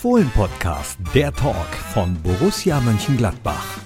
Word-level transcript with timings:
Fohlen-Podcast, 0.00 0.96
der 1.12 1.32
Talk 1.32 1.74
von 1.92 2.14
Borussia 2.22 2.80
Mönchengladbach. 2.80 3.80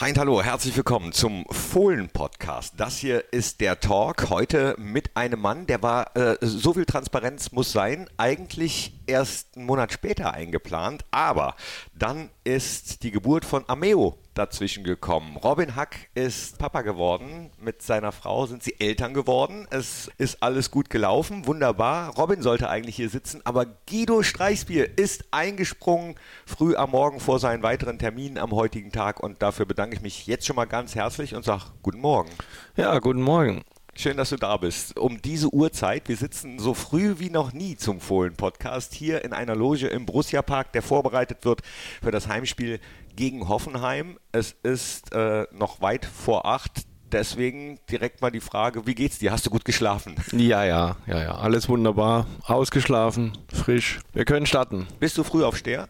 Hein, 0.00 0.14
hallo, 0.16 0.42
herzlich 0.42 0.74
willkommen 0.74 1.12
zum 1.12 1.44
Fohlen-Podcast. 1.50 2.72
Das 2.78 2.96
hier 2.96 3.30
ist 3.30 3.60
der 3.60 3.78
Talk 3.78 4.30
heute 4.30 4.74
mit 4.78 5.14
einem 5.18 5.38
Mann, 5.38 5.66
der 5.66 5.82
war, 5.82 6.16
äh, 6.16 6.38
so 6.40 6.72
viel 6.72 6.86
Transparenz 6.86 7.52
muss 7.52 7.72
sein, 7.72 8.08
eigentlich 8.16 8.98
erst 9.06 9.54
einen 9.54 9.66
Monat 9.66 9.92
später 9.92 10.32
eingeplant, 10.32 11.04
aber 11.10 11.56
dann 11.94 12.30
ist 12.44 13.02
die 13.02 13.10
Geburt 13.10 13.44
von 13.44 13.64
Ameo 13.66 14.16
dazwischen 14.34 14.84
gekommen. 14.84 15.36
Robin 15.36 15.76
Hack 15.76 16.08
ist 16.14 16.58
Papa 16.58 16.82
geworden. 16.82 17.50
Mit 17.58 17.82
seiner 17.82 18.12
Frau 18.12 18.46
sind 18.46 18.62
sie 18.62 18.78
Eltern 18.78 19.14
geworden. 19.14 19.66
Es 19.70 20.10
ist 20.18 20.42
alles 20.42 20.70
gut 20.70 20.90
gelaufen. 20.90 21.46
Wunderbar. 21.46 22.14
Robin 22.16 22.42
sollte 22.42 22.68
eigentlich 22.68 22.96
hier 22.96 23.10
sitzen, 23.10 23.40
aber 23.44 23.66
Guido 23.88 24.22
Streichsbier 24.22 24.98
ist 24.98 25.24
eingesprungen 25.30 26.14
früh 26.46 26.76
am 26.76 26.90
Morgen 26.90 27.20
vor 27.20 27.38
seinen 27.38 27.62
weiteren 27.62 27.98
Terminen 27.98 28.38
am 28.38 28.52
heutigen 28.52 28.92
Tag 28.92 29.20
und 29.20 29.42
dafür 29.42 29.66
bedanke 29.66 29.96
ich 29.96 30.02
mich 30.02 30.26
jetzt 30.26 30.46
schon 30.46 30.56
mal 30.56 30.66
ganz 30.66 30.94
herzlich 30.94 31.34
und 31.34 31.44
sage 31.44 31.64
guten 31.82 32.00
Morgen. 32.00 32.30
Ja, 32.76 32.98
guten 32.98 33.22
Morgen. 33.22 33.62
Schön, 33.96 34.16
dass 34.16 34.30
du 34.30 34.36
da 34.36 34.56
bist. 34.56 34.96
Um 34.98 35.20
diese 35.20 35.52
Uhrzeit, 35.52 36.08
wir 36.08 36.16
sitzen 36.16 36.58
so 36.58 36.72
früh 36.74 37.16
wie 37.18 37.28
noch 37.28 37.52
nie 37.52 37.76
zum 37.76 38.00
Fohlen-Podcast 38.00 38.94
hier 38.94 39.24
in 39.24 39.32
einer 39.32 39.54
Loge 39.54 39.88
im 39.88 40.06
Borussia 40.06 40.40
Park, 40.42 40.72
der 40.72 40.82
vorbereitet 40.82 41.44
wird 41.44 41.60
für 42.00 42.10
das 42.10 42.28
Heimspiel 42.28 42.80
gegen 43.20 43.50
Hoffenheim. 43.50 44.18
Es 44.32 44.56
ist 44.62 45.12
äh, 45.12 45.46
noch 45.52 45.82
weit 45.82 46.06
vor 46.06 46.46
acht. 46.46 46.86
Deswegen 47.12 47.78
direkt 47.90 48.22
mal 48.22 48.30
die 48.30 48.40
Frage, 48.40 48.86
wie 48.86 48.94
geht's 48.94 49.18
dir? 49.18 49.30
Hast 49.30 49.44
du 49.44 49.50
gut 49.50 49.66
geschlafen? 49.66 50.14
Ja, 50.32 50.64
ja, 50.64 50.96
ja, 51.06 51.22
ja. 51.22 51.34
Alles 51.34 51.68
wunderbar. 51.68 52.26
Ausgeschlafen, 52.44 53.36
frisch. 53.52 53.98
Wir 54.14 54.24
können 54.24 54.46
starten. 54.46 54.86
Bist 55.00 55.18
du 55.18 55.22
früh 55.22 55.44
aufsteher? 55.44 55.86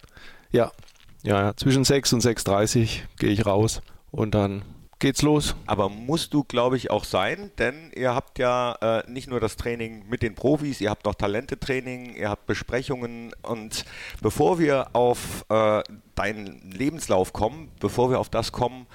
Ja. 0.51 0.73
Ja, 1.23 1.41
ja. 1.41 1.57
Zwischen 1.57 1.85
6 1.85 2.15
und 2.15 2.25
6.30 2.25 2.81
Uhr 2.81 2.89
gehe 3.19 3.31
ich 3.31 3.47
raus 3.47 3.81
und 4.11 4.35
dann 4.35 4.63
geht's 5.01 5.23
los. 5.23 5.57
Aber 5.67 5.89
musst 5.89 6.33
du, 6.33 6.45
glaube 6.45 6.77
ich, 6.77 6.91
auch 6.91 7.05
sein, 7.05 7.51
denn 7.59 7.91
ihr 7.95 8.15
habt 8.15 8.39
ja 8.39 8.77
äh, 8.81 9.11
nicht 9.11 9.29
nur 9.29 9.41
das 9.41 9.57
Training 9.57 10.05
mit 10.09 10.23
den 10.23 10.35
Profis, 10.35 10.81
ihr 10.81 10.91
habt 10.91 11.05
noch 11.05 11.15
Talentetraining, 11.15 12.15
ihr 12.15 12.31
habt 12.31 12.47
Besprechungen 12.47 13.33
und 13.43 13.85
bevor 14.23 14.59
wir 14.59 14.91
auf 14.93 15.45
äh, 15.49 15.83
deinen 16.15 16.71
Lebenslauf 16.71 17.33
kommen, 17.33 17.73
bevor 17.81 18.11
wir 18.11 18.21
auf 18.21 18.29
das 18.29 18.53
kommen, 18.53 18.87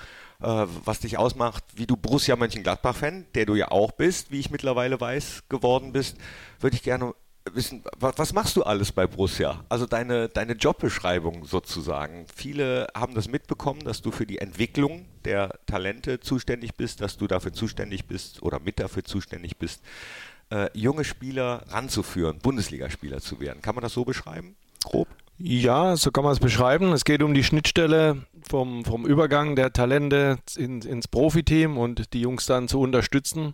äh, 0.41 0.65
was 0.85 0.99
dich 0.99 1.17
ausmacht, 1.17 1.63
wie 1.75 1.87
du 1.87 1.97
Borussia 1.97 2.35
Mönchengladbach-Fan, 2.35 3.25
der 3.35 3.45
du 3.45 3.55
ja 3.55 3.71
auch 3.71 3.91
bist, 3.91 4.31
wie 4.31 4.39
ich 4.39 4.51
mittlerweile 4.51 5.01
weiß, 5.01 5.43
geworden 5.49 5.91
bist, 5.91 6.17
würde 6.59 6.75
ich 6.75 6.83
gerne 6.83 7.13
wissen, 7.53 7.83
was, 7.99 8.33
machst 8.33 8.55
du 8.55 8.63
alles 8.63 8.91
bei 8.91 9.07
Borussia? 9.07 9.63
Also 9.69 9.85
deine, 9.85 10.29
deine 10.29 10.53
Jobbeschreibung 10.53 11.45
sozusagen. 11.45 12.25
Viele 12.33 12.87
haben 12.95 13.13
das 13.13 13.27
mitbekommen, 13.27 13.81
dass 13.81 14.01
du 14.01 14.11
für 14.11 14.25
die 14.25 14.39
Entwicklung 14.39 15.05
der 15.25 15.59
Talente 15.65 16.19
zuständig 16.19 16.75
bist, 16.75 17.01
dass 17.01 17.17
du 17.17 17.27
dafür 17.27 17.53
zuständig 17.53 18.05
bist 18.05 18.41
oder 18.41 18.59
mit 18.59 18.79
dafür 18.79 19.03
zuständig 19.03 19.57
bist, 19.57 19.81
äh, 20.49 20.69
junge 20.73 21.03
Spieler 21.03 21.63
ranzuführen, 21.69 22.39
Bundesligaspieler 22.39 23.19
zu 23.19 23.39
werden. 23.39 23.61
Kann 23.61 23.75
man 23.75 23.81
das 23.81 23.93
so 23.93 24.05
beschreiben? 24.05 24.55
Grob? 24.83 25.07
Ja, 25.37 25.97
so 25.97 26.11
kann 26.11 26.23
man 26.23 26.33
es 26.33 26.39
beschreiben. 26.39 26.93
Es 26.93 27.03
geht 27.03 27.21
um 27.21 27.33
die 27.33 27.43
Schnittstelle 27.43 28.25
vom, 28.47 28.85
vom 28.85 29.05
Übergang 29.05 29.55
der 29.55 29.73
Talente 29.73 30.37
in, 30.55 30.81
ins 30.81 31.07
Profiteam 31.07 31.77
und 31.77 32.13
die 32.13 32.21
Jungs 32.21 32.45
dann 32.45 32.67
zu 32.69 32.79
unterstützen. 32.79 33.53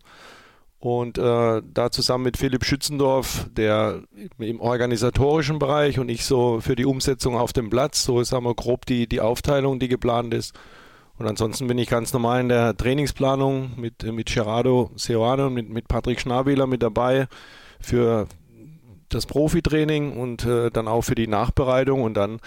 Und 0.81 1.19
äh, 1.19 1.61
da 1.63 1.91
zusammen 1.91 2.23
mit 2.23 2.37
Philipp 2.37 2.65
Schützendorf, 2.65 3.47
der 3.55 4.01
im 4.39 4.59
organisatorischen 4.59 5.59
Bereich 5.59 5.99
und 5.99 6.09
ich 6.09 6.25
so 6.25 6.59
für 6.59 6.75
die 6.75 6.85
Umsetzung 6.85 7.37
auf 7.37 7.53
dem 7.53 7.69
Platz, 7.69 8.03
so 8.03 8.19
ist 8.19 8.33
wir 8.33 8.55
grob 8.55 8.87
die, 8.87 9.07
die 9.07 9.21
Aufteilung, 9.21 9.79
die 9.79 9.87
geplant 9.87 10.33
ist. 10.33 10.57
Und 11.19 11.27
ansonsten 11.27 11.67
bin 11.67 11.77
ich 11.77 11.87
ganz 11.87 12.13
normal 12.13 12.41
in 12.41 12.49
der 12.49 12.75
Trainingsplanung 12.75 13.79
mit, 13.79 14.01
mit 14.11 14.33
Gerardo 14.33 14.89
Seoane 14.95 15.45
und 15.45 15.53
mit, 15.53 15.69
mit 15.69 15.87
Patrick 15.87 16.19
Schnabeler 16.19 16.65
mit 16.65 16.81
dabei 16.81 17.27
für 17.79 18.25
das 19.07 19.27
Profitraining 19.27 20.17
und 20.17 20.45
äh, 20.47 20.71
dann 20.71 20.87
auch 20.87 21.03
für 21.03 21.13
die 21.13 21.27
Nachbereitung 21.27 22.01
und 22.01 22.15
dann 22.15 22.39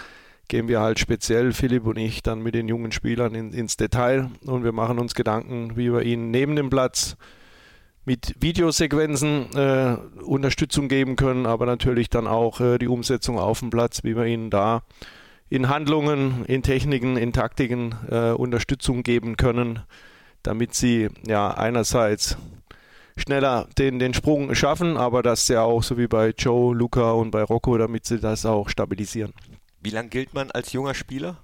gehen 0.49 0.67
wir 0.67 0.81
halt 0.81 0.99
speziell, 0.99 1.53
Philipp 1.53 1.87
und 1.87 1.97
ich, 1.97 2.21
dann 2.21 2.41
mit 2.41 2.53
den 2.53 2.67
jungen 2.67 2.91
Spielern 2.91 3.33
in, 3.33 3.53
ins 3.53 3.77
Detail 3.77 4.29
und 4.45 4.65
wir 4.65 4.73
machen 4.73 4.99
uns 4.99 5.15
Gedanken, 5.15 5.77
wie 5.77 5.93
wir 5.93 6.01
ihnen 6.01 6.31
neben 6.31 6.57
dem 6.57 6.69
Platz 6.69 7.15
mit 8.05 8.35
Videosequenzen 8.39 9.47
äh, 9.55 9.97
Unterstützung 10.23 10.87
geben 10.87 11.15
können, 11.15 11.45
aber 11.45 11.65
natürlich 11.65 12.09
dann 12.09 12.27
auch 12.27 12.61
äh, 12.61 12.77
die 12.77 12.87
Umsetzung 12.87 13.39
auf 13.39 13.59
dem 13.59 13.71
Platz, 13.71 14.03
wie 14.03 14.15
wir 14.15 14.25
ihnen 14.25 14.49
da 14.49 14.83
in 15.49 15.69
Handlungen, 15.69 16.45
in 16.45 16.63
Techniken, 16.63 17.17
in 17.17 17.33
Taktiken 17.33 17.95
äh, 18.09 18.31
Unterstützung 18.31 19.03
geben 19.03 19.37
können, 19.37 19.79
damit 20.43 20.73
sie 20.73 21.09
ja 21.25 21.51
einerseits 21.51 22.37
schneller 23.17 23.67
den, 23.77 23.99
den 23.99 24.13
Sprung 24.13 24.53
schaffen, 24.55 24.97
aber 24.97 25.23
dass 25.23 25.47
sie 25.47 25.59
auch, 25.59 25.83
so 25.83 25.97
wie 25.97 26.07
bei 26.07 26.33
Joe, 26.37 26.75
Luca 26.75 27.11
und 27.11 27.31
bei 27.31 27.43
Rocco, 27.43 27.77
damit 27.77 28.05
sie 28.05 28.19
das 28.19 28.45
auch 28.45 28.69
stabilisieren. 28.69 29.33
Wie 29.81 29.89
lange 29.89 30.09
gilt 30.09 30.33
man 30.33 30.51
als 30.51 30.73
junger 30.73 30.93
Spieler? 30.93 31.37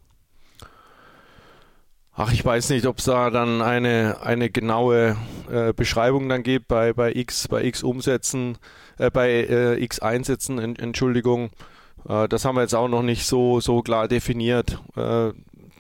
Ach, 2.13 2.33
ich 2.33 2.43
weiß 2.43 2.71
nicht, 2.71 2.85
ob 2.87 2.97
es 2.97 3.05
da 3.05 3.29
dann 3.29 3.61
eine, 3.61 4.17
eine 4.21 4.49
genaue 4.49 5.15
äh, 5.49 5.71
Beschreibung 5.71 6.27
dann 6.27 6.43
gibt 6.43 6.67
bei, 6.67 6.91
bei 6.91 7.13
X, 7.13 7.47
bei 7.47 7.63
X 7.63 7.83
Umsätzen, 7.83 8.57
äh, 8.97 9.09
bei 9.09 9.29
äh, 9.29 9.81
X 9.81 9.99
Einsätzen, 9.99 10.59
en, 10.59 10.75
Entschuldigung. 10.75 11.51
Äh, 12.07 12.27
das 12.27 12.43
haben 12.43 12.55
wir 12.55 12.63
jetzt 12.63 12.75
auch 12.75 12.89
noch 12.89 13.01
nicht 13.01 13.25
so, 13.25 13.61
so 13.61 13.81
klar 13.81 14.09
definiert. 14.09 14.81
Äh, 14.97 15.31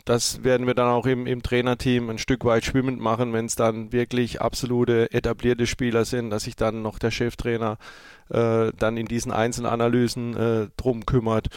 das 0.05 0.41
werden 0.45 0.67
wir 0.67 0.73
dann 0.73 0.87
auch 0.87 1.05
im, 1.05 1.27
im 1.27 1.43
Trainerteam 1.43 2.09
ein 2.09 2.17
Stück 2.17 2.45
weit 2.45 2.63
schwimmend 2.63 3.01
machen, 3.01 3.33
wenn 3.33 3.45
es 3.45 3.55
dann 3.55 3.91
wirklich 3.91 4.39
absolute 4.41 5.11
etablierte 5.11 5.67
Spieler 5.67 6.05
sind, 6.05 6.29
dass 6.29 6.45
sich 6.45 6.55
dann 6.55 6.81
noch 6.81 6.97
der 6.97 7.11
Cheftrainer 7.11 7.77
äh, 8.29 8.71
dann 8.79 8.95
in 8.95 9.05
diesen 9.05 9.33
Einzelanalysen 9.33 10.71
drum 10.77 11.05
kümmert. 11.05 11.49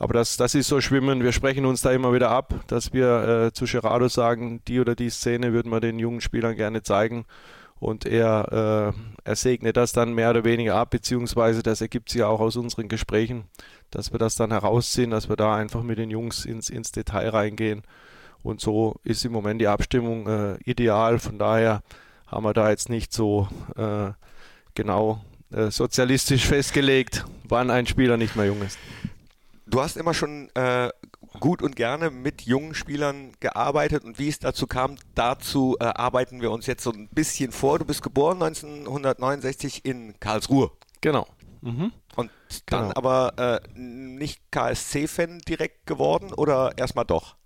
Aber 0.00 0.14
das, 0.14 0.38
das 0.38 0.54
ist 0.54 0.68
so 0.68 0.80
Schwimmen. 0.80 1.22
Wir 1.22 1.30
sprechen 1.30 1.66
uns 1.66 1.82
da 1.82 1.92
immer 1.92 2.14
wieder 2.14 2.30
ab, 2.30 2.54
dass 2.68 2.94
wir 2.94 3.48
äh, 3.48 3.52
zu 3.52 3.66
Gerardo 3.66 4.08
sagen, 4.08 4.62
die 4.66 4.80
oder 4.80 4.94
die 4.94 5.10
Szene 5.10 5.52
würden 5.52 5.70
wir 5.70 5.80
den 5.80 5.98
jungen 5.98 6.22
Spielern 6.22 6.56
gerne 6.56 6.82
zeigen. 6.82 7.26
Und 7.78 8.06
er, 8.06 8.94
äh, 8.96 9.28
er 9.28 9.36
segnet 9.36 9.76
das 9.76 9.92
dann 9.92 10.14
mehr 10.14 10.30
oder 10.30 10.42
weniger 10.42 10.76
ab, 10.76 10.88
beziehungsweise 10.88 11.62
das 11.62 11.82
ergibt 11.82 12.08
sich 12.08 12.20
ja 12.20 12.28
auch 12.28 12.40
aus 12.40 12.56
unseren 12.56 12.88
Gesprächen, 12.88 13.44
dass 13.90 14.10
wir 14.10 14.18
das 14.18 14.36
dann 14.36 14.52
herausziehen, 14.52 15.10
dass 15.10 15.28
wir 15.28 15.36
da 15.36 15.54
einfach 15.54 15.82
mit 15.82 15.98
den 15.98 16.08
Jungs 16.08 16.46
ins, 16.46 16.70
ins 16.70 16.92
Detail 16.92 17.28
reingehen. 17.28 17.82
Und 18.42 18.62
so 18.62 18.96
ist 19.04 19.26
im 19.26 19.32
Moment 19.32 19.60
die 19.60 19.68
Abstimmung 19.68 20.26
äh, 20.26 20.56
ideal. 20.64 21.18
Von 21.18 21.38
daher 21.38 21.82
haben 22.26 22.44
wir 22.44 22.54
da 22.54 22.70
jetzt 22.70 22.88
nicht 22.88 23.12
so 23.12 23.48
äh, 23.76 24.12
genau 24.74 25.22
äh, 25.52 25.70
sozialistisch 25.70 26.46
festgelegt, 26.46 27.26
wann 27.44 27.70
ein 27.70 27.86
Spieler 27.86 28.16
nicht 28.16 28.34
mehr 28.34 28.46
jung 28.46 28.62
ist. 28.62 28.78
Du 29.70 29.80
hast 29.80 29.96
immer 29.96 30.14
schon 30.14 30.50
äh, 30.56 30.90
gut 31.38 31.62
und 31.62 31.76
gerne 31.76 32.10
mit 32.10 32.42
jungen 32.42 32.74
Spielern 32.74 33.32
gearbeitet 33.38 34.02
und 34.02 34.18
wie 34.18 34.28
es 34.28 34.40
dazu 34.40 34.66
kam, 34.66 34.96
dazu 35.14 35.76
äh, 35.78 35.84
arbeiten 35.84 36.40
wir 36.40 36.50
uns 36.50 36.66
jetzt 36.66 36.82
so 36.82 36.90
ein 36.90 37.08
bisschen 37.08 37.52
vor. 37.52 37.78
Du 37.78 37.84
bist 37.84 38.02
geboren 38.02 38.42
1969 38.42 39.84
in 39.84 40.18
Karlsruhe. 40.18 40.72
Genau. 41.00 41.26
Mhm. 41.60 41.92
Und 42.16 42.30
dann 42.66 42.88
genau. 42.88 42.92
aber 42.96 43.60
äh, 43.64 43.78
nicht 43.78 44.50
KSC-Fan 44.50 45.38
direkt 45.46 45.86
geworden 45.86 46.32
oder 46.32 46.76
erstmal 46.76 47.04
doch? 47.04 47.36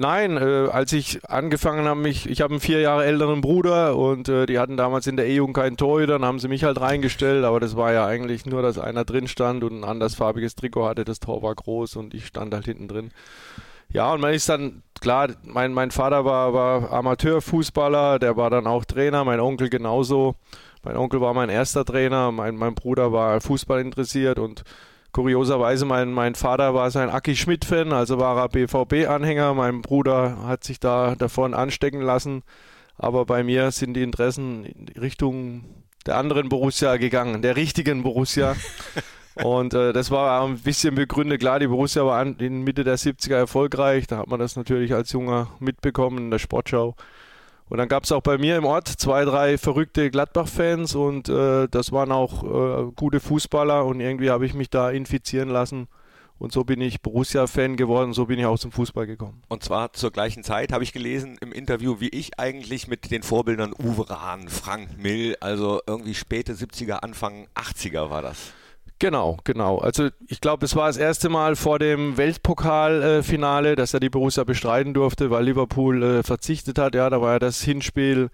Nein, 0.00 0.36
äh, 0.36 0.68
als 0.70 0.92
ich 0.92 1.28
angefangen 1.28 1.88
habe, 1.88 1.98
mich, 1.98 2.30
ich 2.30 2.40
habe 2.40 2.52
einen 2.52 2.60
vier 2.60 2.80
Jahre 2.80 3.04
älteren 3.04 3.40
Bruder 3.40 3.96
und 3.96 4.28
äh, 4.28 4.46
die 4.46 4.60
hatten 4.60 4.76
damals 4.76 5.08
in 5.08 5.16
der 5.16 5.26
E-Jugend 5.26 5.56
keinen 5.56 5.76
Torhüter, 5.76 6.12
dann 6.12 6.24
haben 6.24 6.38
sie 6.38 6.46
mich 6.46 6.62
halt 6.62 6.80
reingestellt, 6.80 7.44
aber 7.44 7.58
das 7.58 7.74
war 7.74 7.92
ja 7.92 8.06
eigentlich 8.06 8.46
nur, 8.46 8.62
dass 8.62 8.78
einer 8.78 9.04
drin 9.04 9.26
stand 9.26 9.64
und 9.64 9.80
ein 9.80 9.82
andersfarbiges 9.82 10.54
Trikot 10.54 10.86
hatte, 10.86 11.04
das 11.04 11.18
Tor 11.18 11.42
war 11.42 11.52
groß 11.52 11.96
und 11.96 12.14
ich 12.14 12.26
stand 12.28 12.54
halt 12.54 12.66
hinten 12.66 12.86
drin. 12.86 13.10
Ja, 13.92 14.12
und 14.12 14.20
man 14.20 14.32
ist 14.34 14.48
dann, 14.48 14.84
klar, 15.00 15.30
mein, 15.42 15.72
mein 15.72 15.90
Vater 15.90 16.24
war, 16.24 16.54
war 16.54 16.92
Amateurfußballer, 16.92 18.20
der 18.20 18.36
war 18.36 18.50
dann 18.50 18.68
auch 18.68 18.84
Trainer, 18.84 19.24
mein 19.24 19.40
Onkel 19.40 19.68
genauso. 19.68 20.36
Mein 20.84 20.96
Onkel 20.96 21.20
war 21.20 21.34
mein 21.34 21.48
erster 21.48 21.84
Trainer, 21.84 22.30
mein, 22.30 22.54
mein 22.54 22.76
Bruder 22.76 23.12
war 23.12 23.40
Fußball 23.40 23.80
interessiert 23.80 24.38
und 24.38 24.62
Kurioserweise, 25.12 25.84
mein, 25.84 26.12
mein 26.12 26.34
Vater 26.34 26.74
war 26.74 26.90
sein 26.90 27.08
Aki 27.10 27.34
Schmidt-Fan, 27.34 27.92
also 27.92 28.18
war 28.18 28.36
er 28.36 28.48
BVB-Anhänger. 28.48 29.54
Mein 29.54 29.82
Bruder 29.82 30.46
hat 30.46 30.64
sich 30.64 30.80
da 30.80 31.14
davon 31.14 31.54
anstecken 31.54 32.02
lassen. 32.02 32.42
Aber 32.96 33.24
bei 33.24 33.42
mir 33.42 33.70
sind 33.70 33.94
die 33.94 34.02
Interessen 34.02 34.64
in 34.64 34.88
Richtung 35.00 35.64
der 36.06 36.16
anderen 36.16 36.48
Borussia 36.48 36.96
gegangen, 36.96 37.42
der 37.42 37.56
richtigen 37.56 38.02
Borussia. 38.02 38.56
Und 39.34 39.72
äh, 39.72 39.92
das 39.92 40.10
war 40.10 40.44
ein 40.44 40.58
bisschen 40.58 40.96
begründet. 40.96 41.40
Klar, 41.40 41.60
die 41.60 41.68
Borussia 41.68 42.04
war 42.04 42.18
an, 42.18 42.36
in 42.38 42.62
Mitte 42.62 42.82
der 42.82 42.98
70er 42.98 43.36
erfolgreich. 43.36 44.08
Da 44.08 44.18
hat 44.18 44.26
man 44.26 44.40
das 44.40 44.56
natürlich 44.56 44.92
als 44.92 45.12
Junger 45.12 45.48
mitbekommen 45.60 46.18
in 46.18 46.30
der 46.30 46.40
Sportschau. 46.40 46.96
Und 47.68 47.78
dann 47.78 47.88
gab 47.88 48.04
es 48.04 48.12
auch 48.12 48.22
bei 48.22 48.38
mir 48.38 48.56
im 48.56 48.64
Ort 48.64 48.88
zwei, 48.88 49.24
drei 49.24 49.58
verrückte 49.58 50.10
Gladbach-Fans 50.10 50.94
und 50.94 51.28
äh, 51.28 51.68
das 51.68 51.92
waren 51.92 52.12
auch 52.12 52.42
äh, 52.42 52.92
gute 52.96 53.20
Fußballer 53.20 53.84
und 53.84 54.00
irgendwie 54.00 54.30
habe 54.30 54.46
ich 54.46 54.54
mich 54.54 54.70
da 54.70 54.90
infizieren 54.90 55.50
lassen. 55.50 55.88
Und 56.38 56.52
so 56.52 56.62
bin 56.62 56.80
ich 56.80 57.02
Borussia-Fan 57.02 57.76
geworden, 57.76 58.12
so 58.12 58.26
bin 58.26 58.38
ich 58.38 58.46
auch 58.46 58.58
zum 58.58 58.70
Fußball 58.70 59.06
gekommen. 59.06 59.42
Und 59.48 59.64
zwar 59.64 59.92
zur 59.92 60.12
gleichen 60.12 60.44
Zeit 60.44 60.72
habe 60.72 60.84
ich 60.84 60.92
gelesen 60.92 61.36
im 61.40 61.52
Interview, 61.52 61.96
wie 61.98 62.10
ich 62.10 62.38
eigentlich 62.38 62.86
mit 62.86 63.10
den 63.10 63.24
Vorbildern 63.24 63.74
Uwe 63.76 64.08
Rahn, 64.08 64.48
Frank 64.48 64.96
Mill, 64.98 65.36
also 65.40 65.80
irgendwie 65.86 66.14
späte 66.14 66.54
70er, 66.54 67.00
Anfang 67.00 67.48
80er 67.56 68.08
war 68.10 68.22
das. 68.22 68.52
Genau, 69.00 69.36
genau. 69.44 69.78
Also 69.78 70.08
ich 70.26 70.40
glaube, 70.40 70.64
es 70.64 70.74
war 70.74 70.88
das 70.88 70.96
erste 70.96 71.28
Mal 71.28 71.54
vor 71.54 71.78
dem 71.78 72.16
Weltpokalfinale, 72.16 73.76
dass 73.76 73.94
er 73.94 74.00
die 74.00 74.10
Borussia 74.10 74.42
bestreiten 74.42 74.92
durfte, 74.92 75.30
weil 75.30 75.44
Liverpool 75.44 76.02
äh, 76.02 76.22
verzichtet 76.24 76.78
hat. 76.78 76.96
Ja, 76.96 77.08
da 77.08 77.20
war 77.20 77.34
ja 77.34 77.38
das 77.38 77.62
Hinspiel 77.62 78.30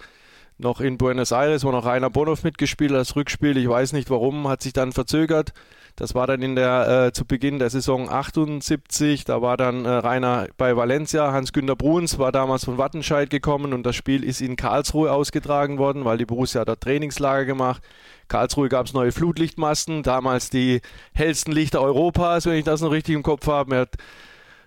noch 0.58 0.80
in 0.80 0.98
Buenos 0.98 1.32
Aires, 1.32 1.64
wo 1.64 1.70
noch 1.70 1.84
Rainer 1.84 2.10
Bonhoff 2.10 2.44
mitgespielt 2.44 2.92
hat. 2.92 3.00
Das 3.00 3.16
Rückspiel, 3.16 3.56
ich 3.56 3.68
weiß 3.68 3.92
nicht 3.92 4.10
warum, 4.10 4.48
hat 4.48 4.62
sich 4.62 4.72
dann 4.72 4.92
verzögert. 4.92 5.52
Das 5.96 6.14
war 6.16 6.26
dann 6.26 6.42
in 6.42 6.56
der 6.56 7.06
äh, 7.06 7.12
zu 7.12 7.24
Beginn 7.24 7.60
der 7.60 7.70
Saison 7.70 8.08
78. 8.08 9.24
Da 9.24 9.42
war 9.42 9.56
dann 9.56 9.84
äh, 9.84 9.88
Rainer 9.88 10.48
bei 10.56 10.76
Valencia. 10.76 11.32
Hans-Günter 11.32 11.76
Bruns 11.76 12.18
war 12.18 12.32
damals 12.32 12.64
von 12.64 12.78
Wattenscheid 12.78 13.30
gekommen 13.30 13.72
und 13.72 13.84
das 13.84 13.94
Spiel 13.94 14.24
ist 14.24 14.40
in 14.40 14.56
Karlsruhe 14.56 15.12
ausgetragen 15.12 15.78
worden, 15.78 16.04
weil 16.04 16.18
die 16.18 16.26
Borussia 16.26 16.64
da 16.64 16.74
Trainingslager 16.74 17.44
gemacht. 17.44 17.82
Karlsruhe 18.26 18.68
gab 18.68 18.86
es 18.86 18.92
neue 18.92 19.12
Flutlichtmasten, 19.12 20.02
damals 20.02 20.50
die 20.50 20.80
hellsten 21.12 21.52
Lichter 21.52 21.80
Europas, 21.80 22.46
wenn 22.46 22.56
ich 22.56 22.64
das 22.64 22.80
noch 22.80 22.90
richtig 22.90 23.14
im 23.14 23.22
Kopf 23.22 23.46
habe. 23.46 23.86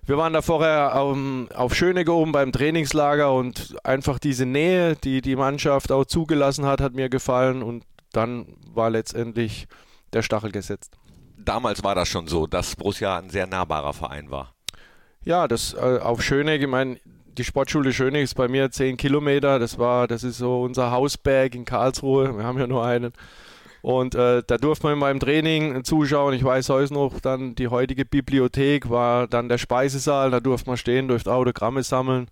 Wir 0.08 0.18
waren 0.18 0.34
da 0.34 0.42
vorher 0.42 1.00
auf, 1.00 1.16
auf 1.54 1.76
Schöneck 1.76 2.10
oben 2.10 2.32
beim 2.32 2.52
Trainingslager 2.52 3.32
und 3.32 3.76
einfach 3.84 4.18
diese 4.18 4.46
Nähe, 4.46 4.96
die 4.96 5.22
die 5.22 5.36
Mannschaft 5.36 5.92
auch 5.92 6.06
zugelassen 6.06 6.66
hat, 6.66 6.82
hat 6.82 6.94
mir 6.94 7.10
gefallen 7.10 7.62
und 7.62 7.84
dann 8.14 8.56
war 8.74 8.90
letztendlich 8.90 9.68
der 10.14 10.24
Stachel 10.24 10.52
gesetzt 10.52 10.98
damals 11.48 11.84
war 11.84 11.96
das 11.96 12.08
schon 12.08 12.28
so, 12.28 12.46
dass 12.46 12.76
Borussia 12.76 13.18
ein 13.18 13.30
sehr 13.30 13.48
nahbarer 13.48 13.94
Verein 13.94 14.30
war. 14.30 14.54
Ja, 15.24 15.48
das 15.48 15.74
äh, 15.74 16.00
auf 16.00 16.22
Schöneck, 16.22 16.62
ich 16.62 16.68
meine, 16.68 16.98
die 17.38 17.44
Sportschule 17.44 17.94
Schöneck 17.94 18.24
ist 18.24 18.36
bei 18.36 18.48
mir 18.48 18.72
10 18.72 18.98
Kilometer. 18.98 19.60
Das 19.60 19.78
war, 19.78 20.08
das 20.08 20.24
ist 20.24 20.38
so 20.38 20.62
unser 20.62 20.92
Hausberg 20.92 21.56
in 21.56 21.66
Karlsruhe. 21.66 22.38
Wir 22.38 22.44
haben 22.44 22.60
ja 22.60 22.68
nur 22.68 22.86
einen. 22.86 23.14
Und 23.88 24.16
äh, 24.16 24.44
da 24.46 24.58
durfte 24.58 24.86
man 24.86 24.94
in 24.96 25.00
meinem 25.00 25.20
Training 25.22 25.86
zuschauen. 25.86 26.34
Ich 26.34 26.44
weiß 26.44 26.68
heute 26.68 26.94
noch, 26.94 27.22
dann 27.22 27.56
die 27.56 27.70
heutige 27.70 28.04
Bibliothek 28.04 28.90
war 28.90 29.28
dann 29.28 29.48
der 29.48 29.58
Speisesaal. 29.58 30.30
Da 30.30 30.42
durfte 30.42 30.70
man 30.70 30.76
stehen, 30.76 31.08
durfte 31.08 31.32
Autogramme 31.32 31.82
sammeln. 31.84 32.28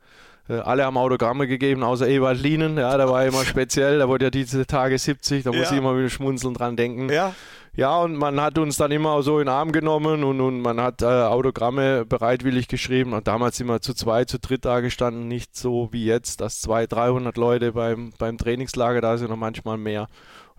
Äh, 0.49 0.55
alle 0.55 0.83
haben 0.83 0.97
Autogramme 0.97 1.47
gegeben, 1.47 1.81
außer 1.81 2.09
Ewald 2.09 2.41
Lienen. 2.41 2.77
Ja, 2.77 2.97
der 2.97 3.07
war 3.07 3.25
immer 3.25 3.45
speziell. 3.45 3.99
Da 3.99 4.09
wurde 4.09 4.25
ja 4.25 4.31
diese 4.31 4.65
Tage 4.65 4.97
70. 4.97 5.45
Da 5.45 5.53
muss 5.53 5.71
ich 5.71 5.77
immer 5.77 5.97
wieder 5.97 6.09
schmunzeln 6.09 6.55
dran 6.55 6.75
denken. 6.75 7.07
Ja. 7.07 7.33
Ja, 7.77 7.99
und 7.99 8.15
man 8.15 8.39
hat 8.41 8.57
uns 8.57 8.75
dann 8.75 8.91
immer 8.91 9.23
so 9.23 9.39
in 9.39 9.45
den 9.45 9.53
Arm 9.53 9.71
genommen 9.71 10.25
und, 10.25 10.41
und 10.41 10.61
man 10.61 10.81
hat 10.81 11.01
äh, 11.01 11.05
Autogramme 11.05 12.05
bereitwillig 12.05 12.67
geschrieben. 12.67 13.13
Und 13.13 13.27
damals 13.27 13.55
sind 13.55 13.67
wir 13.67 13.79
zu 13.81 13.93
zwei, 13.93 14.25
zu 14.25 14.39
dritt 14.39 14.65
da 14.65 14.81
gestanden, 14.81 15.29
nicht 15.29 15.55
so 15.55 15.87
wie 15.91 16.05
jetzt, 16.05 16.41
dass 16.41 16.59
200, 16.61 16.91
300 16.91 17.37
Leute 17.37 17.71
beim, 17.71 18.11
beim 18.17 18.37
Trainingslager 18.37 18.99
da 18.99 19.17
sind 19.17 19.31
und 19.31 19.39
manchmal 19.39 19.77
mehr. 19.77 20.07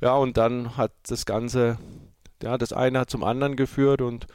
Ja, 0.00 0.14
und 0.16 0.36
dann 0.36 0.76
hat 0.76 0.92
das 1.08 1.24
Ganze, 1.26 1.78
ja, 2.42 2.58
das 2.58 2.72
eine 2.72 3.00
hat 3.00 3.10
zum 3.10 3.24
anderen 3.24 3.56
geführt 3.56 4.02
und 4.02 4.26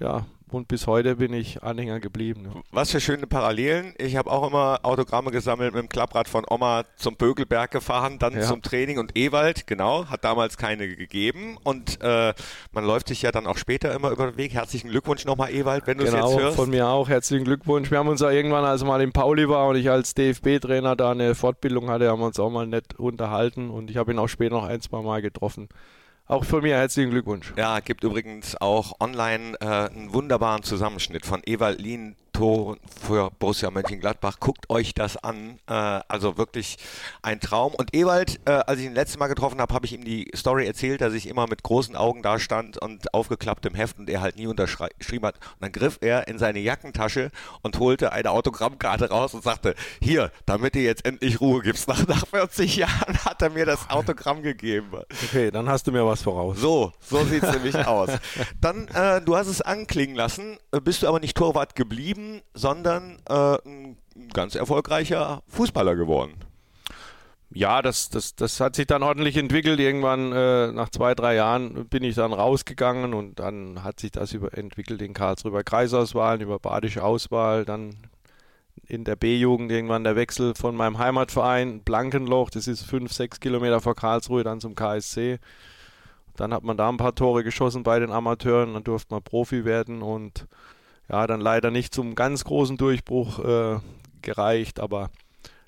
ja, 0.00 0.26
und 0.54 0.68
bis 0.68 0.86
heute 0.86 1.16
bin 1.16 1.32
ich 1.32 1.62
Anhänger 1.62 2.00
geblieben. 2.00 2.50
Ja. 2.54 2.60
Was 2.70 2.90
für 2.90 3.00
schöne 3.00 3.26
Parallelen. 3.26 3.94
Ich 3.98 4.16
habe 4.16 4.30
auch 4.30 4.46
immer 4.46 4.80
Autogramme 4.82 5.30
gesammelt 5.30 5.74
mit 5.74 5.82
dem 5.82 5.88
Klapprad 5.88 6.28
von 6.28 6.44
Oma 6.48 6.84
zum 6.96 7.16
Bögelberg 7.16 7.70
gefahren, 7.70 8.18
dann 8.18 8.34
ja. 8.34 8.42
zum 8.42 8.62
Training 8.62 8.98
und 8.98 9.16
Ewald, 9.16 9.66
genau, 9.66 10.06
hat 10.06 10.24
damals 10.24 10.56
keine 10.56 10.88
gegeben. 10.88 11.58
Und 11.62 12.00
äh, 12.02 12.34
man 12.72 12.84
läuft 12.84 13.08
sich 13.08 13.22
ja 13.22 13.32
dann 13.32 13.46
auch 13.46 13.58
später 13.58 13.92
immer 13.94 14.10
über 14.10 14.30
den 14.30 14.36
Weg. 14.36 14.54
Herzlichen 14.54 14.90
Glückwunsch 14.90 15.24
nochmal, 15.24 15.52
Ewald, 15.52 15.86
wenn 15.86 15.98
du 15.98 16.04
es 16.04 16.12
genau, 16.12 16.30
jetzt 16.30 16.40
hörst. 16.40 16.56
von 16.56 16.70
mir 16.70 16.88
auch 16.88 17.08
herzlichen 17.08 17.44
Glückwunsch. 17.44 17.90
Wir 17.90 17.98
haben 17.98 18.08
uns 18.08 18.20
ja 18.20 18.30
irgendwann, 18.30 18.64
als 18.64 18.84
mal 18.84 19.00
in 19.02 19.12
Pauli 19.12 19.48
war 19.48 19.68
und 19.68 19.76
ich 19.76 19.90
als 19.90 20.14
DFB-Trainer 20.14 20.96
da 20.96 21.10
eine 21.10 21.34
Fortbildung 21.34 21.90
hatte, 21.90 22.08
haben 22.08 22.20
wir 22.20 22.26
uns 22.26 22.38
auch 22.38 22.50
mal 22.50 22.66
nett 22.66 22.94
unterhalten 22.98 23.70
und 23.70 23.90
ich 23.90 23.96
habe 23.96 24.12
ihn 24.12 24.18
auch 24.18 24.28
später 24.28 24.54
noch 24.54 24.64
ein, 24.64 24.80
zwei 24.80 25.02
Mal 25.02 25.22
getroffen. 25.22 25.68
Auch 26.26 26.44
von 26.44 26.62
mir 26.62 26.76
herzlichen 26.76 27.10
Glückwunsch. 27.10 27.52
Ja, 27.56 27.80
gibt 27.80 28.02
übrigens 28.02 28.56
auch 28.58 28.98
online 28.98 29.56
äh, 29.60 29.66
einen 29.66 30.14
wunderbaren 30.14 30.62
Zusammenschnitt 30.62 31.26
von 31.26 31.42
Ewald 31.44 31.82
Lien, 31.82 32.16
Tor 32.34 32.76
für 33.00 33.30
Borussia 33.38 33.70
Mönchengladbach. 33.70 34.40
Guckt 34.40 34.68
euch 34.68 34.92
das 34.92 35.16
an. 35.16 35.60
Äh, 35.68 35.72
also 35.72 36.36
wirklich 36.36 36.76
ein 37.22 37.40
Traum. 37.40 37.74
Und 37.74 37.94
Ewald, 37.94 38.40
äh, 38.44 38.50
als 38.50 38.80
ich 38.80 38.86
ihn 38.86 38.94
letztes 38.94 39.18
Mal 39.18 39.28
getroffen 39.28 39.60
habe, 39.60 39.72
habe 39.72 39.86
ich 39.86 39.92
ihm 39.92 40.04
die 40.04 40.30
Story 40.34 40.66
erzählt, 40.66 41.00
dass 41.00 41.14
ich 41.14 41.28
immer 41.28 41.46
mit 41.46 41.62
großen 41.62 41.94
Augen 41.94 42.22
da 42.22 42.38
stand 42.38 42.76
und 42.76 43.14
aufgeklapptem 43.14 43.74
Heft 43.74 43.98
und 43.98 44.10
er 44.10 44.20
halt 44.20 44.36
nie 44.36 44.48
unterschrieben 44.48 45.26
hat. 45.26 45.36
Und 45.36 45.60
dann 45.60 45.72
griff 45.72 45.98
er 46.00 46.26
in 46.26 46.38
seine 46.38 46.58
Jackentasche 46.58 47.30
und 47.62 47.78
holte 47.78 48.12
eine 48.12 48.30
Autogrammkarte 48.32 49.10
raus 49.10 49.32
und 49.32 49.44
sagte, 49.44 49.76
hier, 50.02 50.32
damit 50.44 50.74
ihr 50.74 50.82
jetzt 50.82 51.06
endlich 51.06 51.40
Ruhe 51.40 51.62
gibst. 51.62 51.86
Nach, 51.86 52.04
nach 52.08 52.26
40 52.26 52.76
Jahren 52.76 53.24
hat 53.24 53.42
er 53.42 53.50
mir 53.50 53.64
das 53.64 53.88
Autogramm 53.88 54.42
gegeben. 54.42 54.88
Okay, 55.28 55.52
dann 55.52 55.68
hast 55.68 55.86
du 55.86 55.92
mir 55.92 56.04
was 56.04 56.22
voraus. 56.22 56.58
So, 56.58 56.92
so 57.00 57.24
sieht 57.24 57.44
es 57.44 57.52
nämlich 57.54 57.76
aus. 57.86 58.10
Dann, 58.60 58.88
äh, 58.88 59.20
du 59.20 59.36
hast 59.36 59.46
es 59.46 59.62
anklingen 59.62 60.16
lassen, 60.16 60.58
bist 60.82 61.02
du 61.02 61.06
aber 61.08 61.20
nicht 61.20 61.36
Torwart 61.36 61.76
geblieben 61.76 62.23
geblieben, 62.24 62.42
sondern 62.54 63.18
äh, 63.28 63.56
ein 63.66 63.96
ganz 64.32 64.54
erfolgreicher 64.54 65.42
Fußballer 65.48 65.96
geworden. 65.96 66.34
Ja, 67.50 67.82
das, 67.82 68.08
das, 68.10 68.34
das 68.34 68.58
hat 68.58 68.74
sich 68.74 68.86
dann 68.86 69.04
ordentlich 69.04 69.36
entwickelt. 69.36 69.78
Irgendwann 69.78 70.32
äh, 70.32 70.72
nach 70.72 70.88
zwei, 70.88 71.14
drei 71.14 71.36
Jahren 71.36 71.86
bin 71.88 72.02
ich 72.02 72.16
dann 72.16 72.32
rausgegangen 72.32 73.14
und 73.14 73.38
dann 73.38 73.84
hat 73.84 74.00
sich 74.00 74.10
das 74.10 74.32
über, 74.32 74.56
entwickelt 74.58 75.02
in 75.02 75.14
Karlsruhe 75.14 75.50
über 75.50 75.62
Kreisauswahlen, 75.62 76.40
über 76.40 76.58
badische 76.58 77.04
Auswahl, 77.04 77.64
dann 77.64 77.94
in 78.86 79.04
der 79.04 79.14
B-Jugend 79.14 79.70
irgendwann 79.70 80.02
der 80.02 80.16
Wechsel 80.16 80.54
von 80.56 80.74
meinem 80.74 80.98
Heimatverein 80.98 81.82
Blankenloch, 81.82 82.50
das 82.50 82.66
ist 82.66 82.82
fünf, 82.82 83.12
sechs 83.12 83.38
Kilometer 83.38 83.80
vor 83.80 83.94
Karlsruhe, 83.94 84.42
dann 84.42 84.60
zum 84.60 84.74
KSC. 84.74 85.38
Dann 86.36 86.52
hat 86.52 86.64
man 86.64 86.76
da 86.76 86.88
ein 86.88 86.96
paar 86.96 87.14
Tore 87.14 87.44
geschossen 87.44 87.84
bei 87.84 88.00
den 88.00 88.10
Amateuren, 88.10 88.74
dann 88.74 88.82
durfte 88.82 89.14
man 89.14 89.22
Profi 89.22 89.64
werden 89.64 90.02
und 90.02 90.48
ja, 91.08 91.26
dann 91.26 91.40
leider 91.40 91.70
nicht 91.70 91.94
zum 91.94 92.14
ganz 92.14 92.44
großen 92.44 92.76
Durchbruch 92.76 93.38
äh, 93.38 93.80
gereicht, 94.22 94.80
aber 94.80 95.10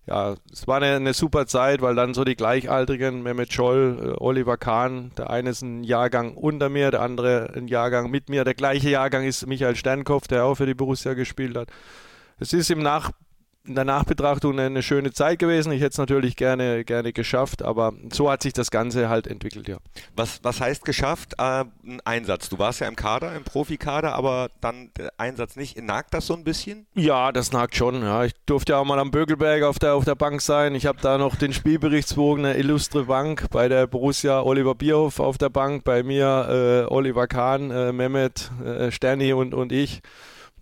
ja, 0.07 0.37
es 0.53 0.69
war 0.69 0.77
eine, 0.77 0.95
eine, 0.97 1.15
super 1.15 1.47
Zeit, 1.47 1.83
weil 1.83 1.97
dann 1.97 2.15
so 2.15 2.23
die 2.23 2.37
Gleichaltrigen, 2.37 3.25
Mehmet 3.25 3.53
Scholl, 3.53 3.99
äh, 4.01 4.23
Oliver 4.23 4.57
Kahn, 4.57 5.11
der 5.19 5.31
eine 5.31 5.51
ist 5.51 5.63
ein 5.63 5.83
Jahrgang 5.83 6.35
unter 6.35 6.69
mir, 6.69 6.93
der 6.93 7.03
andere 7.03 7.53
ein 7.57 7.67
Jahrgang 7.67 8.09
mit 8.09 8.29
mir. 8.29 8.45
Der 8.45 8.55
gleiche 8.55 8.89
Jahrgang 8.89 9.25
ist 9.25 9.47
Michael 9.49 9.75
Sternkopf, 9.75 10.29
der 10.29 10.45
auch 10.45 10.55
für 10.55 10.67
die 10.67 10.75
Borussia 10.75 11.15
gespielt 11.15 11.57
hat. 11.57 11.71
Es 12.39 12.53
ist 12.53 12.71
im 12.71 12.79
Nach 12.79 13.11
in 13.67 13.75
der 13.75 13.85
Nachbetrachtung 13.85 14.59
eine 14.59 14.83
schöne 14.83 15.13
Zeit 15.13 15.39
gewesen. 15.39 15.73
Ich 15.73 15.81
hätte 15.81 15.93
es 15.93 15.99
natürlich 15.99 16.37
gerne, 16.37 16.85
gerne 16.85 17.13
geschafft, 17.13 17.63
aber 17.63 17.93
so 18.13 18.31
hat 18.31 18.43
sich 18.43 18.53
das 18.53 18.71
Ganze 18.71 19.09
halt 19.09 19.27
entwickelt, 19.27 19.69
ja. 19.69 19.79
Was, 20.15 20.41
was 20.43 20.61
heißt 20.61 20.85
geschafft? 20.85 21.35
Äh, 21.39 21.65
ein 21.85 22.01
Einsatz. 22.05 22.49
Du 22.49 22.59
warst 22.59 22.81
ja 22.81 22.89
im 22.89 22.97
Kader, 22.97 23.35
im 23.35 23.45
Profikader, 23.45 24.15
aber 24.15 24.51
dann 24.61 24.91
der 24.97 25.13
Einsatz 25.19 25.57
nicht. 25.57 25.81
Nagt 25.83 26.15
das 26.15 26.27
so 26.27 26.35
ein 26.35 26.45
bisschen? 26.45 26.87
Ja, 26.95 27.33
das 27.33 27.53
nagt 27.53 27.77
schon. 27.77 28.03
Ja. 28.03 28.25
Ich 28.25 28.33
durfte 28.47 28.73
ja 28.73 28.79
auch 28.79 28.85
mal 28.85 28.99
am 28.99 29.11
Bögelberg 29.11 29.63
auf 29.63 29.79
der, 29.79 29.95
auf 29.95 30.05
der 30.05 30.15
Bank 30.15 30.41
sein. 30.41 30.75
Ich 30.75 30.87
habe 30.87 30.99
da 31.01 31.19
noch 31.19 31.37
den 31.37 31.53
Spielberichtsbogen, 31.53 32.45
eine 32.45 32.57
illustre 32.57 33.05
Bank 33.05 33.47
bei 33.51 33.69
der 33.69 33.87
Borussia 33.87 34.43
Oliver 34.43 34.75
Bierhoff 34.75 35.21
auf 35.21 35.39
der 35.39 35.51
Bank, 35.51 35.85
bei 35.85 36.03
mir 36.03 36.87
äh, 36.89 36.93
Oliver 36.93 37.27
Kahn, 37.27 37.71
äh, 37.71 37.93
Mehmet, 37.93 38.51
äh, 38.65 38.91
Sterni 38.91 39.33
und, 39.33 39.55
und 39.55 39.73
ich. 39.73 40.03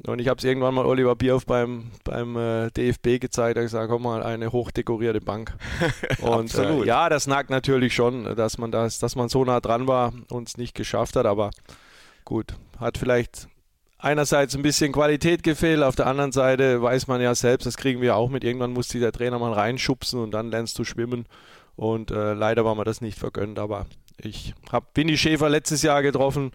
Und 0.06 0.20
ich 0.20 0.28
habe 0.28 0.38
es 0.38 0.44
irgendwann 0.44 0.74
mal 0.74 0.84
Oliver 0.84 1.14
Bierhoff 1.14 1.46
beim, 1.46 1.92
beim 2.02 2.36
äh, 2.36 2.70
DFB 2.70 3.20
gezeigt. 3.20 3.56
Er 3.56 3.62
hat 3.62 3.66
gesagt, 3.66 3.88
komm 3.88 4.02
mal, 4.02 4.22
eine 4.22 4.52
hochdekorierte 4.52 5.20
Bank. 5.20 5.54
Und 6.20 6.54
äh, 6.56 6.84
ja, 6.84 7.08
das 7.08 7.26
nagt 7.26 7.48
natürlich 7.48 7.94
schon, 7.94 8.36
dass 8.36 8.58
man 8.58 8.72
das, 8.72 8.98
dass 8.98 9.14
man 9.14 9.28
so 9.28 9.44
nah 9.44 9.60
dran 9.60 9.86
war 9.86 10.12
und 10.30 10.48
es 10.48 10.56
nicht 10.58 10.74
geschafft 10.74 11.16
hat. 11.16 11.26
Aber 11.26 11.50
gut, 12.24 12.54
hat 12.78 12.98
vielleicht 12.98 13.48
einerseits 13.98 14.54
ein 14.54 14.62
bisschen 14.62 14.92
Qualität 14.92 15.42
gefehlt, 15.42 15.82
auf 15.82 15.96
der 15.96 16.06
anderen 16.06 16.32
Seite 16.32 16.82
weiß 16.82 17.06
man 17.06 17.22
ja 17.22 17.34
selbst, 17.34 17.64
das 17.64 17.76
kriegen 17.76 18.02
wir 18.02 18.16
auch 18.16 18.28
mit. 18.28 18.44
Irgendwann 18.44 18.72
muss 18.72 18.88
der 18.88 19.12
Trainer 19.12 19.38
mal 19.38 19.52
reinschubsen 19.52 20.20
und 20.20 20.32
dann 20.32 20.50
lernst 20.50 20.78
du 20.78 20.84
schwimmen. 20.84 21.24
Und 21.76 22.10
äh, 22.10 22.34
leider 22.34 22.64
war 22.64 22.74
mir 22.74 22.84
das 22.84 23.00
nicht 23.00 23.18
vergönnt. 23.18 23.58
Aber 23.58 23.86
ich 24.18 24.54
habe 24.70 24.86
Winnie 24.94 25.16
Schäfer 25.16 25.48
letztes 25.48 25.82
Jahr 25.82 26.02
getroffen 26.02 26.52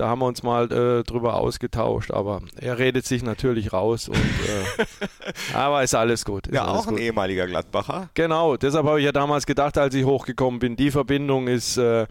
da 0.00 0.08
haben 0.08 0.20
wir 0.20 0.26
uns 0.26 0.42
mal 0.42 0.72
äh, 0.72 1.04
drüber 1.04 1.34
ausgetauscht, 1.34 2.10
aber 2.10 2.40
er 2.58 2.78
redet 2.78 3.04
sich 3.04 3.22
natürlich 3.22 3.74
raus. 3.74 4.08
Und, 4.08 4.16
äh, 4.16 4.84
aber 5.54 5.82
ist 5.82 5.94
alles 5.94 6.24
gut. 6.24 6.46
Ist 6.46 6.54
ja, 6.54 6.64
alles 6.64 6.80
auch 6.80 6.86
ein 6.86 6.94
gut. 6.94 7.00
ehemaliger 7.00 7.46
Gladbacher. 7.46 8.08
Genau, 8.14 8.56
deshalb 8.56 8.86
habe 8.86 8.98
ich 8.98 9.04
ja 9.04 9.12
damals 9.12 9.44
gedacht, 9.44 9.76
als 9.76 9.94
ich 9.94 10.06
hochgekommen 10.06 10.58
bin, 10.58 10.74
die 10.74 10.90
Verbindung 10.90 11.48
ist, 11.48 11.76
äh, 11.76 12.06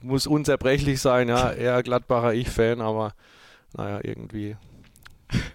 muss 0.00 0.28
unzerbrechlich 0.28 1.00
sein. 1.00 1.28
Ja, 1.28 1.50
er 1.50 1.82
Gladbacher, 1.82 2.34
ich 2.34 2.48
Fan, 2.48 2.80
aber 2.80 3.14
naja, 3.76 3.98
irgendwie 4.04 4.56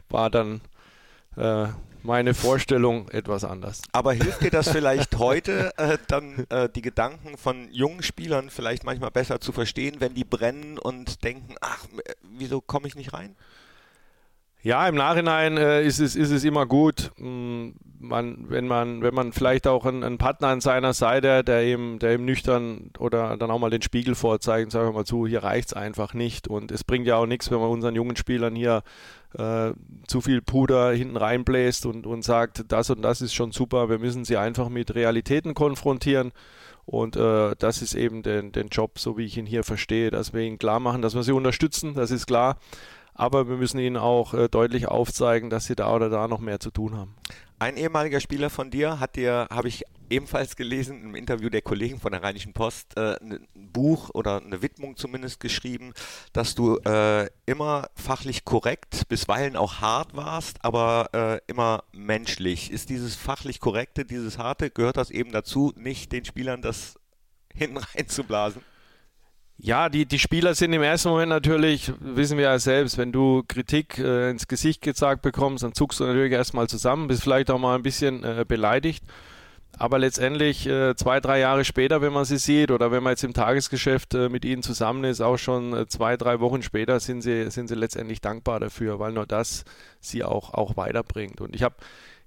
war 0.09 0.29
dann 0.29 0.59
äh, 1.37 1.67
meine 2.03 2.33
Vorstellung 2.33 3.09
etwas 3.09 3.43
anders. 3.43 3.81
Aber 3.91 4.13
hilft 4.13 4.41
dir 4.41 4.51
das 4.51 4.69
vielleicht 4.69 5.17
heute, 5.17 5.71
äh, 5.77 5.97
dann 6.07 6.45
äh, 6.49 6.69
die 6.69 6.81
Gedanken 6.81 7.37
von 7.37 7.69
jungen 7.71 8.03
Spielern 8.03 8.49
vielleicht 8.49 8.83
manchmal 8.83 9.11
besser 9.11 9.41
zu 9.41 9.51
verstehen, 9.51 9.97
wenn 9.99 10.13
die 10.13 10.23
brennen 10.23 10.77
und 10.77 11.23
denken, 11.23 11.55
ach, 11.61 11.85
wieso 12.21 12.61
komme 12.61 12.87
ich 12.87 12.95
nicht 12.95 13.13
rein? 13.13 13.35
Ja, 14.61 14.87
im 14.89 14.95
Nachhinein 14.95 15.55
äh, 15.55 15.83
ist, 15.83 15.99
es, 15.99 16.17
ist 16.17 16.31
es 16.31 16.43
immer 16.43 16.65
gut, 16.65 17.11
mh, 17.17 17.25
hm, 17.25 17.75
man, 17.99 18.49
wenn, 18.49 18.67
man, 18.67 19.01
wenn 19.01 19.13
man 19.13 19.31
vielleicht 19.31 19.67
auch 19.67 19.85
einen, 19.85 20.03
einen, 20.03 20.17
Partner 20.17 20.49
an 20.49 20.61
seiner 20.61 20.93
Seite, 20.93 21.43
der 21.43 21.65
ihm, 21.65 21.99
der 21.99 22.15
ihm 22.15 22.25
nüchtern 22.25 22.91
oder 22.97 23.37
dann 23.37 23.51
auch 23.51 23.59
mal 23.59 23.69
den 23.69 23.81
Spiegel 23.81 24.15
vorzeigt 24.15 24.65
und 24.65 24.71
sagt 24.71 24.93
mal 24.93 25.05
zu, 25.05 25.27
hier 25.27 25.43
reicht 25.43 25.69
es 25.69 25.73
einfach 25.73 26.13
nicht. 26.13 26.47
Und 26.47 26.71
es 26.71 26.83
bringt 26.83 27.07
ja 27.07 27.17
auch 27.17 27.25
nichts, 27.25 27.51
wenn 27.51 27.59
man 27.59 27.69
unseren 27.69 27.95
jungen 27.95 28.15
Spielern 28.15 28.55
hier 28.55 28.83
äh, 29.37 29.71
zu 30.07 30.21
viel 30.21 30.41
Puder 30.41 30.91
hinten 30.91 31.17
reinbläst 31.17 31.85
und, 31.85 32.05
und 32.05 32.23
sagt, 32.23 32.65
das 32.71 32.89
und 32.89 33.01
das 33.01 33.21
ist 33.21 33.33
schon 33.33 33.51
super, 33.51 33.89
wir 33.89 33.99
müssen 33.99 34.25
sie 34.25 34.37
einfach 34.37 34.69
mit 34.69 34.95
Realitäten 34.95 35.53
konfrontieren. 35.53 36.31
Und 36.85 37.15
äh, 37.15 37.55
das 37.59 37.83
ist 37.83 37.93
eben 37.93 38.23
den, 38.23 38.51
den 38.51 38.69
Job, 38.69 38.97
so 38.97 39.15
wie 39.15 39.25
ich 39.25 39.37
ihn 39.37 39.45
hier 39.45 39.63
verstehe, 39.63 40.09
dass 40.09 40.33
wir 40.33 40.41
ihnen 40.41 40.57
klar 40.57 40.79
machen, 40.79 41.03
dass 41.03 41.13
wir 41.13 41.21
sie 41.21 41.33
unterstützen, 41.33 41.93
das 41.93 42.09
ist 42.09 42.25
klar. 42.25 42.57
Aber 43.19 43.49
wir 43.49 43.57
müssen 43.57 43.79
ihnen 43.79 43.97
auch 43.97 44.33
äh, 44.33 44.47
deutlich 44.47 44.87
aufzeigen, 44.87 45.49
dass 45.49 45.65
sie 45.65 45.75
da 45.75 45.93
oder 45.93 46.09
da 46.09 46.29
noch 46.29 46.39
mehr 46.39 46.61
zu 46.61 46.71
tun 46.71 46.95
haben. 46.95 47.15
Ein 47.59 47.75
ehemaliger 47.75 48.21
Spieler 48.21 48.49
von 48.49 48.71
dir 48.71 49.01
hat 49.01 49.17
dir, 49.17 49.47
habe 49.51 49.67
ich 49.67 49.83
ebenfalls 50.09 50.55
gelesen, 50.55 51.03
im 51.03 51.15
Interview 51.15 51.49
der 51.49 51.61
Kollegen 51.61 51.99
von 51.99 52.13
der 52.13 52.23
Rheinischen 52.23 52.53
Post, 52.53 52.95
äh, 52.95 53.17
ein 53.21 53.45
Buch 53.53 54.09
oder 54.13 54.41
eine 54.41 54.61
Widmung 54.61 54.95
zumindest 54.95 55.41
geschrieben, 55.41 55.91
dass 56.31 56.55
du 56.55 56.77
äh, 56.77 57.27
immer 57.45 57.89
fachlich 57.93 58.45
korrekt, 58.45 59.09
bisweilen 59.09 59.57
auch 59.57 59.81
hart 59.81 60.15
warst, 60.15 60.63
aber 60.63 61.09
äh, 61.13 61.41
immer 61.47 61.83
menschlich. 61.91 62.71
Ist 62.71 62.89
dieses 62.89 63.17
fachlich 63.17 63.59
korrekte, 63.59 64.05
dieses 64.05 64.37
harte, 64.37 64.69
gehört 64.69 64.95
das 64.95 65.11
eben 65.11 65.33
dazu, 65.33 65.73
nicht 65.75 66.13
den 66.13 66.23
Spielern 66.23 66.61
das 66.61 66.97
hinten 67.53 67.77
reinzublasen? 67.77 68.61
Ja, 69.61 69.89
die, 69.89 70.05
die 70.05 70.19
Spieler 70.19 70.55
sind 70.55 70.71
im 70.71 70.81
ersten 70.81 71.09
Moment 71.09 71.29
natürlich, 71.29 71.91
wissen 71.99 72.37
wir 72.37 72.45
ja 72.45 72.59
selbst, 72.59 72.97
wenn 72.97 73.11
du 73.11 73.43
Kritik 73.45 73.97
äh, 73.97 74.29
ins 74.29 74.47
Gesicht 74.47 74.81
gesagt 74.81 75.21
bekommst, 75.21 75.63
dann 75.63 75.73
zuckst 75.73 75.99
du 75.99 76.05
natürlich 76.05 76.31
erstmal 76.31 76.69
zusammen, 76.69 77.09
bist 77.09 77.23
vielleicht 77.23 77.51
auch 77.51 77.59
mal 77.59 77.75
ein 77.75 77.83
bisschen 77.83 78.23
äh, 78.23 78.45
beleidigt. 78.47 79.03
Aber 79.77 79.99
letztendlich 79.99 80.65
äh, 80.65 80.95
zwei, 80.95 81.19
drei 81.19 81.39
Jahre 81.39 81.65
später, 81.65 82.01
wenn 82.01 82.13
man 82.13 82.23
sie 82.23 82.37
sieht 82.37 82.71
oder 82.71 82.91
wenn 82.91 83.03
man 83.03 83.11
jetzt 83.11 83.23
im 83.23 83.33
Tagesgeschäft 83.33 84.13
äh, 84.13 84.29
mit 84.29 84.45
ihnen 84.45 84.63
zusammen 84.63 85.03
ist, 85.03 85.19
auch 85.19 85.37
schon 85.37 85.73
äh, 85.73 85.87
zwei, 85.87 86.15
drei 86.15 86.39
Wochen 86.39 86.63
später, 86.63 86.99
sind 87.01 87.21
sie, 87.21 87.51
sind 87.51 87.67
sie 87.67 87.75
letztendlich 87.75 88.21
dankbar 88.21 88.61
dafür, 88.61 88.99
weil 88.99 89.11
nur 89.11 89.25
das 89.25 89.65
sie 89.99 90.23
auch, 90.23 90.53
auch 90.53 90.77
weiterbringt. 90.77 91.41
Und 91.41 91.53
ich 91.53 91.63
habe 91.63 91.75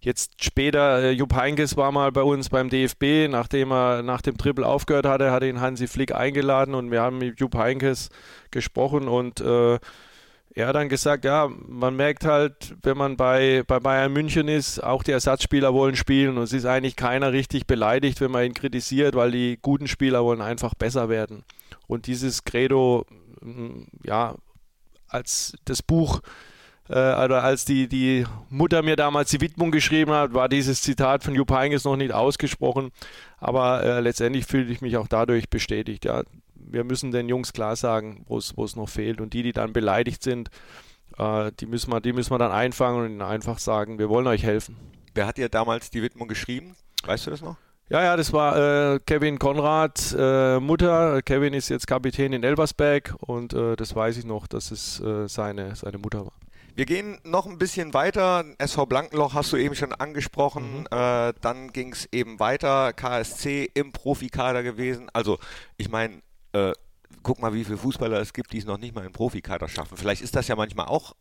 Jetzt 0.04 0.42
später, 0.42 1.00
äh, 1.00 1.10
Jupp 1.12 1.32
Heinkes 1.32 1.76
war 1.76 1.92
mal 1.92 2.10
bei 2.10 2.22
uns 2.22 2.48
beim 2.48 2.68
DFB, 2.68 3.28
nachdem 3.30 3.70
er 3.70 4.02
nach 4.02 4.20
dem 4.20 4.36
Triple 4.36 4.66
aufgehört 4.66 5.06
hatte, 5.06 5.30
hat 5.30 5.44
ihn 5.44 5.60
Hansi 5.60 5.86
Flick 5.86 6.12
eingeladen 6.12 6.74
und 6.74 6.90
wir 6.90 7.00
haben 7.00 7.18
mit 7.18 7.38
Jupp 7.38 7.54
Heinkes 7.54 8.08
gesprochen 8.50 9.06
und 9.06 9.40
äh, 9.40 9.78
er 10.54 10.66
hat 10.66 10.74
dann 10.74 10.88
gesagt, 10.88 11.24
ja, 11.24 11.48
man 11.68 11.94
merkt 11.94 12.24
halt, 12.24 12.74
wenn 12.82 12.98
man 12.98 13.16
bei, 13.16 13.62
bei 13.68 13.78
Bayern 13.78 14.12
München 14.12 14.48
ist, 14.48 14.82
auch 14.82 15.04
die 15.04 15.12
Ersatzspieler 15.12 15.72
wollen 15.72 15.94
spielen 15.94 16.36
und 16.36 16.42
es 16.42 16.52
ist 16.52 16.66
eigentlich 16.66 16.96
keiner 16.96 17.32
richtig 17.32 17.68
beleidigt, 17.68 18.20
wenn 18.20 18.32
man 18.32 18.44
ihn 18.44 18.54
kritisiert, 18.54 19.14
weil 19.14 19.30
die 19.30 19.60
guten 19.62 19.86
Spieler 19.86 20.24
wollen 20.24 20.42
einfach 20.42 20.74
besser 20.74 21.08
werden. 21.10 21.44
Und 21.86 22.08
dieses 22.08 22.42
Credo, 22.42 23.06
mm, 23.40 23.84
ja, 24.02 24.34
als 25.06 25.54
das 25.64 25.80
Buch 25.80 26.20
äh, 26.88 26.94
also 26.94 27.34
als 27.36 27.64
die, 27.64 27.88
die 27.88 28.24
Mutter 28.50 28.82
mir 28.82 28.96
damals 28.96 29.30
die 29.30 29.40
Widmung 29.40 29.70
geschrieben 29.70 30.12
hat, 30.12 30.34
war 30.34 30.48
dieses 30.48 30.82
Zitat 30.82 31.24
von 31.24 31.34
Jupp 31.34 31.50
Heynckes 31.50 31.84
noch 31.84 31.96
nicht 31.96 32.12
ausgesprochen. 32.12 32.90
Aber 33.38 33.82
äh, 33.82 34.00
letztendlich 34.00 34.46
fühle 34.46 34.70
ich 34.72 34.80
mich 34.80 34.96
auch 34.96 35.08
dadurch 35.08 35.48
bestätigt. 35.48 36.04
Ja. 36.04 36.22
Wir 36.54 36.84
müssen 36.84 37.10
den 37.10 37.28
Jungs 37.28 37.52
klar 37.52 37.76
sagen, 37.76 38.24
wo 38.26 38.38
es 38.38 38.76
noch 38.76 38.88
fehlt. 38.88 39.20
Und 39.20 39.34
die, 39.34 39.42
die 39.42 39.52
dann 39.52 39.72
beleidigt 39.72 40.22
sind, 40.22 40.48
äh, 41.18 41.50
die, 41.60 41.66
müssen 41.66 41.92
wir, 41.92 42.00
die 42.00 42.12
müssen 42.12 42.30
wir 42.30 42.38
dann 42.38 42.52
einfangen 42.52 43.04
und 43.04 43.10
ihnen 43.10 43.22
einfach 43.22 43.58
sagen, 43.58 43.98
wir 43.98 44.08
wollen 44.08 44.26
euch 44.26 44.42
helfen. 44.42 44.76
Wer 45.14 45.26
hat 45.26 45.36
dir 45.36 45.48
damals 45.48 45.90
die 45.90 46.02
Widmung 46.02 46.28
geschrieben? 46.28 46.74
Weißt 47.04 47.26
du 47.26 47.30
das 47.30 47.42
noch? 47.42 47.56
Ja, 47.90 48.02
ja, 48.02 48.16
das 48.16 48.32
war 48.32 48.94
äh, 48.94 49.00
Kevin 49.00 49.38
Konrad, 49.38 50.16
äh, 50.18 50.58
Mutter. 50.60 51.20
Kevin 51.20 51.52
ist 51.52 51.68
jetzt 51.68 51.86
Kapitän 51.86 52.32
in 52.32 52.42
Elversberg 52.42 53.14
und 53.18 53.52
äh, 53.52 53.76
das 53.76 53.94
weiß 53.94 54.16
ich 54.16 54.24
noch, 54.24 54.46
dass 54.46 54.70
es 54.70 54.98
äh, 55.00 55.28
seine, 55.28 55.76
seine 55.76 55.98
Mutter 55.98 56.24
war. 56.24 56.32
Wir 56.74 56.86
gehen 56.86 57.18
noch 57.24 57.46
ein 57.46 57.58
bisschen 57.58 57.92
weiter. 57.92 58.44
SV 58.58 58.86
Blankenloch 58.86 59.34
hast 59.34 59.52
du 59.52 59.56
eben 59.56 59.74
schon 59.74 59.92
angesprochen. 59.92 60.80
Mhm. 60.80 60.86
Äh, 60.90 61.34
dann 61.40 61.72
ging 61.72 61.92
es 61.92 62.08
eben 62.12 62.40
weiter. 62.40 62.92
KSC 62.92 63.70
im 63.74 63.92
Profikader 63.92 64.62
gewesen. 64.62 65.10
Also, 65.12 65.38
ich 65.76 65.90
meine, 65.90 66.22
äh, 66.52 66.72
guck 67.22 67.40
mal, 67.40 67.52
wie 67.52 67.64
viele 67.64 67.76
Fußballer 67.76 68.20
es 68.20 68.32
gibt, 68.32 68.52
die 68.52 68.58
es 68.58 68.64
noch 68.64 68.78
nicht 68.78 68.94
mal 68.94 69.04
im 69.04 69.12
Profikader 69.12 69.68
schaffen. 69.68 69.96
Vielleicht 69.96 70.22
ist 70.22 70.34
das 70.34 70.48
ja 70.48 70.56
manchmal 70.56 70.86
auch 70.86 71.14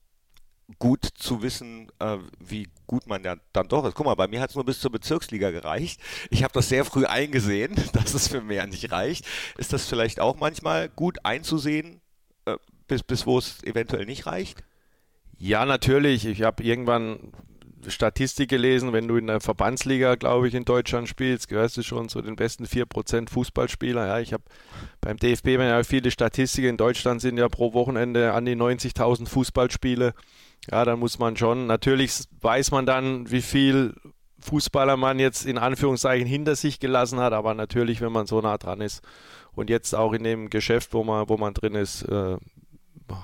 gut 0.80 1.06
zu 1.16 1.42
wissen, 1.42 1.92
äh, 2.00 2.18
wie 2.40 2.70
gut 2.88 3.08
man 3.08 3.24
ja 3.24 3.36
dann 3.52 3.68
doch 3.68 3.86
ist. 3.86 3.96
Guck 3.96 4.06
mal, 4.06 4.16
bei 4.16 4.30
mir 4.30 4.40
hat 4.40 4.52
es 4.52 4.56
nur 4.56 4.66
bis 4.66 4.80
zur 4.80 4.92
Bezirksliga 4.92 5.52
gereicht. 5.52 6.00
Ich 6.30 6.44
habe 6.44 6.54
das 6.54 6.70
sehr 6.70 6.86
früh 6.86 7.06
eingesehen, 7.06 7.76
dass 7.94 8.14
es 8.14 8.30
für 8.30 8.42
mehr 8.42 8.68
nicht 8.68 8.92
reicht. 8.92 9.26
Ist 9.58 9.74
das 9.74 9.88
vielleicht 9.88 10.22
auch 10.22 10.38
manchmal 10.38 10.88
gut 10.88 11.26
einzusehen, 11.26 12.00
äh, 12.46 12.56
bis, 12.88 13.04
bis 13.04 13.26
wo 13.26 13.38
es 13.38 13.62
eventuell 13.64 14.06
nicht 14.06 14.26
reicht? 14.26 14.64
Ja, 15.42 15.66
natürlich. 15.66 16.28
Ich 16.28 16.44
habe 16.44 16.62
irgendwann 16.62 17.32
Statistik 17.88 18.48
gelesen, 18.48 18.94
wenn 18.94 19.08
du 19.08 19.18
in 19.18 19.26
der 19.26 19.42
Verbandsliga, 19.42 20.14
glaube 20.14 20.48
ich, 20.48 20.54
in 20.54 20.66
Deutschland 20.66 21.10
spielst, 21.10 21.48
gehörst 21.48 21.78
du 21.78 21.82
schon 21.82 22.10
zu 22.10 22.22
den 22.22 22.36
besten 22.36 22.66
4% 22.66 23.28
Fußballspieler. 23.28 24.06
Ja, 24.06 24.20
ich 24.20 24.34
habe 24.34 24.44
beim 25.02 25.18
DFB 25.18 25.48
ja 25.48 25.84
viele 25.84 26.12
Statistiken. 26.12 26.68
In 26.68 26.78
Deutschland 26.78 27.22
sind 27.22 27.40
ja 27.40 27.50
pro 27.50 27.74
Wochenende 27.74 28.34
an 28.34 28.46
die 28.46 28.56
90.000 28.56 29.28
Fußballspiele. 29.28 30.14
Ja, 30.70 30.86
dann 30.86 31.00
muss 31.00 31.18
man 31.18 31.36
schon, 31.36 31.66
natürlich 31.66 32.20
weiß 32.40 32.70
man 32.70 32.86
dann, 32.86 33.32
wie 33.32 33.42
viel 33.42 33.96
Fußballer 34.42 34.96
man 34.96 35.18
jetzt 35.18 35.48
in 35.48 35.58
Anführungszeichen 35.58 36.28
hinter 36.28 36.56
sich 36.56 36.80
gelassen 36.80 37.20
hat, 37.20 37.34
aber 37.34 37.56
natürlich, 37.56 38.00
wenn 38.00 38.12
man 38.12 38.28
so 38.28 38.42
nah 38.42 38.60
dran 38.60 38.80
ist 38.80 39.02
und 39.54 39.72
jetzt 39.72 39.96
auch 39.96 40.14
in 40.14 40.24
dem 40.24 40.52
Geschäft, 40.52 40.94
wo 40.94 41.04
man, 41.04 41.30
wo 41.30 41.38
man 41.38 41.56
drin 41.56 41.74
ist, 41.74 42.04
äh, 42.04 42.38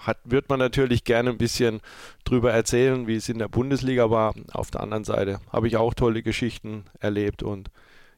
hat, 0.05 0.17
wird 0.23 0.49
man 0.49 0.59
natürlich 0.59 1.03
gerne 1.03 1.29
ein 1.29 1.37
bisschen 1.37 1.81
drüber 2.23 2.51
erzählen, 2.51 3.07
wie 3.07 3.15
es 3.15 3.29
in 3.29 3.39
der 3.39 3.47
Bundesliga 3.47 4.09
war. 4.09 4.33
Auf 4.53 4.71
der 4.71 4.81
anderen 4.81 5.03
Seite 5.03 5.39
habe 5.51 5.67
ich 5.67 5.77
auch 5.77 5.93
tolle 5.93 6.23
Geschichten 6.23 6.85
erlebt 6.99 7.43
und 7.43 7.69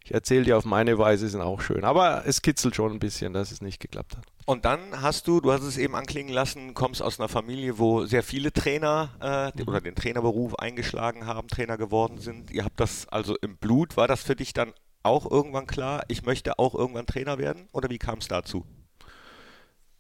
ich 0.04 0.14
erzähle 0.14 0.44
die 0.44 0.54
auf 0.54 0.66
meine 0.66 0.98
Weise, 0.98 1.28
sind 1.28 1.42
auch 1.42 1.62
schön. 1.62 1.84
Aber 1.84 2.24
es 2.26 2.42
kitzelt 2.42 2.76
schon 2.76 2.94
ein 2.94 3.00
bisschen, 3.00 3.34
dass 3.34 3.52
es 3.52 3.62
nicht 3.62 3.80
geklappt 3.80 4.18
hat. 4.18 4.24
Und 4.46 4.66
dann 4.66 4.80
hast 5.02 5.28
du, 5.28 5.42
du 5.42 5.52
hast 5.52 5.62
es 5.62 5.78
eben 5.78 5.96
anklingen 5.96 6.34
lassen, 6.34 6.74
kommst 6.74 7.04
aus 7.04 7.20
einer 7.20 7.30
Familie, 7.30 7.78
wo 7.78 8.06
sehr 8.06 8.24
viele 8.24 8.52
Trainer 8.52 9.10
äh, 9.22 9.62
mhm. 9.62 9.68
oder 9.68 9.82
den 9.82 9.94
Trainerberuf 9.94 10.56
eingeschlagen 10.56 11.28
haben, 11.28 11.48
Trainer 11.48 11.78
geworden 11.78 12.18
sind. 12.18 12.50
Ihr 12.50 12.66
habt 12.66 12.80
das 12.80 13.08
also 13.10 13.36
im 13.42 13.58
Blut. 13.58 13.98
War 13.98 14.08
das 14.08 14.24
für 14.24 14.36
dich 14.36 14.54
dann 14.54 14.74
auch 15.04 15.30
irgendwann 15.30 15.68
klar, 15.68 16.04
ich 16.08 16.24
möchte 16.24 16.58
auch 16.58 16.74
irgendwann 16.74 17.06
Trainer 17.06 17.38
werden? 17.38 17.68
Oder 17.72 17.90
wie 17.90 18.00
kam 18.00 18.18
es 18.18 18.28
dazu? 18.28 18.66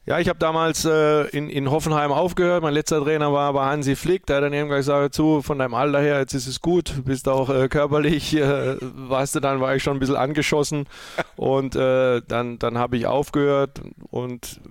Ja, 0.06 0.18
ich 0.18 0.28
habe 0.28 0.40
damals 0.40 0.86
äh, 0.86 1.28
in, 1.28 1.50
in 1.50 1.70
Hoffenheim 1.70 2.12
aufgehört. 2.12 2.64
Mein 2.64 2.74
letzter 2.74 3.04
Trainer 3.04 3.32
war, 3.32 3.54
war 3.54 3.70
Hansi 3.70 3.96
Flick. 3.96 4.26
Der 4.26 4.38
hat 4.38 4.44
dann 4.44 4.54
irgendwann 4.54 4.80
gesagt, 4.80 5.14
zu, 5.14 5.42
von 5.44 5.60
deinem 5.60 5.76
Alter 5.76 6.00
her, 6.00 6.20
jetzt 6.20 6.34
ist 6.34 6.48
es 6.48 6.62
gut. 6.62 6.94
Du 6.98 7.04
bist 7.04 7.28
auch 7.28 7.50
äh, 7.50 7.68
körperlich, 7.68 8.36
äh, 8.36 8.78
warst 8.82 9.36
du 9.36 9.40
dann, 9.40 9.62
war 9.62 9.76
ich 9.76 9.84
schon 9.84 9.98
ein 9.98 10.00
bisschen 10.00 10.16
angeschossen. 10.16 10.88
Und 11.36 11.76
äh, 11.76 12.22
dann, 12.28 12.58
dann 12.58 12.78
habe 12.78 12.98
ich 12.98 13.06
aufgehört. 13.06 13.82
Und 14.10 14.62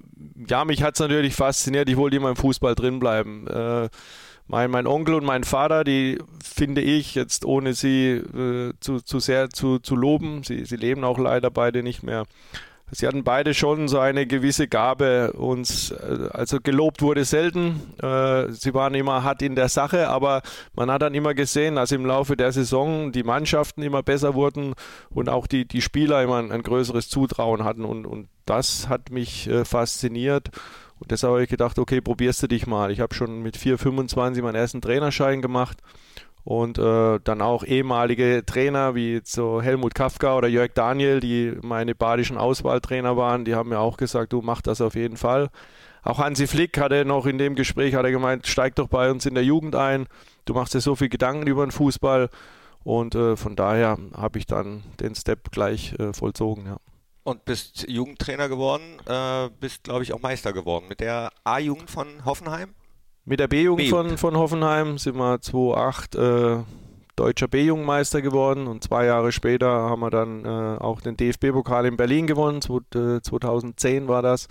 ja, 0.48 0.64
mich 0.64 0.82
hat 0.82 0.94
es 0.94 1.00
natürlich 1.00 1.34
fasziniert. 1.34 1.88
Ich 1.88 1.96
wollte 1.96 2.16
immer 2.16 2.30
im 2.30 2.36
Fußball 2.36 2.74
drin 2.74 2.98
bleiben. 2.98 3.46
Äh, 3.46 3.88
mein, 4.48 4.70
mein 4.70 4.86
Onkel 4.86 5.14
und 5.14 5.24
mein 5.24 5.44
Vater, 5.44 5.84
die 5.84 6.18
finde 6.42 6.80
ich, 6.80 7.14
jetzt 7.14 7.44
ohne 7.44 7.74
sie 7.74 8.12
äh, 8.12 8.72
zu, 8.80 9.00
zu 9.00 9.20
sehr 9.20 9.50
zu, 9.50 9.78
zu 9.78 9.94
loben, 9.94 10.42
sie, 10.42 10.64
sie 10.64 10.76
leben 10.76 11.04
auch 11.04 11.18
leider 11.18 11.50
beide 11.50 11.82
nicht 11.82 12.02
mehr, 12.02 12.24
Sie 12.90 13.06
hatten 13.06 13.22
beide 13.22 13.52
schon 13.52 13.86
so 13.88 13.98
eine 13.98 14.26
gewisse 14.26 14.66
Gabe. 14.66 15.32
Uns, 15.32 15.90
äh, 15.90 16.28
also 16.32 16.58
gelobt 16.60 17.02
wurde 17.02 17.24
selten. 17.24 17.80
Äh, 18.02 18.50
sie 18.52 18.72
waren 18.74 18.94
immer 18.94 19.22
hart 19.24 19.42
in 19.42 19.54
der 19.54 19.68
Sache, 19.68 20.08
aber 20.08 20.42
man 20.74 20.90
hat 20.90 21.02
dann 21.02 21.14
immer 21.14 21.34
gesehen, 21.34 21.76
dass 21.76 21.92
im 21.92 22.06
Laufe 22.06 22.36
der 22.36 22.52
Saison 22.52 23.12
die 23.12 23.22
Mannschaften 23.22 23.82
immer 23.82 24.02
besser 24.02 24.34
wurden 24.34 24.74
und 25.10 25.28
auch 25.28 25.46
die, 25.46 25.66
die 25.66 25.82
Spieler 25.82 26.22
immer 26.22 26.38
ein, 26.38 26.50
ein 26.50 26.62
größeres 26.62 27.08
Zutrauen 27.08 27.64
hatten. 27.64 27.84
Und, 27.84 28.06
und 28.06 28.28
das 28.46 28.88
hat 28.88 29.10
mich 29.10 29.48
äh, 29.48 29.64
fasziniert. 29.64 30.48
Und 30.98 31.10
deshalb 31.10 31.32
habe 31.32 31.44
ich 31.44 31.50
gedacht, 31.50 31.78
okay, 31.78 32.00
probierst 32.00 32.42
du 32.42 32.48
dich 32.48 32.66
mal. 32.66 32.90
Ich 32.90 33.00
habe 33.00 33.14
schon 33.14 33.42
mit 33.42 33.56
4,25 33.56 34.42
meinen 34.42 34.56
ersten 34.56 34.80
Trainerschein 34.80 35.42
gemacht 35.42 35.78
und 36.48 36.78
äh, 36.78 37.20
dann 37.24 37.42
auch 37.42 37.62
ehemalige 37.62 38.42
Trainer 38.46 38.94
wie 38.94 39.20
so 39.22 39.60
Helmut 39.60 39.94
Kafka 39.94 40.34
oder 40.34 40.48
Jörg 40.48 40.72
Daniel, 40.72 41.20
die 41.20 41.54
meine 41.60 41.94
badischen 41.94 42.38
Auswahltrainer 42.38 43.18
waren, 43.18 43.44
die 43.44 43.54
haben 43.54 43.68
mir 43.68 43.80
auch 43.80 43.98
gesagt, 43.98 44.32
du 44.32 44.40
mach 44.40 44.62
das 44.62 44.80
auf 44.80 44.94
jeden 44.94 45.18
Fall. 45.18 45.50
Auch 46.02 46.18
Hansi 46.18 46.46
Flick 46.46 46.78
hatte 46.78 47.04
noch 47.04 47.26
in 47.26 47.36
dem 47.36 47.54
Gespräch 47.54 47.94
hat 47.94 48.06
er 48.06 48.12
gemeint, 48.12 48.46
steig 48.46 48.76
doch 48.76 48.88
bei 48.88 49.10
uns 49.10 49.26
in 49.26 49.34
der 49.34 49.44
Jugend 49.44 49.76
ein. 49.76 50.06
Du 50.46 50.54
machst 50.54 50.72
dir 50.72 50.80
so 50.80 50.96
viel 50.96 51.10
Gedanken 51.10 51.46
über 51.46 51.66
den 51.66 51.70
Fußball 51.70 52.30
und 52.82 53.14
äh, 53.14 53.36
von 53.36 53.54
daher 53.54 53.98
habe 54.16 54.38
ich 54.38 54.46
dann 54.46 54.84
den 55.00 55.14
Step 55.14 55.50
gleich 55.50 55.92
äh, 55.98 56.14
vollzogen. 56.14 56.64
Ja. 56.64 56.78
Und 57.24 57.44
bist 57.44 57.84
Jugendtrainer 57.90 58.48
geworden, 58.48 58.84
äh, 59.04 59.50
bist 59.60 59.84
glaube 59.84 60.02
ich 60.02 60.14
auch 60.14 60.22
Meister 60.22 60.54
geworden 60.54 60.86
mit 60.88 61.00
der 61.00 61.30
A-Jugend 61.44 61.90
von 61.90 62.24
Hoffenheim. 62.24 62.70
Mit 63.28 63.40
der 63.40 63.48
B-Jugend 63.48 63.90
von, 63.90 64.16
von 64.16 64.38
Hoffenheim 64.38 64.96
sind 64.96 65.16
wir 65.16 65.38
2008 65.38 66.14
äh, 66.14 66.56
deutscher 67.14 67.46
B-Jugendmeister 67.46 68.22
geworden 68.22 68.66
und 68.66 68.82
zwei 68.82 69.04
Jahre 69.04 69.32
später 69.32 69.68
haben 69.68 70.00
wir 70.00 70.08
dann 70.08 70.46
äh, 70.46 70.78
auch 70.78 71.02
den 71.02 71.18
DFB-Pokal 71.18 71.84
in 71.84 71.98
Berlin 71.98 72.26
gewonnen. 72.26 72.62
2010 72.62 74.04
äh, 74.04 74.08
war 74.08 74.22
das. 74.22 74.48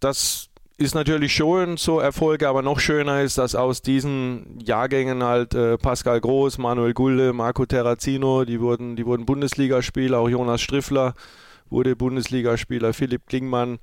Das 0.00 0.48
ist 0.78 0.94
natürlich 0.94 1.34
schon 1.34 1.76
so 1.76 2.00
Erfolge, 2.00 2.48
aber 2.48 2.62
noch 2.62 2.80
schöner 2.80 3.20
ist, 3.20 3.36
dass 3.36 3.54
aus 3.54 3.82
diesen 3.82 4.58
Jahrgängen 4.64 5.22
halt 5.22 5.54
äh, 5.54 5.76
Pascal 5.76 6.18
Groß, 6.18 6.56
Manuel 6.56 6.94
Gulde, 6.94 7.34
Marco 7.34 7.66
Terrazino, 7.66 8.46
die 8.46 8.60
wurden, 8.60 8.96
die 8.96 9.04
wurden 9.04 9.26
Bundesligaspieler, 9.26 10.18
auch 10.18 10.30
Jonas 10.30 10.62
Striffler 10.62 11.12
wurde 11.68 11.94
Bundesligaspieler, 11.94 12.94
Philipp 12.94 13.26
Klingmann. 13.26 13.78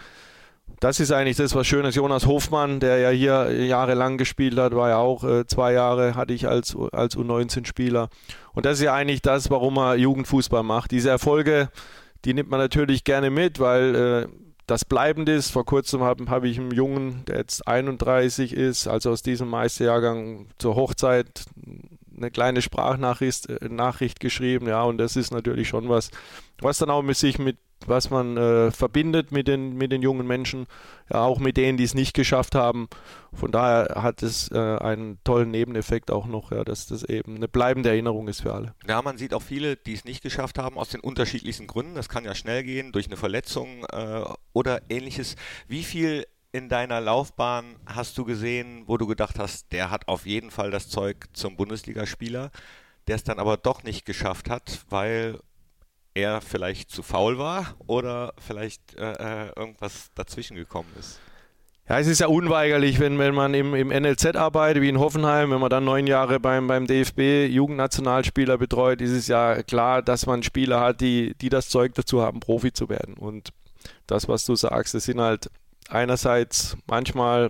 Das 0.79 1.01
ist 1.01 1.11
eigentlich 1.11 1.35
das, 1.35 1.55
was 1.55 1.67
schön 1.67 1.83
ist. 1.85 1.95
Jonas 1.95 2.25
Hofmann, 2.25 2.79
der 2.79 2.99
ja 2.99 3.09
hier 3.09 3.65
jahrelang 3.65 4.17
gespielt 4.17 4.57
hat, 4.57 4.73
war 4.73 4.89
ja 4.89 4.97
auch 4.97 5.23
äh, 5.25 5.45
zwei 5.45 5.73
Jahre, 5.73 6.15
hatte 6.15 6.33
ich 6.33 6.47
als, 6.47 6.75
als 6.93 7.17
U19-Spieler. 7.17 8.09
Und 8.53 8.65
das 8.65 8.79
ist 8.79 8.85
ja 8.85 8.93
eigentlich 8.93 9.21
das, 9.21 9.49
warum 9.49 9.77
er 9.77 9.95
Jugendfußball 9.95 10.63
macht. 10.63 10.91
Diese 10.91 11.09
Erfolge, 11.09 11.69
die 12.23 12.33
nimmt 12.33 12.49
man 12.49 12.59
natürlich 12.61 13.03
gerne 13.03 13.29
mit, 13.29 13.59
weil 13.59 13.95
äh, 13.95 14.27
das 14.67 14.85
bleibend 14.85 15.27
ist. 15.27 15.51
Vor 15.51 15.65
kurzem 15.65 16.01
habe 16.01 16.25
hab 16.29 16.45
ich 16.45 16.57
einen 16.57 16.71
Jungen, 16.71 17.23
der 17.27 17.39
jetzt 17.39 17.67
31 17.67 18.53
ist, 18.53 18.87
also 18.87 19.11
aus 19.11 19.21
diesem 19.21 19.49
Meisterjahrgang 19.49 20.47
zur 20.59 20.75
Hochzeit 20.75 21.45
eine 22.15 22.31
kleine 22.31 22.61
Sprachnachricht 22.61 23.49
äh, 23.49 23.67
Nachricht 23.69 24.19
geschrieben, 24.19 24.67
ja, 24.67 24.83
und 24.83 24.97
das 24.97 25.15
ist 25.15 25.31
natürlich 25.31 25.67
schon 25.67 25.89
was, 25.89 26.11
was 26.59 26.77
dann 26.77 26.89
auch 26.89 27.01
mit 27.01 27.17
sich 27.17 27.39
mit 27.39 27.57
was 27.89 28.09
man 28.09 28.37
äh, 28.37 28.71
verbindet 28.71 29.31
mit 29.31 29.47
den, 29.47 29.75
mit 29.75 29.91
den 29.91 30.01
jungen 30.01 30.27
Menschen, 30.27 30.67
ja, 31.11 31.21
auch 31.21 31.39
mit 31.39 31.57
denen, 31.57 31.77
die 31.77 31.83
es 31.83 31.93
nicht 31.93 32.13
geschafft 32.13 32.55
haben. 32.55 32.87
Von 33.33 33.51
daher 33.51 34.01
hat 34.01 34.23
es 34.23 34.51
äh, 34.51 34.57
einen 34.57 35.19
tollen 35.23 35.51
Nebeneffekt 35.51 36.11
auch 36.11 36.25
noch, 36.25 36.51
ja, 36.51 36.63
dass 36.63 36.87
das 36.87 37.03
eben 37.03 37.35
eine 37.35 37.47
bleibende 37.47 37.89
Erinnerung 37.89 38.27
ist 38.27 38.41
für 38.41 38.53
alle. 38.53 38.73
Ja, 38.87 39.01
man 39.01 39.17
sieht 39.17 39.33
auch 39.33 39.41
viele, 39.41 39.75
die 39.75 39.93
es 39.93 40.05
nicht 40.05 40.21
geschafft 40.21 40.57
haben, 40.57 40.77
aus 40.77 40.89
den 40.89 41.01
unterschiedlichsten 41.01 41.67
Gründen. 41.67 41.95
Das 41.95 42.09
kann 42.09 42.25
ja 42.25 42.35
schnell 42.35 42.63
gehen, 42.63 42.91
durch 42.91 43.07
eine 43.07 43.17
Verletzung 43.17 43.85
äh, 43.91 44.23
oder 44.53 44.81
ähnliches. 44.89 45.35
Wie 45.67 45.83
viel 45.83 46.25
in 46.51 46.69
deiner 46.69 46.99
Laufbahn 46.99 47.75
hast 47.85 48.17
du 48.17 48.25
gesehen, 48.25 48.83
wo 48.87 48.97
du 48.97 49.05
gedacht 49.07 49.37
hast, 49.37 49.71
der 49.71 49.91
hat 49.91 50.07
auf 50.07 50.25
jeden 50.25 50.51
Fall 50.51 50.71
das 50.71 50.89
Zeug 50.89 51.27
zum 51.33 51.55
Bundesligaspieler, 51.55 52.51
der 53.07 53.15
es 53.15 53.23
dann 53.23 53.39
aber 53.39 53.57
doch 53.57 53.83
nicht 53.83 54.05
geschafft 54.05 54.49
hat, 54.49 54.85
weil 54.89 55.39
er 56.13 56.41
vielleicht 56.41 56.91
zu 56.91 57.03
faul 57.03 57.37
war 57.37 57.75
oder 57.87 58.33
vielleicht 58.39 58.95
äh, 58.95 59.47
äh 59.47 59.51
irgendwas 59.55 60.09
dazwischen 60.15 60.55
gekommen 60.55 60.89
ist? 60.99 61.19
Ja, 61.89 61.97
es 61.97 62.05
ist 62.05 62.19
ja 62.19 62.27
unweigerlich, 62.27 62.99
wenn, 62.99 63.17
wenn 63.17 63.33
man 63.33 63.55
im, 63.55 63.73
im 63.73 63.87
NLZ 63.87 64.35
arbeitet, 64.35 64.83
wie 64.83 64.89
in 64.89 64.99
Hoffenheim, 64.99 65.49
wenn 65.49 65.59
man 65.59 65.71
dann 65.71 65.85
neun 65.85 66.05
Jahre 66.05 66.39
beim, 66.39 66.67
beim 66.67 66.85
DFB 66.85 67.47
Jugendnationalspieler 67.51 68.59
betreut, 68.59 69.01
ist 69.01 69.09
es 69.09 69.27
ja 69.27 69.63
klar, 69.63 70.03
dass 70.03 70.27
man 70.27 70.43
Spieler 70.43 70.81
hat, 70.81 71.01
die, 71.01 71.33
die 71.41 71.49
das 71.49 71.67
Zeug 71.67 71.95
dazu 71.95 72.21
haben, 72.21 72.41
Profi 72.41 72.71
zu 72.71 72.89
werden. 72.89 73.15
Und 73.15 73.49
das, 74.05 74.27
was 74.27 74.45
du 74.45 74.55
sagst, 74.55 74.93
das 74.93 75.05
sind 75.05 75.19
halt 75.19 75.49
einerseits 75.89 76.77
manchmal 76.85 77.49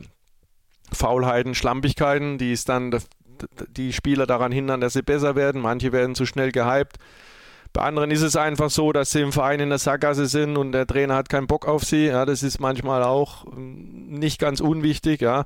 Faulheiten, 0.94 1.54
Schlampigkeiten, 1.54 2.38
die 2.38 2.54
es 2.54 2.64
dann 2.64 2.98
die 3.76 3.92
Spieler 3.92 4.26
daran 4.26 4.54
hindern, 4.54 4.80
dass 4.80 4.94
sie 4.94 5.02
besser 5.02 5.36
werden. 5.36 5.62
Manche 5.62 5.92
werden 5.92 6.16
zu 6.16 6.26
schnell 6.26 6.54
gehypt. 6.54 6.98
Bei 7.74 7.84
anderen 7.84 8.10
ist 8.12 8.24
es 8.24 8.36
einfach 8.36 8.70
so, 8.70 8.92
dass 8.92 9.12
sie 9.12 9.22
im 9.22 9.32
Verein 9.32 9.60
in 9.60 9.70
der 9.70 9.78
Sackgasse 9.78 10.26
sind 10.26 10.58
und 10.58 10.72
der 10.72 10.88
Trainer 10.88 11.16
hat 11.16 11.30
keinen 11.30 11.48
Bock 11.48 11.68
auf 11.68 11.84
sie. 11.84 12.08
Ja, 12.08 12.26
das 12.26 12.42
ist 12.42 12.60
manchmal 12.60 13.04
auch 13.04 13.46
ähm, 13.46 14.08
nicht 14.10 14.40
ganz 14.40 14.60
unwichtig. 14.60 15.22
Ja. 15.22 15.46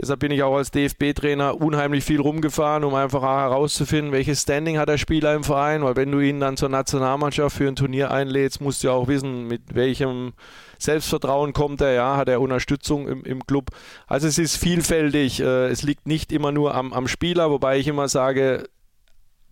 Deshalb 0.00 0.20
bin 0.20 0.30
ich 0.30 0.42
auch 0.42 0.56
als 0.56 0.70
DFB-Trainer 0.70 1.60
unheimlich 1.60 2.04
viel 2.04 2.20
rumgefahren, 2.20 2.84
um 2.84 2.94
einfach 2.94 3.22
herauszufinden, 3.22 4.12
welches 4.12 4.42
Standing 4.42 4.78
hat 4.78 4.88
der 4.88 4.96
Spieler 4.96 5.34
im 5.34 5.44
Verein. 5.44 5.82
Weil 5.82 5.96
wenn 5.96 6.10
du 6.10 6.20
ihn 6.20 6.40
dann 6.40 6.56
zur 6.56 6.68
Nationalmannschaft 6.68 7.56
für 7.56 7.68
ein 7.68 7.76
Turnier 7.76 8.10
einlädst, 8.10 8.60
musst 8.60 8.82
du 8.82 8.88
ja 8.88 8.94
auch 8.94 9.08
wissen, 9.08 9.46
mit 9.46 9.74
welchem 9.74 10.32
Selbstvertrauen 10.78 11.52
kommt 11.52 11.80
er, 11.80 11.92
ja, 11.92 12.16
hat 12.16 12.28
er 12.28 12.40
Unterstützung 12.40 13.08
im, 13.08 13.24
im 13.24 13.44
Club. 13.44 13.70
Also 14.06 14.26
es 14.28 14.38
ist 14.38 14.56
vielfältig. 14.56 15.40
Äh, 15.40 15.66
es 15.66 15.82
liegt 15.82 16.06
nicht 16.06 16.32
immer 16.32 16.52
nur 16.52 16.74
am, 16.74 16.92
am 16.92 17.08
Spieler, 17.08 17.50
wobei 17.50 17.78
ich 17.78 17.88
immer 17.88 18.08
sage, 18.08 18.68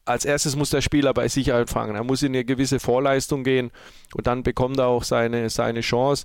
als 0.09 0.25
erstes 0.25 0.57
muss 0.57 0.71
der 0.71 0.81
Spieler 0.81 1.13
bei 1.13 1.29
sich 1.29 1.53
anfangen. 1.53 1.95
Er 1.95 2.05
muss 2.05 2.23
in 2.23 2.35
eine 2.35 2.45
gewisse 2.45 2.81
Vorleistung 2.81 3.45
gehen 3.45 3.71
und 4.15 4.27
dann 4.27 4.43
bekommt 4.43 4.79
er 4.79 4.87
auch 4.87 5.05
seine, 5.05 5.51
seine 5.51 5.81
Chance. 5.81 6.25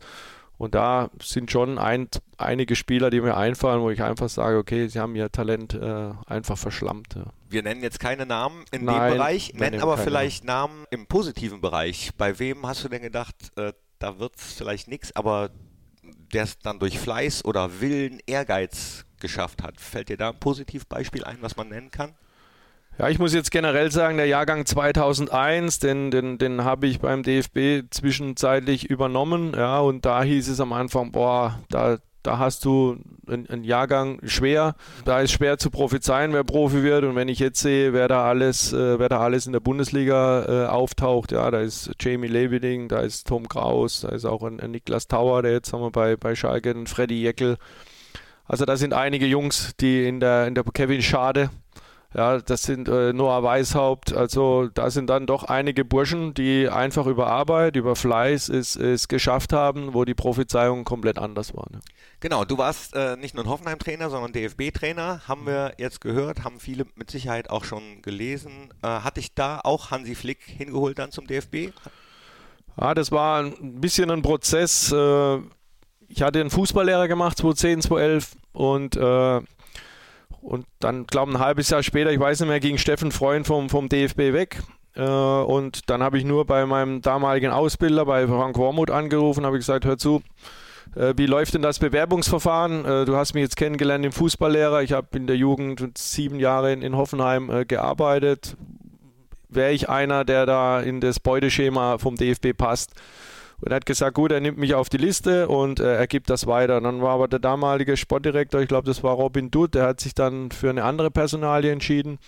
Und 0.58 0.76
da 0.76 1.10
sind 1.22 1.52
schon 1.52 1.78
ein, 1.78 2.08
einige 2.38 2.76
Spieler, 2.76 3.10
die 3.10 3.19
mir 3.19 3.36
einfallen, 3.36 3.82
wo 3.82 3.89
ich 3.89 4.02
einfach 4.02 4.30
sage, 4.30 4.58
okay, 4.58 4.88
sie 4.88 5.00
haben 5.00 5.15
ihr 5.15 5.32
Talent 5.32 5.74
äh, 5.74 6.12
einfach 6.28 6.58
verschlammt. 6.58 7.15
Ja. 7.15 7.26
Wir 7.50 7.63
nennen 7.63 7.82
jetzt 7.82 8.00
keine 8.00 8.26
Namen 8.26 8.63
in 8.72 8.86
Nein, 8.86 9.12
dem 9.12 9.17
Bereich, 9.17 9.54
nennen 9.56 9.82
aber 9.82 9.98
vielleicht 9.98 10.46
Namen 10.46 10.86
im 10.91 11.08
positiven 11.08 11.60
Bereich. 11.60 12.12
Bei 12.17 12.39
wem 12.39 12.65
hast 12.65 12.84
du 12.84 12.89
denn 12.89 13.02
gedacht, 13.02 13.36
äh, 13.58 13.74
da 14.00 14.19
wird 14.19 14.36
es 14.38 14.54
vielleicht 14.54 14.88
nichts, 14.88 15.15
aber 15.15 15.50
der 16.34 16.43
es 16.43 16.60
dann 16.60 16.80
durch 16.80 17.00
Fleiß 17.00 17.43
oder 17.46 17.82
Willen, 17.82 18.19
Ehrgeiz 18.26 19.06
geschafft 19.19 19.63
hat? 19.63 19.82
Fällt 19.82 20.10
dir 20.10 20.17
da 20.17 20.30
ein 20.30 20.39
Positivbeispiel 20.39 21.24
ein, 21.26 21.38
was 21.41 21.58
man 21.58 21.69
nennen 21.69 21.91
kann? 21.91 22.15
Ja, 22.99 23.10
ich 23.10 23.17
muss 23.17 23.34
jetzt 23.34 23.49
generell 23.49 23.91
sagen, 23.91 24.17
der 24.17 24.27
Jahrgang 24.27 24.67
2001, 24.67 25.79
den, 25.79 26.12
den, 26.12 26.38
den 26.38 26.63
habe 26.63 26.86
ich 26.86 26.99
beim 26.99 27.23
DFB 27.23 27.89
zwischenzeitlich 27.89 28.88
übernommen. 28.88 29.53
Ja, 29.56 29.79
und 29.79 30.06
da 30.06 30.21
hieß 30.21 30.47
es 30.47 30.60
am 30.60 30.73
Anfang, 30.73 31.12
boah, 31.12 31.60
da, 31.69 31.97
da 32.21 32.38
hast 32.38 32.65
du 32.65 32.97
einen 33.27 33.63
Jahrgang 33.63 34.19
schwer. 34.25 34.75
Da 35.06 35.21
ist 35.21 35.32
schwer 35.32 35.58
zu 35.58 35.71
prophezeien, 35.71 36.34
wer 36.34 36.43
Profi 36.43 36.84
wird. 36.84 37.03
Und 37.03 37.15
wenn 37.15 37.29
ich 37.29 37.39
jetzt 37.39 37.62
sehe, 37.62 37.93
wer 37.93 38.08
da 38.08 38.25
alles, 38.25 38.73
äh, 38.73 38.99
wer 38.99 39.10
da 39.10 39.19
alles 39.21 39.47
in 39.47 39.53
der 39.53 39.60
Bundesliga 39.60 40.45
äh, 40.45 40.67
auftaucht, 40.67 41.32
ja, 41.32 41.49
da 41.49 41.62
ist 41.62 41.91
Jamie 41.99 42.27
Leveding, 42.27 42.89
da 42.89 42.99
ist 42.99 43.27
Tom 43.27 43.49
Kraus, 43.49 44.01
da 44.01 44.10
ist 44.10 44.25
auch 44.25 44.43
ein, 44.43 44.60
ein 44.60 44.69
Niklas 44.69 45.08
Tauer, 45.08 45.41
der 45.41 45.53
jetzt 45.53 45.73
haben 45.73 45.82
wir 45.82 45.91
bei, 45.91 46.15
bei 46.15 46.36
Schalke, 46.36 46.69
ein 46.69 46.86
Freddy 46.86 47.23
Jeckel. 47.23 47.58
Also 48.45 48.65
da 48.65 48.77
sind 48.77 48.93
einige 48.93 49.25
Jungs, 49.25 49.73
die 49.79 50.08
in 50.08 50.19
der, 50.19 50.45
in 50.45 50.53
der 50.53 50.63
Kevin 50.63 51.01
Schade, 51.01 51.49
ja, 52.15 52.39
das 52.39 52.63
sind 52.63 52.88
äh, 52.88 53.12
Noah 53.12 53.41
Weishaupt. 53.43 54.13
Also 54.13 54.67
da 54.67 54.91
sind 54.91 55.10
dann 55.10 55.26
doch 55.26 55.43
einige 55.43 55.84
Burschen, 55.84 56.34
die 56.34 56.69
einfach 56.69 57.08
über 57.08 57.28
Arbeit, 57.28 57.76
über 57.76 57.95
Fleiß 57.95 58.49
es, 58.49 58.76
es 58.76 59.08
geschafft 59.08 59.52
haben, 59.52 59.93
wo 59.93 60.06
die 60.06 60.13
Prophezeiungen 60.13 60.86
komplett 60.86 61.17
anders 61.17 61.56
waren. 61.56 61.82
Genau, 62.19 62.45
du 62.45 62.58
warst 62.58 62.95
äh, 62.95 63.17
nicht 63.17 63.34
nur 63.36 63.43
ein 63.45 63.49
Hoffenheim-Trainer, 63.49 64.10
sondern 64.10 64.32
DFB-Trainer, 64.32 65.28
haben 65.28 65.45
wir 65.45 65.73
jetzt 65.78 66.02
gehört, 66.02 66.43
haben 66.43 66.60
viele 66.60 66.86
mit 66.95 67.10
Sicherheit 67.10 67.49
auch 67.49 67.63
schon 67.63 68.02
gelesen. 68.02 68.69
Äh, 68.84 68.88
hatte 68.88 69.19
ich 69.19 69.34
da 69.34 69.60
auch 69.63 69.89
Hansi 69.89 70.13
Flick 70.15 70.43
hingeholt 70.43 70.99
dann 70.99 71.12
zum 71.12 71.26
DFB? 71.26 71.73
Ja, 72.80 72.93
das 72.93 73.12
war 73.12 73.43
ein 73.43 73.82
bisschen 73.82 74.12
ein 74.12 74.21
Prozess. 74.21 74.91
Äh, 74.91 75.38
ich 76.08 76.21
hatte 76.21 76.39
einen 76.39 76.52
Fußballlehrer 76.52 77.08
gemacht, 77.08 77.38
2010, 77.39 77.82
2011 77.82 78.36
und 78.54 78.95
äh, 78.95 79.41
und 80.43 80.65
dann, 80.79 81.08
glaube 81.08 81.32
ich, 81.32 81.38
ein 81.38 81.43
halbes 81.43 81.69
Jahr 81.69 81.84
später, 81.84 82.12
ich 82.12 82.19
weiß 82.19 82.41
nicht 82.41 82.49
mehr, 82.49 82.60
ging 82.60 82.77
Steffen 82.77 83.12
Freund 83.12 83.47
vom, 83.47 83.69
vom 83.69 83.89
DFB 83.89 84.34
weg. 84.34 84.62
Äh, 84.95 85.01
und 85.01 85.89
dann 85.89 86.03
habe 86.03 86.17
ich 86.17 86.25
nur 86.25 86.45
bei 86.45 86.65
meinem 86.65 87.01
damaligen 87.01 87.51
Ausbilder, 87.51 88.06
bei 88.06 88.27
Frank 88.27 88.58
Wormuth, 88.58 88.91
angerufen, 88.91 89.45
habe 89.45 89.58
gesagt, 89.58 89.86
hör 89.86 89.97
zu, 89.97 90.21
äh, 90.95 91.13
wie 91.15 91.25
läuft 91.25 91.53
denn 91.53 91.62
das 91.62 91.79
Bewerbungsverfahren? 91.79 92.86
Äh, 92.86 93.06
du 93.06 93.15
hast 93.15 93.34
mich 93.34 93.41
jetzt 93.41 93.56
kennengelernt 93.56 94.06
im 94.06 94.12
Fußballlehrer. 94.12 94.84
Ich 94.84 94.91
habe 94.91 95.08
in 95.17 95.27
der 95.27 95.38
Jugend 95.38 95.97
sieben 95.97 96.39
Jahre 96.39 96.73
in, 96.73 96.82
in 96.82 96.95
Hoffenheim 96.95 97.49
äh, 97.49 97.65
gearbeitet. 97.65 98.58
Wäre 99.49 99.71
ich 99.71 99.89
einer, 99.89 100.25
der 100.25 100.45
da 100.45 100.82
in 100.82 100.99
das 100.99 101.19
Beuteschema 101.19 101.97
vom 101.99 102.15
DFB 102.15 102.58
passt? 102.58 102.91
Und 103.63 103.71
er 103.71 103.78
hat 103.78 103.86
gesagt, 103.86 104.15
gut, 104.15 104.34
er 104.34 104.41
nimmt 104.41 104.58
mich 104.58 104.73
auf 104.73 104.89
die 104.89 104.97
Liste 104.97 105.47
und 105.47 105.80
äh, 105.80 105.95
er 105.95 106.08
gibt 106.08 106.30
das 106.30 106.47
weiter. 106.47 106.78
Und 106.78 106.84
dann 106.84 107.02
war 107.02 107.13
aber 107.13 107.30
der 107.30 107.39
damalige 107.39 107.95
Sportdirektor, 107.95 108.60
ich 108.60 108.67
glaube, 108.67 108.86
das 108.86 109.04
war 109.04 109.13
Robin 109.13 109.52
Dutt, 109.52 109.73
der 109.73 109.86
hat 109.86 110.02
sich 110.02 110.13
dann 110.13 110.52
für 110.52 110.69
eine 110.69 110.84
andere 110.84 111.10
Personalie 111.10 111.71
entschieden. 111.71 112.19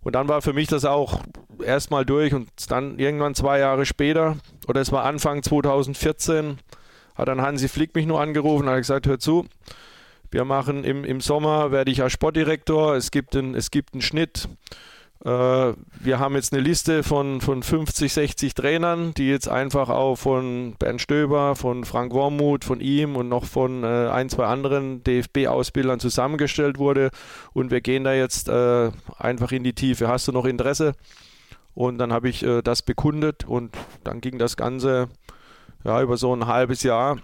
Und 0.00 0.16
dann 0.16 0.26
war 0.26 0.42
für 0.42 0.52
mich 0.52 0.66
das 0.66 0.84
auch 0.84 1.20
erstmal 1.64 2.04
durch 2.04 2.34
und 2.34 2.48
dann 2.68 2.98
irgendwann 2.98 3.36
zwei 3.36 3.60
Jahre 3.60 3.86
später, 3.86 4.38
oder 4.66 4.80
es 4.80 4.90
war 4.90 5.04
Anfang 5.04 5.44
2014, 5.44 6.58
hat 7.14 7.28
dann 7.28 7.40
Hansi 7.40 7.68
Flick 7.68 7.94
mich 7.94 8.06
nur 8.06 8.20
angerufen 8.20 8.64
und 8.64 8.70
hat 8.70 8.78
gesagt, 8.78 9.06
hör 9.06 9.20
zu, 9.20 9.46
Wir 10.32 10.44
machen 10.44 10.82
im, 10.82 11.04
im 11.04 11.20
Sommer, 11.20 11.70
werde 11.70 11.92
ich 11.92 12.02
als 12.02 12.12
Sportdirektor, 12.12 12.96
es 12.96 13.12
gibt, 13.12 13.36
es 13.36 13.70
gibt 13.70 13.92
einen 13.92 14.02
Schnitt. 14.02 14.48
Äh, 15.24 15.28
wir 16.00 16.18
haben 16.18 16.34
jetzt 16.34 16.52
eine 16.52 16.62
Liste 16.62 17.02
von, 17.04 17.40
von 17.40 17.62
50, 17.62 18.12
60 18.12 18.54
Trainern, 18.54 19.14
die 19.14 19.28
jetzt 19.28 19.48
einfach 19.48 19.88
auch 19.88 20.16
von 20.16 20.74
Bernd 20.78 21.00
Stöber, 21.00 21.54
von 21.54 21.84
Frank 21.84 22.12
Wormuth, 22.12 22.64
von 22.64 22.80
ihm 22.80 23.14
und 23.14 23.28
noch 23.28 23.44
von 23.44 23.84
äh, 23.84 24.08
ein, 24.08 24.28
zwei 24.28 24.46
anderen 24.46 25.04
DFB-Ausbildern 25.04 26.00
zusammengestellt 26.00 26.78
wurde. 26.78 27.10
Und 27.52 27.70
wir 27.70 27.80
gehen 27.80 28.04
da 28.04 28.12
jetzt 28.12 28.48
äh, 28.48 28.90
einfach 29.16 29.52
in 29.52 29.62
die 29.62 29.74
Tiefe. 29.74 30.08
Hast 30.08 30.26
du 30.26 30.32
noch 30.32 30.44
Interesse? 30.44 30.94
Und 31.74 31.98
dann 31.98 32.12
habe 32.12 32.28
ich 32.28 32.42
äh, 32.42 32.60
das 32.62 32.82
bekundet 32.82 33.44
und 33.44 33.76
dann 34.02 34.20
ging 34.20 34.38
das 34.38 34.56
Ganze 34.56 35.08
ja, 35.84 36.02
über 36.02 36.16
so 36.16 36.34
ein 36.34 36.46
halbes 36.46 36.82
Jahr 36.82 37.18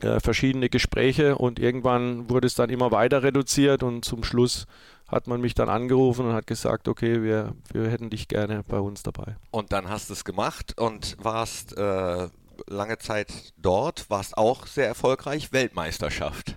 äh, 0.00 0.20
verschiedene 0.20 0.68
Gespräche 0.68 1.36
und 1.36 1.58
irgendwann 1.58 2.28
wurde 2.28 2.46
es 2.46 2.54
dann 2.54 2.70
immer 2.70 2.90
weiter 2.90 3.22
reduziert 3.22 3.82
und 3.82 4.04
zum 4.04 4.24
Schluss 4.24 4.66
hat 5.12 5.26
man 5.26 5.40
mich 5.40 5.54
dann 5.54 5.68
angerufen 5.68 6.26
und 6.26 6.32
hat 6.32 6.46
gesagt, 6.46 6.88
okay, 6.88 7.22
wir, 7.22 7.54
wir 7.72 7.88
hätten 7.88 8.10
dich 8.10 8.28
gerne 8.28 8.64
bei 8.66 8.78
uns 8.78 9.02
dabei. 9.02 9.36
Und 9.50 9.72
dann 9.72 9.88
hast 9.88 10.08
du 10.08 10.14
es 10.14 10.24
gemacht 10.24 10.78
und 10.78 11.16
warst 11.22 11.76
äh, 11.76 12.28
lange 12.66 12.98
Zeit 12.98 13.52
dort, 13.58 14.08
warst 14.08 14.38
auch 14.38 14.66
sehr 14.66 14.86
erfolgreich, 14.86 15.52
Weltmeisterschaft. 15.52 16.56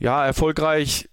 Ja, 0.00 0.26
erfolgreich 0.26 1.08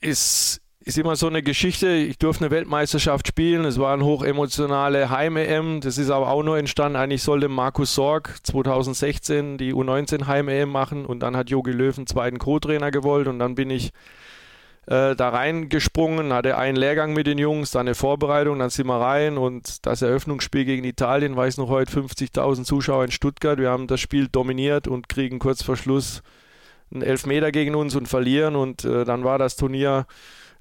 ist 0.00 0.60
ist 0.86 0.98
immer 0.98 1.16
so 1.16 1.26
eine 1.26 1.42
Geschichte. 1.42 1.88
Ich 1.88 2.16
durfte 2.16 2.44
eine 2.44 2.52
Weltmeisterschaft 2.52 3.26
spielen. 3.26 3.64
Es 3.64 3.76
war 3.76 3.92
eine 3.92 4.04
hochemotionale 4.04 5.10
Heim-EM. 5.10 5.80
Das 5.80 5.98
ist 5.98 6.10
aber 6.10 6.28
auch 6.28 6.44
nur 6.44 6.58
entstanden. 6.58 6.94
Eigentlich 6.94 7.24
sollte 7.24 7.48
Markus 7.48 7.92
Sorg 7.96 8.38
2016 8.44 9.58
die 9.58 9.74
U19 9.74 10.28
Heim-EM 10.28 10.68
machen 10.68 11.04
und 11.04 11.20
dann 11.24 11.36
hat 11.36 11.50
Jogi 11.50 11.72
Löw 11.72 11.96
einen 11.96 12.06
zweiten 12.06 12.38
Co-Trainer 12.38 12.92
gewollt 12.92 13.26
und 13.26 13.40
dann 13.40 13.56
bin 13.56 13.68
ich 13.68 13.90
äh, 14.86 15.16
da 15.16 15.28
reingesprungen, 15.30 16.32
hatte 16.32 16.56
einen 16.56 16.76
Lehrgang 16.76 17.12
mit 17.12 17.26
den 17.26 17.38
Jungs, 17.38 17.72
dann 17.72 17.86
eine 17.86 17.94
Vorbereitung, 17.94 18.58
dann 18.60 18.70
sind 18.70 18.86
wir 18.86 19.00
rein 19.00 19.36
und 19.36 19.84
das 19.84 20.02
Eröffnungsspiel 20.02 20.64
gegen 20.64 20.84
Italien, 20.84 21.36
weiß 21.36 21.56
noch 21.58 21.68
heute 21.68 21.92
50.000 21.92 22.64
Zuschauer 22.64 23.04
in 23.04 23.10
Stuttgart. 23.10 23.58
Wir 23.58 23.70
haben 23.70 23.88
das 23.88 24.00
Spiel 24.00 24.28
dominiert 24.28 24.86
und 24.86 25.08
kriegen 25.08 25.38
kurz 25.38 25.62
vor 25.62 25.76
Schluss 25.76 26.22
einen 26.92 27.02
Elfmeter 27.02 27.50
gegen 27.50 27.74
uns 27.74 27.96
und 27.96 28.06
verlieren 28.06 28.54
und 28.54 28.84
äh, 28.84 29.04
dann 29.04 29.24
war 29.24 29.38
das 29.38 29.56
Turnier 29.56 30.06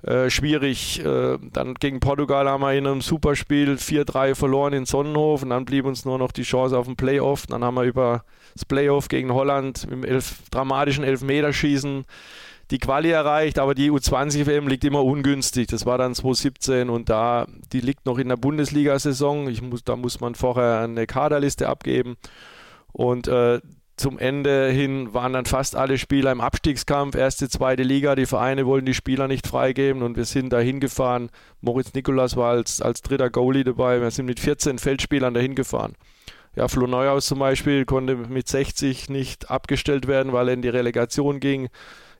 äh, 0.01 0.29
schwierig. 0.29 1.03
Äh, 1.05 1.37
dann 1.53 1.75
gegen 1.75 1.99
Portugal 1.99 2.49
haben 2.49 2.61
wir 2.61 2.73
in 2.73 2.87
einem 2.87 3.01
Superspiel 3.01 3.75
4-3 3.75 4.35
verloren 4.35 4.73
in 4.73 4.85
Sonnenhof 4.85 5.43
und 5.43 5.51
dann 5.51 5.65
blieb 5.65 5.85
uns 5.85 6.03
nur 6.03 6.17
noch 6.17 6.31
die 6.31 6.43
Chance 6.43 6.77
auf 6.77 6.87
ein 6.87 6.95
Playoff. 6.95 7.45
Dann 7.47 7.63
haben 7.63 7.75
wir 7.75 7.83
über 7.83 8.23
das 8.53 8.65
Playoff 8.65 9.07
gegen 9.07 9.33
Holland 9.33 9.87
im 9.89 10.03
elf, 10.03 10.41
dramatischen 10.49 11.03
Elfmeterschießen 11.03 12.05
die 12.71 12.79
Quali 12.79 13.11
erreicht, 13.11 13.59
aber 13.59 13.75
die 13.75 13.91
U20-WM 13.91 14.67
liegt 14.67 14.83
immer 14.83 15.03
ungünstig. 15.03 15.67
Das 15.67 15.85
war 15.85 15.97
dann 15.97 16.15
2017 16.15 16.89
und 16.89 17.09
da, 17.09 17.47
die 17.71 17.81
liegt 17.81 18.05
noch 18.05 18.17
in 18.17 18.29
der 18.29 18.37
Bundesliga-Saison. 18.37 19.51
Muss, 19.69 19.83
da 19.83 19.95
muss 19.95 20.19
man 20.19 20.35
vorher 20.35 20.81
eine 20.81 21.05
Kaderliste 21.05 21.69
abgeben. 21.69 22.15
Und 22.91 23.27
äh, 23.27 23.59
zum 23.97 24.19
Ende 24.19 24.69
hin 24.69 25.13
waren 25.13 25.33
dann 25.33 25.45
fast 25.45 25.75
alle 25.75 25.97
Spieler 25.97 26.31
im 26.31 26.41
Abstiegskampf, 26.41 27.15
erste, 27.15 27.47
zweite 27.49 27.83
Liga. 27.83 28.15
Die 28.15 28.25
Vereine 28.25 28.65
wollten 28.65 28.85
die 28.85 28.93
Spieler 28.93 29.27
nicht 29.27 29.47
freigeben 29.47 30.01
und 30.01 30.17
wir 30.17 30.25
sind 30.25 30.51
da 30.51 30.59
hingefahren. 30.59 31.29
Moritz 31.61 31.93
Nikolas 31.93 32.35
war 32.35 32.51
als, 32.51 32.81
als 32.81 33.01
dritter 33.01 33.29
Goalie 33.29 33.63
dabei. 33.63 34.01
Wir 34.01 34.11
sind 34.11 34.25
mit 34.25 34.39
14 34.39 34.79
Feldspielern 34.79 35.33
dahin 35.33 35.55
gefahren. 35.55 35.93
Ja, 36.55 36.67
Flo 36.67 36.87
Neuhaus 36.87 37.25
zum 37.25 37.39
Beispiel 37.39 37.85
konnte 37.85 38.15
mit 38.15 38.47
60 38.47 39.09
nicht 39.09 39.49
abgestellt 39.49 40.07
werden, 40.07 40.33
weil 40.33 40.49
er 40.49 40.53
in 40.53 40.61
die 40.61 40.69
Relegation 40.69 41.39
ging. 41.39 41.69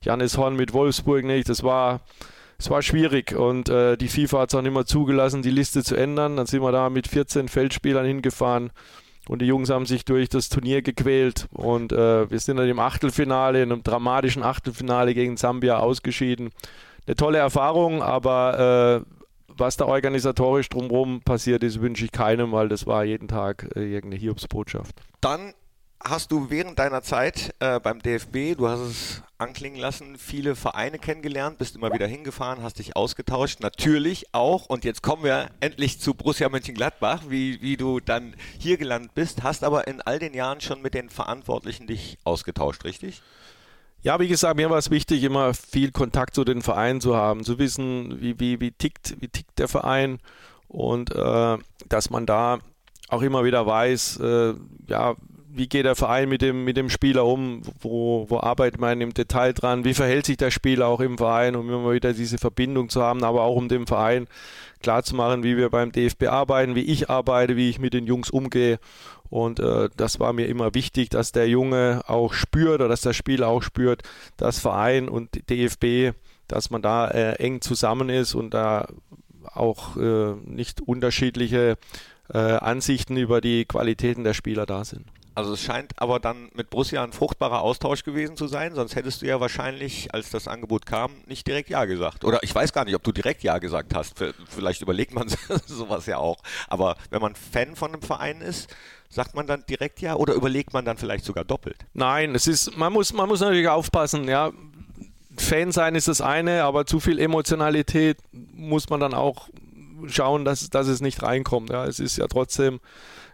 Janis 0.02 0.38
Horn 0.38 0.56
mit 0.56 0.74
Wolfsburg 0.74 1.24
nicht. 1.26 1.50
Das 1.50 1.64
war, 1.64 2.02
es 2.58 2.70
war 2.70 2.82
schwierig 2.82 3.36
und 3.36 3.70
äh, 3.70 3.98
die 3.98 4.08
FIFA 4.08 4.42
hat 4.42 4.50
es 4.50 4.56
auch 4.56 4.62
nicht 4.62 4.74
mehr 4.74 4.86
zugelassen, 4.86 5.42
die 5.42 5.52
Liste 5.52 5.84
zu 5.84 5.96
ändern. 5.96 6.38
Dann 6.38 6.46
sind 6.46 6.62
wir 6.62 6.72
da 6.72 6.90
mit 6.90 7.08
14 7.08 7.48
Feldspielern 7.48 8.06
hingefahren. 8.06 8.72
Und 9.28 9.42
die 9.42 9.48
Jungs 9.48 9.70
haben 9.70 9.86
sich 9.88 10.06
durch 10.06 10.30
das 10.30 10.50
Turnier 10.50 10.84
gequält 10.84 11.48
und 11.52 11.92
äh, 11.92 12.30
wir 12.30 12.40
sind 12.40 12.58
dann 12.58 12.70
im 12.70 12.78
Achtelfinale, 12.78 13.64
in 13.64 13.72
einem 13.72 13.82
dramatischen 13.82 14.44
Achtelfinale 14.44 15.16
gegen 15.16 15.36
Sambia 15.36 15.80
ausgeschieden. 15.80 16.52
Eine 17.08 17.16
tolle 17.16 17.40
Erfahrung, 17.40 18.04
aber 18.04 19.04
äh, 19.04 19.16
was 19.48 19.78
da 19.78 19.86
organisatorisch 19.86 20.70
drumherum 20.70 21.22
passiert 21.22 21.64
ist, 21.64 21.82
wünsche 21.82 22.06
ich 22.06 22.12
keinem, 22.12 22.52
weil 22.52 22.70
das 22.70 22.86
war 22.86 23.04
jeden 23.04 23.28
Tag 23.28 23.70
äh, 23.76 23.82
irgendeine 23.82 24.22
Hiobsbotschaft. 24.22 24.96
Dann 25.22 25.54
hast 26.08 26.32
du 26.32 26.50
während 26.50 26.78
deiner 26.78 27.02
Zeit 27.02 27.54
äh, 27.60 27.80
beim 27.80 28.02
DFB, 28.02 28.56
du 28.58 28.68
hast 28.68 28.80
es 28.80 29.22
anklingen 29.38 29.80
lassen, 29.80 30.18
viele 30.18 30.56
Vereine 30.56 31.00
kennengelernt, 31.00 31.58
bist 31.58 31.76
immer 31.76 31.92
wieder 31.92 32.08
hingefahren, 32.08 32.62
hast 32.62 32.80
dich 32.80 32.96
ausgetauscht. 32.96 33.60
Natürlich 33.60 34.34
auch, 34.34 34.68
und 34.68 34.86
jetzt 34.86 35.02
kommen 35.02 35.24
wir 35.24 35.50
endlich 35.60 36.00
zu 36.00 36.14
Borussia 36.14 36.48
Mönchengladbach, 36.48 37.24
wie, 37.28 37.62
wie 37.62 37.76
du 37.76 38.00
dann 38.00 38.36
hier 38.60 38.78
gelandet 38.78 39.14
bist, 39.16 39.44
hast 39.44 39.64
aber 39.64 39.88
in 39.88 40.02
all 40.02 40.20
den 40.20 40.34
Jahren 40.34 40.62
schon 40.62 40.82
mit 40.82 40.94
den 40.94 41.10
Verantwortlichen 41.10 41.88
dich 41.88 42.18
ausgetauscht, 42.24 42.86
richtig? 42.86 43.22
Ja, 44.04 44.20
wie 44.20 44.28
gesagt, 44.28 44.58
mir 44.58 44.70
war 44.70 44.78
es 44.78 44.92
wichtig, 44.92 45.24
immer 45.24 45.56
viel 45.56 45.92
Kontakt 45.92 46.36
zu 46.36 46.44
den 46.44 46.62
Vereinen 46.62 47.02
zu 47.02 47.16
haben, 47.16 47.44
zu 47.44 47.58
wissen, 47.58 48.22
wie, 48.22 48.40
wie, 48.40 48.62
wie, 48.62 48.72
tickt, 48.72 49.18
wie 49.20 49.28
tickt 49.28 49.58
der 49.58 49.68
Verein 49.68 50.20
und 50.68 51.14
äh, 51.16 51.58
dass 51.90 52.12
man 52.12 52.28
da 52.28 52.60
auch 53.08 53.24
immer 53.24 53.44
wieder 53.44 53.66
weiß, 53.66 54.20
äh, 54.20 54.54
ja, 54.88 55.16
wie 55.56 55.68
geht 55.68 55.86
der 55.86 55.96
Verein 55.96 56.28
mit 56.30 56.42
dem, 56.42 56.66
mit 56.66 56.76
dem 56.78 56.90
Spieler 56.90 57.26
um, 57.26 57.62
wo, 57.80 58.26
wo 58.30 58.40
arbeitet 58.40 58.80
man 58.80 59.00
im 59.00 59.14
Detail 59.14 59.54
dran, 59.54 59.86
wie 59.86 59.94
verhält 59.94 60.26
sich 60.26 60.38
der 60.38 60.52
Spieler 60.52 60.88
auch 60.88 61.00
im 61.00 61.18
Verein, 61.18 61.56
um 61.56 61.70
immer 61.70 61.94
wieder 61.94 62.14
diese 62.14 62.38
Verbindung 62.38 62.90
zu 62.90 63.02
haben, 63.02 63.24
aber 63.24 63.44
auch 63.44 63.56
um 63.56 63.70
dem 63.70 63.88
Verein 63.88 64.28
klarzumachen, 64.82 65.44
wie 65.44 65.58
wir 65.58 65.70
beim 65.70 65.92
DFB 65.92 66.28
arbeiten, 66.28 66.76
wie 66.76 66.82
ich 66.82 67.10
arbeite, 67.10 67.56
wie 67.56 67.70
ich 67.70 67.80
mit 67.80 67.94
den 67.94 68.06
Jungs 68.06 68.30
umgehe. 68.30 68.80
Und 69.30 69.60
äh, 69.60 69.90
das 69.96 70.20
war 70.20 70.34
mir 70.34 70.48
immer 70.48 70.74
wichtig, 70.74 71.10
dass 71.10 71.32
der 71.32 71.48
Junge 71.48 72.04
auch 72.08 72.34
spürt 72.34 72.76
oder 72.76 72.90
dass 72.90 73.02
der 73.02 73.14
Spieler 73.14 73.48
auch 73.48 73.64
spürt, 73.64 74.04
dass 74.38 74.60
Verein 74.60 75.10
und 75.10 75.50
DFB, 75.50 76.16
dass 76.48 76.70
man 76.70 76.82
da 76.82 77.08
äh, 77.08 77.34
eng 77.36 77.62
zusammen 77.62 78.10
ist 78.10 78.36
und 78.36 78.54
da 78.54 78.88
auch 79.54 79.98
äh, 79.98 80.34
nicht 80.46 80.82
unterschiedliche 80.82 81.78
äh, 82.34 82.38
Ansichten 82.38 83.18
über 83.18 83.42
die 83.42 83.66
Qualitäten 83.66 84.24
der 84.24 84.34
Spieler 84.34 84.66
da 84.66 84.84
sind. 84.84 85.06
Also 85.36 85.54
es 85.54 85.62
scheint 85.62 85.92
aber 85.98 86.20
dann 86.22 86.50
mit 86.54 86.70
Borussia 86.70 87.04
ein 87.04 87.12
fruchtbarer 87.12 87.62
Austausch 87.62 88.04
gewesen 88.04 88.38
zu 88.38 88.48
sein, 88.48 88.74
sonst 88.74 88.96
hättest 88.96 89.22
du 89.22 89.26
ja 89.26 89.42
wahrscheinlich, 89.42 90.14
als 90.14 90.30
das 90.30 90.48
Angebot 90.48 90.86
kam, 90.86 91.12
nicht 91.28 91.46
direkt 91.46 91.70
Ja 91.70 91.84
gesagt. 91.84 92.24
Oder 92.24 92.42
ich 92.42 92.56
weiß 92.56 92.72
gar 92.72 92.86
nicht, 92.86 92.96
ob 92.96 93.04
du 93.04 93.12
direkt 93.12 93.44
Ja 93.44 93.58
gesagt 93.58 93.94
hast. 93.94 94.16
Vielleicht 94.48 94.82
überlegt 94.82 95.14
man 95.14 95.28
sowas 95.68 96.06
ja 96.06 96.18
auch. 96.18 96.38
Aber 96.70 96.96
wenn 97.10 97.22
man 97.22 97.36
Fan 97.36 97.76
von 97.76 97.92
einem 97.92 98.02
Verein 98.02 98.40
ist, 98.40 98.74
sagt 99.10 99.36
man 99.36 99.46
dann 99.46 99.66
direkt 99.68 100.02
Ja 100.02 100.16
oder 100.16 100.34
überlegt 100.34 100.74
man 100.74 100.86
dann 100.86 100.98
vielleicht 100.98 101.26
sogar 101.26 101.44
doppelt? 101.44 101.86
Nein, 101.94 102.34
es 102.34 102.48
ist, 102.48 102.78
man 102.78 102.94
muss, 102.94 103.12
man 103.12 103.28
muss 103.28 103.42
natürlich 103.42 103.68
aufpassen, 103.68 104.30
ja. 104.30 104.52
Fan 105.38 105.74
sein 105.74 105.96
ist 105.96 106.08
das 106.08 106.22
eine, 106.22 106.64
aber 106.64 106.86
zu 106.86 107.02
viel 107.02 107.20
Emotionalität 107.20 108.18
muss 108.32 108.90
man 108.90 109.02
dann 109.02 109.14
auch 109.14 109.50
schauen, 110.08 110.46
dass, 110.46 110.70
dass 110.70 110.88
es 110.88 111.02
nicht 111.02 111.22
reinkommt. 111.24 111.72
Ja. 111.72 111.86
Es 111.86 112.00
ist 112.00 112.18
ja 112.18 112.28
trotzdem 112.28 112.80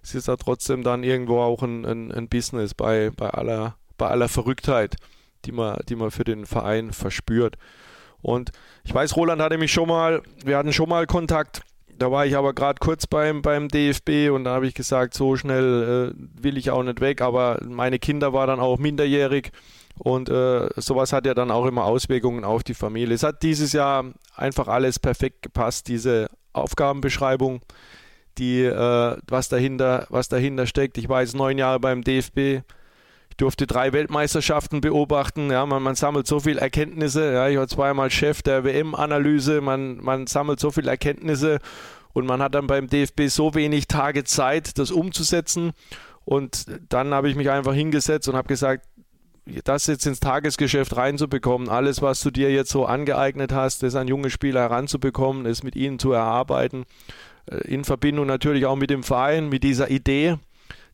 es 0.03 0.15
ist 0.15 0.27
ja 0.27 0.35
trotzdem 0.35 0.83
dann 0.83 1.03
irgendwo 1.03 1.39
auch 1.39 1.61
ein, 1.63 1.85
ein, 1.85 2.11
ein 2.11 2.27
Business 2.27 2.73
bei, 2.73 3.11
bei, 3.15 3.29
aller, 3.29 3.75
bei 3.97 4.07
aller 4.07 4.29
Verrücktheit, 4.29 4.95
die 5.45 5.51
man, 5.51 5.79
die 5.87 5.95
man 5.95 6.11
für 6.11 6.23
den 6.23 6.45
Verein 6.45 6.91
verspürt. 6.91 7.57
Und 8.21 8.51
ich 8.83 8.93
weiß, 8.93 9.15
Roland 9.15 9.41
hatte 9.41 9.57
mich 9.57 9.71
schon 9.71 9.87
mal, 9.87 10.21
wir 10.43 10.57
hatten 10.57 10.73
schon 10.73 10.89
mal 10.89 11.05
Kontakt. 11.07 11.61
Da 11.97 12.11
war 12.11 12.25
ich 12.25 12.35
aber 12.35 12.53
gerade 12.53 12.79
kurz 12.79 13.05
beim, 13.05 13.43
beim 13.43 13.67
DFB 13.67 14.31
und 14.31 14.45
da 14.45 14.55
habe 14.55 14.65
ich 14.65 14.73
gesagt, 14.73 15.13
so 15.13 15.35
schnell 15.35 16.13
äh, 16.15 16.43
will 16.43 16.57
ich 16.57 16.71
auch 16.71 16.81
nicht 16.81 16.99
weg. 16.99 17.21
Aber 17.21 17.59
meine 17.63 17.99
Kinder 17.99 18.33
waren 18.33 18.47
dann 18.47 18.59
auch 18.59 18.79
minderjährig 18.79 19.51
und 19.99 20.29
äh, 20.29 20.69
sowas 20.77 21.13
hat 21.13 21.27
ja 21.27 21.35
dann 21.35 21.51
auch 21.51 21.65
immer 21.67 21.85
Auswirkungen 21.85 22.43
auf 22.43 22.63
die 22.63 22.73
Familie. 22.73 23.13
Es 23.13 23.21
hat 23.21 23.43
dieses 23.43 23.73
Jahr 23.73 24.05
einfach 24.35 24.67
alles 24.67 24.97
perfekt 24.97 25.43
gepasst, 25.43 25.87
diese 25.87 26.27
Aufgabenbeschreibung 26.53 27.61
die, 28.37 28.63
äh, 28.63 29.17
was, 29.27 29.49
dahinter, 29.49 30.07
was 30.09 30.29
dahinter 30.29 30.65
steckt. 30.65 30.97
Ich 30.97 31.09
war 31.09 31.21
jetzt 31.21 31.35
neun 31.35 31.57
Jahre 31.57 31.79
beim 31.79 32.03
DFB. 32.03 32.63
Ich 33.29 33.37
durfte 33.37 33.67
drei 33.67 33.93
Weltmeisterschaften 33.93 34.81
beobachten. 34.81 35.51
Ja, 35.51 35.65
man, 35.65 35.81
man 35.81 35.95
sammelt 35.95 36.27
so 36.27 36.39
viele 36.39 36.61
Erkenntnisse. 36.61 37.33
Ja, 37.33 37.47
ich 37.47 37.57
war 37.57 37.67
zweimal 37.67 38.11
Chef 38.11 38.41
der 38.41 38.63
WM-Analyse. 38.63 39.61
Man, 39.61 39.97
man 39.97 40.27
sammelt 40.27 40.59
so 40.59 40.71
viele 40.71 40.91
Erkenntnisse 40.91 41.59
und 42.13 42.25
man 42.25 42.41
hat 42.41 42.55
dann 42.55 42.67
beim 42.67 42.87
DFB 42.87 43.27
so 43.27 43.53
wenig 43.55 43.87
Tage 43.87 44.23
Zeit, 44.23 44.77
das 44.77 44.91
umzusetzen. 44.91 45.71
Und 46.25 46.65
dann 46.89 47.13
habe 47.13 47.29
ich 47.29 47.35
mich 47.35 47.49
einfach 47.49 47.73
hingesetzt 47.73 48.27
und 48.27 48.35
habe 48.35 48.47
gesagt, 48.47 48.85
das 49.63 49.87
jetzt 49.87 50.05
ins 50.05 50.19
Tagesgeschäft 50.19 50.95
reinzubekommen, 50.95 51.69
alles, 51.69 52.01
was 52.01 52.21
du 52.21 52.29
dir 52.29 52.51
jetzt 52.51 52.69
so 52.69 52.85
angeeignet 52.85 53.51
hast, 53.51 53.83
das 53.83 53.95
an 53.95 54.07
junge 54.07 54.29
Spieler 54.29 54.61
heranzubekommen, 54.61 55.45
es 55.45 55.63
mit 55.63 55.75
ihnen 55.75 55.99
zu 55.99 56.11
erarbeiten, 56.11 56.85
in 57.65 57.84
Verbindung 57.84 58.27
natürlich 58.27 58.65
auch 58.65 58.75
mit 58.75 58.89
dem 58.89 59.04
Verein, 59.04 59.49
mit 59.49 59.63
dieser 59.63 59.89
Idee, 59.89 60.38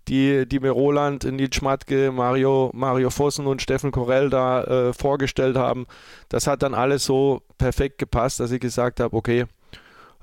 die, 0.08 0.48
die 0.48 0.60
mir 0.60 0.72
Roland, 0.72 1.24
Nils 1.26 1.56
Schmatke, 1.56 2.12
Mario, 2.12 2.72
Mario 2.74 3.10
Vossen 3.10 3.48
und 3.48 3.62
Steffen 3.62 3.92
Korell 3.92 4.30
da 4.30 4.64
äh, 4.64 4.94
vorgestellt 4.94 5.58
haben. 5.58 5.86
Das 6.30 6.48
hat 6.48 6.64
dann 6.64 6.74
alles 6.74 7.04
so 7.04 7.42
perfekt 7.58 7.98
gepasst, 7.98 8.40
dass 8.40 8.52
ich 8.52 8.60
gesagt 8.60 9.00
habe, 9.00 9.16
okay, 9.16 9.46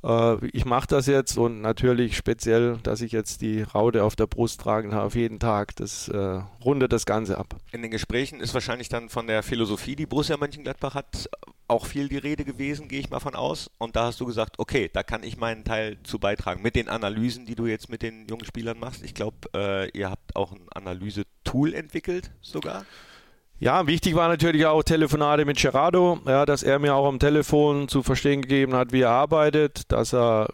äh, 0.05 0.47
ich 0.49 0.65
mache 0.65 0.87
das 0.87 1.07
jetzt 1.07 1.39
und 1.39 1.61
natürlich 1.61 2.17
speziell, 2.17 2.79
dass 2.83 3.01
ich 3.01 3.13
jetzt 3.13 3.41
die 3.41 3.63
Raude 3.63 4.05
auf 4.05 4.17
der 4.17 4.27
Brust 4.27 4.61
tragen 4.61 4.91
darf, 4.91 5.15
jeden 5.15 5.39
Tag, 5.39 5.75
das 5.77 6.09
äh, 6.09 6.41
rundet 6.65 6.93
das 6.93 7.07
Ganze 7.07 7.39
ab. 7.39 7.57
In 7.73 7.83
den 7.83 7.91
Gesprächen 7.91 8.41
ist 8.41 8.55
wahrscheinlich 8.55 8.89
dann 8.89 9.09
von 9.09 9.27
der 9.27 9.43
Philosophie, 9.43 9.97
die 9.97 10.07
Borussia 10.07 10.37
Mönchengladbach 10.37 10.95
hat, 10.95 11.29
auch 11.67 11.87
viel 11.87 12.09
die 12.09 12.19
Rede 12.19 12.45
gewesen, 12.45 12.89
gehe 12.89 13.01
ich 13.01 13.11
mal 13.11 13.21
von 13.21 13.35
aus. 13.35 13.71
Und 13.79 13.97
da 13.97 14.07
hast 14.07 14.21
du 14.21 14.27
gesagt, 14.27 14.59
okay, 14.59 14.91
da 14.93 15.03
kann 15.03 15.23
ich 15.23 15.39
meinen 15.39 15.65
Teil 15.65 15.97
zu 16.03 16.19
beitragen 16.19 16.63
mit 16.63 16.77
den 16.77 16.89
Analysen, 16.89 17.47
die 17.47 17.55
du 17.55 17.67
jetzt 17.67 17.89
mit 17.89 18.03
den 18.03 18.27
jungen 18.29 18.45
Spielern 18.45 18.79
machst. 18.79 19.03
Ich 19.03 19.15
glaube, 19.15 19.37
äh, 19.55 19.89
ihr 19.97 20.11
habt 20.11 20.37
auch 20.37 20.53
ein 20.53 20.67
Analyse-Tool 20.75 21.73
entwickelt 21.75 22.31
sogar. 22.43 22.85
Ja, 23.61 23.87
wichtig 23.87 24.17
war 24.17 24.29
natürlich 24.29 24.67
auch 24.67 24.83
Telefonate 24.83 25.45
mit 25.45 25.59
Gerardo, 25.59 26.19
ja, 26.27 26.45
dass 26.45 26.63
er 26.63 26.81
mir 26.81 26.95
auch 26.95 27.07
am 27.07 27.21
Telefon 27.21 27.89
zu 27.89 28.03
verstehen 28.03 28.43
gegeben 28.43 28.75
hat, 28.75 28.93
wie 28.93 29.03
er 29.03 29.11
arbeitet, 29.11 29.93
dass 29.93 30.13
er, 30.13 30.49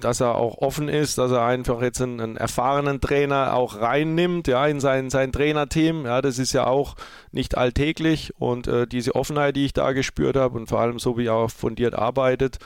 dass 0.00 0.20
er 0.20 0.34
auch 0.34 0.58
offen 0.58 0.88
ist, 0.88 1.16
dass 1.16 1.30
er 1.30 1.44
einfach 1.44 1.80
jetzt 1.80 2.02
einen, 2.02 2.20
einen 2.20 2.36
erfahrenen 2.36 3.00
Trainer 3.00 3.54
auch 3.54 3.76
reinnimmt, 3.80 4.48
ja, 4.48 4.66
in 4.66 4.80
sein, 4.80 5.10
sein 5.10 5.30
Trainerteam. 5.30 6.06
Ja, 6.06 6.20
das 6.20 6.38
ist 6.40 6.52
ja 6.52 6.66
auch 6.66 6.96
nicht 7.30 7.56
alltäglich 7.56 8.34
und 8.38 8.66
äh, 8.66 8.86
diese 8.86 9.14
Offenheit, 9.14 9.54
die 9.54 9.66
ich 9.66 9.72
da 9.72 9.92
gespürt 9.92 10.36
habe 10.36 10.58
und 10.58 10.66
vor 10.66 10.80
allem 10.80 10.98
so, 10.98 11.16
wie 11.16 11.26
er 11.26 11.34
auch 11.34 11.50
fundiert 11.50 11.94
arbeitet, 11.94 12.58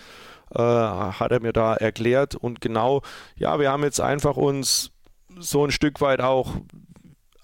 äh, 0.54 0.60
hat 0.60 1.30
er 1.30 1.40
mir 1.40 1.52
da 1.52 1.74
erklärt 1.74 2.34
und 2.34 2.62
genau, 2.62 3.02
ja, 3.36 3.60
wir 3.60 3.70
haben 3.70 3.82
jetzt 3.82 4.00
einfach 4.00 4.36
uns 4.36 4.92
so 5.38 5.62
ein 5.62 5.70
Stück 5.70 6.00
weit 6.00 6.22
auch 6.22 6.56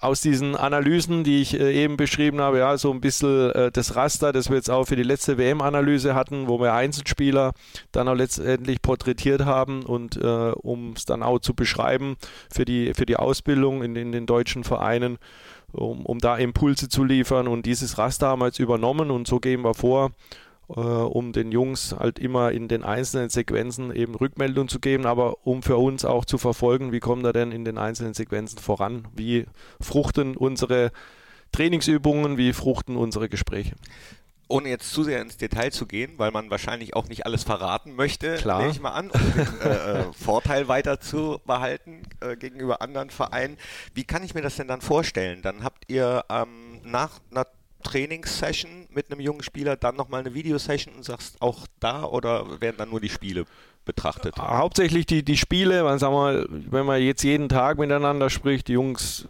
aus 0.01 0.21
diesen 0.21 0.55
Analysen, 0.55 1.23
die 1.23 1.41
ich 1.41 1.59
äh, 1.59 1.83
eben 1.83 1.95
beschrieben 1.95 2.41
habe, 2.41 2.57
ja, 2.57 2.75
so 2.77 2.91
ein 2.91 3.01
bisschen 3.01 3.51
äh, 3.51 3.71
das 3.71 3.95
Raster, 3.95 4.33
das 4.33 4.49
wir 4.49 4.57
jetzt 4.57 4.69
auch 4.69 4.85
für 4.85 4.95
die 4.95 5.03
letzte 5.03 5.37
WM-Analyse 5.37 6.15
hatten, 6.15 6.47
wo 6.47 6.59
wir 6.59 6.73
Einzelspieler 6.73 7.53
dann 7.91 8.07
auch 8.07 8.15
letztendlich 8.15 8.81
porträtiert 8.81 9.45
haben 9.45 9.83
und 9.83 10.17
äh, 10.17 10.51
um 10.51 10.93
es 10.93 11.05
dann 11.05 11.21
auch 11.21 11.39
zu 11.39 11.53
beschreiben 11.53 12.17
für 12.51 12.65
die, 12.65 12.93
für 12.95 13.05
die 13.05 13.15
Ausbildung 13.15 13.83
in, 13.83 13.95
in 13.95 14.11
den 14.11 14.25
deutschen 14.25 14.63
Vereinen, 14.63 15.19
um, 15.71 16.03
um 16.03 16.17
da 16.17 16.35
Impulse 16.35 16.89
zu 16.89 17.03
liefern. 17.03 17.47
Und 17.47 17.67
dieses 17.67 17.99
Raster 17.99 18.27
haben 18.27 18.41
wir 18.41 18.47
jetzt 18.47 18.59
übernommen 18.59 19.11
und 19.11 19.27
so 19.27 19.39
gehen 19.39 19.61
wir 19.61 19.75
vor 19.75 20.11
um 20.75 21.33
den 21.33 21.51
Jungs 21.51 21.95
halt 21.97 22.19
immer 22.19 22.51
in 22.51 22.67
den 22.67 22.83
einzelnen 22.83 23.29
Sequenzen 23.29 23.93
eben 23.93 24.15
Rückmeldung 24.15 24.67
zu 24.67 24.79
geben, 24.79 25.05
aber 25.05 25.45
um 25.45 25.63
für 25.63 25.77
uns 25.77 26.05
auch 26.05 26.25
zu 26.25 26.37
verfolgen, 26.37 26.91
wie 26.91 26.99
kommt 26.99 27.25
er 27.25 27.33
denn 27.33 27.51
in 27.51 27.65
den 27.65 27.77
einzelnen 27.77 28.13
Sequenzen 28.13 28.59
voran, 28.59 29.07
wie 29.15 29.45
fruchten 29.79 30.37
unsere 30.37 30.91
Trainingsübungen, 31.51 32.37
wie 32.37 32.53
fruchten 32.53 32.95
unsere 32.95 33.27
Gespräche 33.27 33.75
ohne 34.51 34.69
jetzt 34.69 34.91
zu 34.91 35.03
sehr 35.03 35.21
ins 35.21 35.37
Detail 35.37 35.71
zu 35.71 35.87
gehen, 35.87 36.13
weil 36.17 36.31
man 36.31 36.51
wahrscheinlich 36.51 36.93
auch 36.93 37.07
nicht 37.07 37.25
alles 37.25 37.43
verraten 37.43 37.95
möchte, 37.95 38.37
nehme 38.45 38.69
ich 38.69 38.81
mal 38.81 38.91
an, 38.91 39.09
um 39.09 39.33
den 39.33 39.61
äh, 39.61 39.99
äh, 39.99 40.13
Vorteil 40.13 40.67
weiter 40.67 40.99
zu 40.99 41.39
behalten 41.45 42.03
äh, 42.19 42.35
gegenüber 42.35 42.81
anderen 42.81 43.09
Vereinen. 43.09 43.57
Wie 43.93 44.03
kann 44.03 44.23
ich 44.23 44.35
mir 44.35 44.41
das 44.41 44.57
denn 44.57 44.67
dann 44.67 44.81
vorstellen? 44.81 45.41
Dann 45.41 45.63
habt 45.63 45.85
ihr 45.87 46.25
ähm, 46.29 46.81
nach 46.83 47.19
einer 47.31 47.47
Trainingssession 47.81 48.87
mit 48.89 49.11
einem 49.11 49.19
jungen 49.19 49.43
Spieler, 49.43 49.75
dann 49.75 49.95
nochmal 49.95 50.21
eine 50.21 50.33
Videosession 50.33 50.95
und 50.95 51.03
sagst 51.03 51.41
auch 51.41 51.67
da 51.79 52.03
oder 52.03 52.61
werden 52.61 52.77
dann 52.77 52.89
nur 52.89 53.01
die 53.01 53.09
Spiele 53.09 53.45
betrachtet? 53.85 54.37
Hauptsächlich 54.37 55.05
die, 55.05 55.23
die 55.23 55.37
Spiele, 55.37 55.83
weil, 55.85 55.99
sagen 55.99 56.13
wir, 56.13 56.45
wenn 56.49 56.85
man 56.85 57.01
jetzt 57.01 57.23
jeden 57.23 57.49
Tag 57.49 57.77
miteinander 57.77 58.29
spricht, 58.29 58.67
die 58.67 58.73
Jungs 58.73 59.27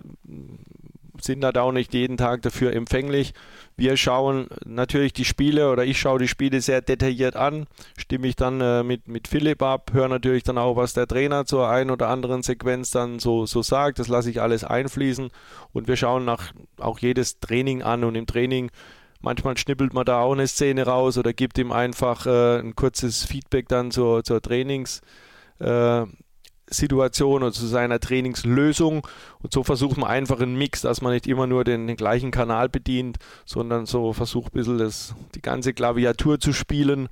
sind 1.24 1.42
da 1.42 1.52
auch 1.62 1.72
nicht 1.72 1.94
jeden 1.94 2.18
Tag 2.18 2.42
dafür 2.42 2.74
empfänglich. 2.74 3.34
Wir 3.78 3.98
schauen 3.98 4.48
natürlich 4.66 5.14
die 5.14 5.26
Spiele 5.26 5.72
oder 5.72 5.86
ich 5.86 6.00
schaue 6.00 6.20
die 6.20 6.28
Spiele 6.28 6.62
sehr 6.62 6.82
detailliert 6.82 7.36
an, 7.36 7.68
stimme 7.98 8.28
ich 8.28 8.36
dann 8.36 8.62
äh, 8.62 8.84
mit, 8.84 9.08
mit 9.08 9.28
Philipp 9.28 9.62
ab, 9.62 9.92
höre 9.94 10.08
natürlich 10.08 10.44
dann 10.44 10.58
auch, 10.58 10.76
was 10.76 10.94
der 10.94 11.08
Trainer 11.08 11.46
zur 11.46 11.70
einen 11.70 11.90
oder 11.90 12.10
anderen 12.10 12.44
Sequenz 12.44 12.92
dann 12.92 13.20
so, 13.20 13.46
so 13.46 13.62
sagt. 13.62 14.00
Das 14.00 14.08
lasse 14.08 14.30
ich 14.30 14.42
alles 14.42 14.64
einfließen 14.64 15.30
und 15.74 15.88
wir 15.88 15.96
schauen 15.96 16.26
nach 16.26 16.54
auch 16.78 17.00
jedes 17.00 17.40
Training 17.40 17.82
an 17.82 18.04
und 18.04 18.16
im 18.16 18.28
Training 18.28 18.72
manchmal 19.22 19.58
schnippelt 19.58 19.94
man 19.94 20.06
da 20.06 20.22
auch 20.22 20.34
eine 20.34 20.48
Szene 20.48 20.86
raus 20.86 21.18
oder 21.18 21.34
gibt 21.34 21.58
ihm 21.58 21.72
einfach 21.72 22.26
äh, 22.26 22.60
ein 22.60 22.76
kurzes 22.76 23.24
Feedback 23.24 23.68
dann 23.68 23.92
zur, 23.92 24.24
zur 24.24 24.42
Trainings. 24.42 25.02
Äh, 25.60 26.06
Situation 26.72 27.44
oder 27.44 27.52
zu 27.52 27.68
seiner 27.68 28.00
Trainingslösung. 28.00 29.08
Und 29.42 29.54
so 29.54 29.64
versucht 29.64 29.98
man 29.98 30.10
einfach 30.10 30.40
einen 30.40 30.58
Mix, 30.58 30.82
dass 30.82 31.02
man 31.02 31.14
nicht 31.14 31.28
immer 31.28 31.48
nur 31.48 31.64
den, 31.64 31.88
den 31.88 31.98
gleichen 31.98 32.32
Kanal 32.32 32.70
bedient, 32.70 33.18
sondern 33.46 33.86
so 33.86 34.14
versucht 34.14 34.54
ein 34.54 34.58
bisschen 34.58 34.78
das, 34.78 35.14
die 35.36 35.42
ganze 35.42 35.74
Klaviatur 35.74 36.40
zu 36.40 36.54
spielen, 36.54 37.10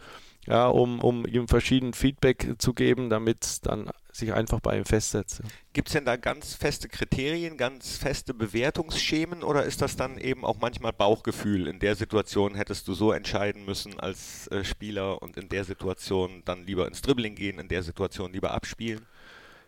ja, 0.47 0.67
um, 0.67 0.99
um 0.99 1.25
ihm 1.25 1.47
verschieden 1.47 1.93
Feedback 1.93 2.55
zu 2.57 2.73
geben, 2.73 3.09
damit 3.09 3.59
dann 3.63 3.89
sich 4.11 4.33
einfach 4.33 4.59
bei 4.59 4.77
ihm 4.77 4.85
festsetzt. 4.85 5.41
Gibt 5.73 5.87
es 5.87 5.93
denn 5.93 6.05
da 6.05 6.15
ganz 6.15 6.53
feste 6.53 6.89
Kriterien, 6.89 7.57
ganz 7.57 7.97
feste 7.97 8.33
Bewertungsschemen 8.33 9.43
oder 9.43 9.63
ist 9.63 9.81
das 9.81 9.95
dann 9.95 10.17
eben 10.17 10.45
auch 10.45 10.57
manchmal 10.59 10.93
Bauchgefühl? 10.93 11.67
In 11.67 11.79
der 11.79 11.95
Situation 11.95 12.55
hättest 12.55 12.87
du 12.87 12.93
so 12.93 13.11
entscheiden 13.11 13.65
müssen 13.65 13.99
als 13.99 14.47
äh, 14.47 14.63
Spieler 14.63 15.21
und 15.21 15.37
in 15.37 15.49
der 15.49 15.63
Situation 15.63 16.41
dann 16.45 16.65
lieber 16.65 16.87
ins 16.87 17.01
Dribbling 17.01 17.35
gehen, 17.35 17.59
in 17.59 17.67
der 17.67 17.83
Situation 17.83 18.33
lieber 18.33 18.51
abspielen? 18.51 19.05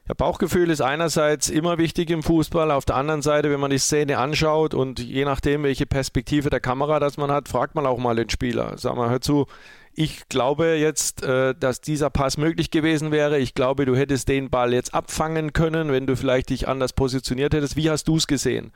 Ja, 0.08 0.16
Bauchgefühl 0.16 0.70
ist 0.72 0.82
einerseits 0.82 1.48
immer 1.48 1.78
wichtig 1.78 2.10
im 2.10 2.24
Fußball, 2.24 2.72
auf 2.72 2.86
der 2.86 2.96
anderen 2.96 3.22
Seite, 3.22 3.52
wenn 3.52 3.60
man 3.60 3.70
die 3.70 3.78
Szene 3.78 4.18
anschaut 4.18 4.74
und 4.74 5.00
je 5.00 5.26
nachdem, 5.26 5.64
welche 5.64 5.86
Perspektive 5.86 6.50
der 6.50 6.60
Kamera 6.60 7.00
das 7.00 7.18
man 7.18 7.32
hat, 7.32 7.48
fragt 7.48 7.76
man 7.76 7.86
auch 7.86 8.00
mal 8.00 8.16
den 8.16 8.30
Spieler. 8.30 8.78
Sag 8.78 8.96
mal, 8.96 9.12
hör 9.12 9.22
zu, 9.22 9.46
ich 9.94 10.28
glaube 10.30 10.76
jetzt, 10.76 11.24
äh, 11.24 11.54
dass 11.54 11.82
dieser 11.82 12.10
Pass 12.10 12.38
möglich 12.38 12.72
gewesen 12.72 13.12
wäre. 13.12 13.38
Ich 13.40 13.54
glaube, 13.54 13.86
du 13.86 13.96
hättest 13.96 14.28
den 14.28 14.50
Ball 14.50 14.74
jetzt 14.74 14.94
abfangen 14.94 15.54
können, 15.54 15.92
wenn 15.92 16.08
du 16.08 16.16
vielleicht 16.16 16.50
dich 16.50 16.68
anders 16.68 16.94
positioniert 16.94 17.54
hättest. 17.54 17.76
Wie 17.76 17.90
hast 17.90 18.08
du 18.08 18.16
es 18.16 18.26
gesehen? 18.26 18.72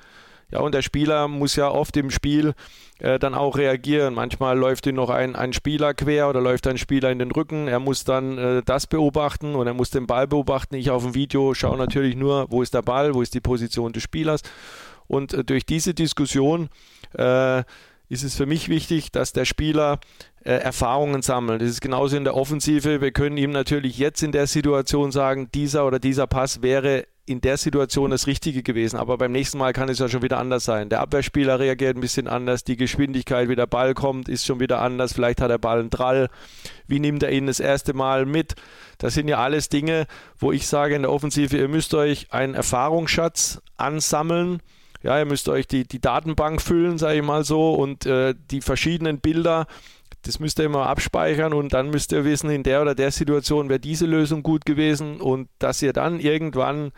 Ja, 0.56 0.62
und 0.62 0.74
der 0.74 0.84
Spieler 0.84 1.28
muss 1.28 1.58
ja 1.58 1.70
oft 1.70 1.98
im 1.98 2.10
Spiel 2.10 2.54
äh, 3.00 3.20
dann 3.20 3.36
auch 3.36 3.58
reagieren. 3.58 4.14
Manchmal 4.14 4.58
läuft 4.58 4.88
ihm 4.88 4.96
noch 4.96 5.10
ein, 5.10 5.36
ein 5.36 5.52
Spieler 5.52 5.94
quer 5.94 6.30
oder 6.30 6.40
läuft 6.40 6.66
ein 6.68 6.78
Spieler 6.78 7.12
in 7.12 7.20
den 7.20 7.32
Rücken. 7.32 7.68
Er 7.68 7.80
muss 7.80 8.06
dann 8.06 8.38
äh, 8.38 8.62
das 8.64 8.88
beobachten 8.88 9.56
und 9.56 9.68
er 9.68 9.74
muss 9.74 9.90
den 9.90 10.08
Ball 10.08 10.28
beobachten. 10.28 10.76
Ich 10.76 10.92
auf 10.92 11.04
dem 11.04 11.14
Video 11.14 11.54
schaue 11.54 11.78
natürlich 11.78 12.16
nur, 12.16 12.50
wo 12.52 12.62
ist 12.62 12.74
der 12.74 12.84
Ball, 12.84 13.14
wo 13.14 13.22
ist 13.22 13.34
die 13.34 13.42
Position 13.42 13.92
des 13.92 14.04
Spielers. 14.04 14.44
Und 15.08 15.34
äh, 15.34 15.44
durch 15.44 15.66
diese 15.66 15.94
Diskussion 15.94 16.70
äh, 17.18 17.64
ist 18.08 18.24
es 18.24 18.36
für 18.36 18.46
mich 18.46 18.70
wichtig, 18.70 19.12
dass 19.12 19.34
der 19.34 19.44
Spieler 19.44 20.00
äh, 20.46 20.54
Erfahrungen 20.54 21.22
sammelt. 21.22 21.62
Das 21.62 21.70
ist 21.70 21.82
genauso 21.82 22.16
in 22.16 22.24
der 22.24 22.38
Offensive. 22.38 23.02
Wir 23.02 23.12
können 23.12 23.36
ihm 23.36 23.52
natürlich 23.52 23.98
jetzt 23.98 24.24
in 24.24 24.32
der 24.32 24.48
Situation 24.48 25.12
sagen, 25.12 25.50
dieser 25.54 25.86
oder 25.86 26.00
dieser 26.00 26.28
Pass 26.28 26.62
wäre 26.62 27.08
in 27.26 27.42
der 27.42 27.58
Situation 27.58 28.12
das 28.12 28.28
Richtige 28.28 28.62
gewesen. 28.62 28.98
Aber 28.98 29.18
beim 29.18 29.32
nächsten 29.32 29.58
Mal 29.58 29.74
kann 29.74 29.90
es 29.90 30.00
ja 30.00 30.08
schon 30.08 30.22
wieder 30.22 30.38
anders 30.38 30.66
sein. 30.66 30.90
Der 30.90 31.02
Abwehrspieler 31.02 31.60
reagiert 31.60 31.98
ein 31.98 32.02
bisschen 32.02 32.28
anders, 32.28 32.64
die 32.64 32.78
Geschwindigkeit, 32.78 33.50
wie 33.50 33.56
der 33.56 33.66
Ball 33.66 33.94
kommt, 33.94 34.30
ist 34.30 34.46
schon 34.46 34.60
wieder 34.60 34.82
anders. 34.82 35.14
Vielleicht 35.14 35.42
hat 35.42 35.50
der 35.50 35.58
Ball 35.58 35.80
einen 35.80 35.90
Drall. 35.90 36.30
Wie 36.88 37.00
nimmt 37.00 37.24
er 37.24 37.32
ihn 37.32 37.48
das 37.48 37.60
erste 37.60 37.94
Mal 37.94 38.26
mit? 38.26 38.56
Das 39.00 39.16
sind 39.16 39.28
ja 39.28 39.40
alles 39.40 39.70
Dinge, 39.70 40.06
wo 40.38 40.52
ich 40.52 40.68
sage 40.68 40.96
in 40.96 41.02
der 41.02 41.12
Offensive, 41.12 41.58
ihr 41.58 41.68
müsst 41.68 41.94
euch 41.94 42.32
einen 42.32 42.54
Erfahrungsschatz 42.54 43.62
ansammeln. 43.78 44.62
Ja, 45.02 45.18
ihr 45.20 45.26
müsst 45.26 45.50
euch 45.50 45.68
die, 45.68 45.88
die 45.88 46.02
Datenbank 46.02 46.62
füllen, 46.62 46.98
sage 46.98 47.18
ich 47.18 47.24
mal 47.24 47.44
so, 47.44 47.74
und 47.74 48.06
äh, 48.06 48.34
die 48.52 48.62
verschiedenen 48.62 49.20
Bilder 49.20 49.68
das 50.26 50.40
müsst 50.40 50.60
ihr 50.60 50.66
immer 50.66 50.88
abspeichern 50.88 51.54
und 51.54 51.74
dann 51.74 51.92
müsst 51.92 52.12
ihr 52.12 52.26
wissen, 52.26 52.50
in 52.50 52.64
der 52.64 52.82
oder 52.82 52.96
der 52.96 53.12
Situation 53.12 53.70
wäre 53.70 53.80
diese 53.80 54.08
Lösung 54.08 54.42
gut 54.42 54.66
gewesen 54.66 55.22
und 55.22 55.50
dass 55.60 55.82
ihr 55.82 55.94
dann 55.94 56.20
irgendwann 56.20 56.92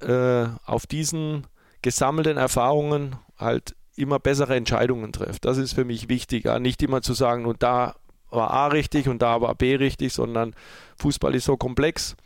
äh, 0.00 0.48
auf 0.64 0.86
diesen 0.86 1.46
gesammelten 1.82 2.36
Erfahrungen 2.36 3.16
halt 3.38 3.74
immer 3.96 4.18
bessere 4.18 4.56
Entscheidungen 4.56 5.12
trifft. 5.12 5.44
Das 5.44 5.58
ist 5.58 5.72
für 5.72 5.84
mich 5.84 6.08
wichtig. 6.08 6.44
Ja? 6.44 6.58
Nicht 6.58 6.82
immer 6.82 7.02
zu 7.02 7.14
sagen, 7.14 7.46
und 7.46 7.62
da 7.62 7.94
war 8.30 8.50
A 8.50 8.68
richtig 8.68 9.08
und 9.08 9.22
da 9.22 9.40
war 9.40 9.54
B 9.54 9.74
richtig, 9.76 10.12
sondern 10.12 10.54
Fußball 10.98 11.34
ist 11.34 11.44
so 11.44 11.56
komplex 11.56 12.16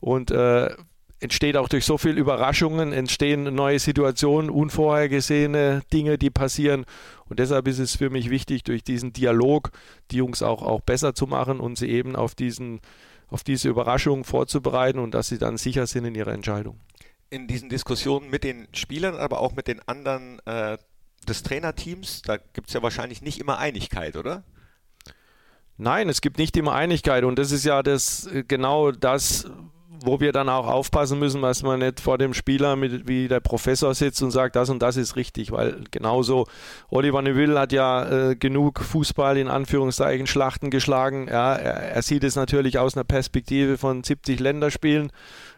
und 0.00 0.30
äh, 0.30 0.74
entsteht 1.18 1.56
auch 1.56 1.68
durch 1.68 1.86
so 1.86 1.96
viele 1.96 2.20
Überraschungen, 2.20 2.92
entstehen 2.92 3.54
neue 3.54 3.78
Situationen, 3.78 4.50
unvorhergesehene 4.50 5.82
Dinge, 5.92 6.18
die 6.18 6.30
passieren. 6.30 6.84
Und 7.28 7.38
deshalb 7.38 7.68
ist 7.68 7.78
es 7.78 7.96
für 7.96 8.10
mich 8.10 8.28
wichtig, 8.28 8.64
durch 8.64 8.84
diesen 8.84 9.12
Dialog 9.12 9.70
die 10.10 10.16
Jungs 10.16 10.42
auch, 10.42 10.62
auch 10.62 10.82
besser 10.82 11.14
zu 11.14 11.26
machen 11.26 11.58
und 11.58 11.78
sie 11.78 11.88
eben 11.88 12.16
auf, 12.16 12.34
diesen, 12.34 12.80
auf 13.28 13.42
diese 13.42 13.70
Überraschung 13.70 14.24
vorzubereiten 14.24 14.98
und 14.98 15.14
dass 15.14 15.28
sie 15.28 15.38
dann 15.38 15.56
sicher 15.56 15.86
sind 15.86 16.04
in 16.04 16.14
ihrer 16.14 16.32
Entscheidung 16.32 16.78
in 17.30 17.46
diesen 17.48 17.68
Diskussionen 17.68 18.30
mit 18.30 18.44
den 18.44 18.68
Spielern, 18.72 19.16
aber 19.16 19.40
auch 19.40 19.54
mit 19.54 19.68
den 19.68 19.80
anderen 19.86 20.40
äh, 20.46 20.78
des 21.26 21.42
Trainerteams, 21.42 22.22
da 22.22 22.36
gibt 22.36 22.68
es 22.68 22.74
ja 22.74 22.82
wahrscheinlich 22.82 23.22
nicht 23.22 23.40
immer 23.40 23.58
Einigkeit, 23.58 24.16
oder? 24.16 24.44
Nein, 25.78 26.08
es 26.08 26.20
gibt 26.20 26.38
nicht 26.38 26.56
immer 26.56 26.72
Einigkeit 26.72 27.24
und 27.24 27.38
das 27.38 27.52
ist 27.52 27.64
ja 27.64 27.82
das 27.82 28.26
äh, 28.28 28.44
genau 28.46 28.92
das, 28.92 29.50
wo 30.04 30.20
wir 30.20 30.32
dann 30.32 30.48
auch 30.48 30.66
aufpassen 30.66 31.18
müssen, 31.18 31.42
dass 31.42 31.62
man 31.62 31.80
nicht 31.80 32.00
vor 32.00 32.16
dem 32.16 32.32
Spieler 32.32 32.76
mit, 32.76 33.08
wie 33.08 33.28
der 33.28 33.40
Professor 33.40 33.94
sitzt 33.94 34.22
und 34.22 34.30
sagt, 34.30 34.56
das 34.56 34.70
und 34.70 34.80
das 34.80 34.96
ist 34.96 35.16
richtig, 35.16 35.52
weil 35.52 35.84
genauso 35.90 36.46
Oliver 36.88 37.22
Neville 37.22 37.58
hat 37.58 37.72
ja 37.72 38.30
äh, 38.30 38.36
genug 38.36 38.80
Fußball 38.80 39.36
in 39.36 39.48
Anführungszeichen 39.48 40.26
Schlachten 40.26 40.70
geschlagen. 40.70 41.28
Ja, 41.28 41.54
er, 41.54 41.74
er 41.74 42.02
sieht 42.02 42.24
es 42.24 42.36
natürlich 42.36 42.78
aus 42.78 42.94
einer 42.96 43.04
Perspektive 43.04 43.78
von 43.78 44.02
70 44.02 44.40
Länderspielen. 44.40 45.10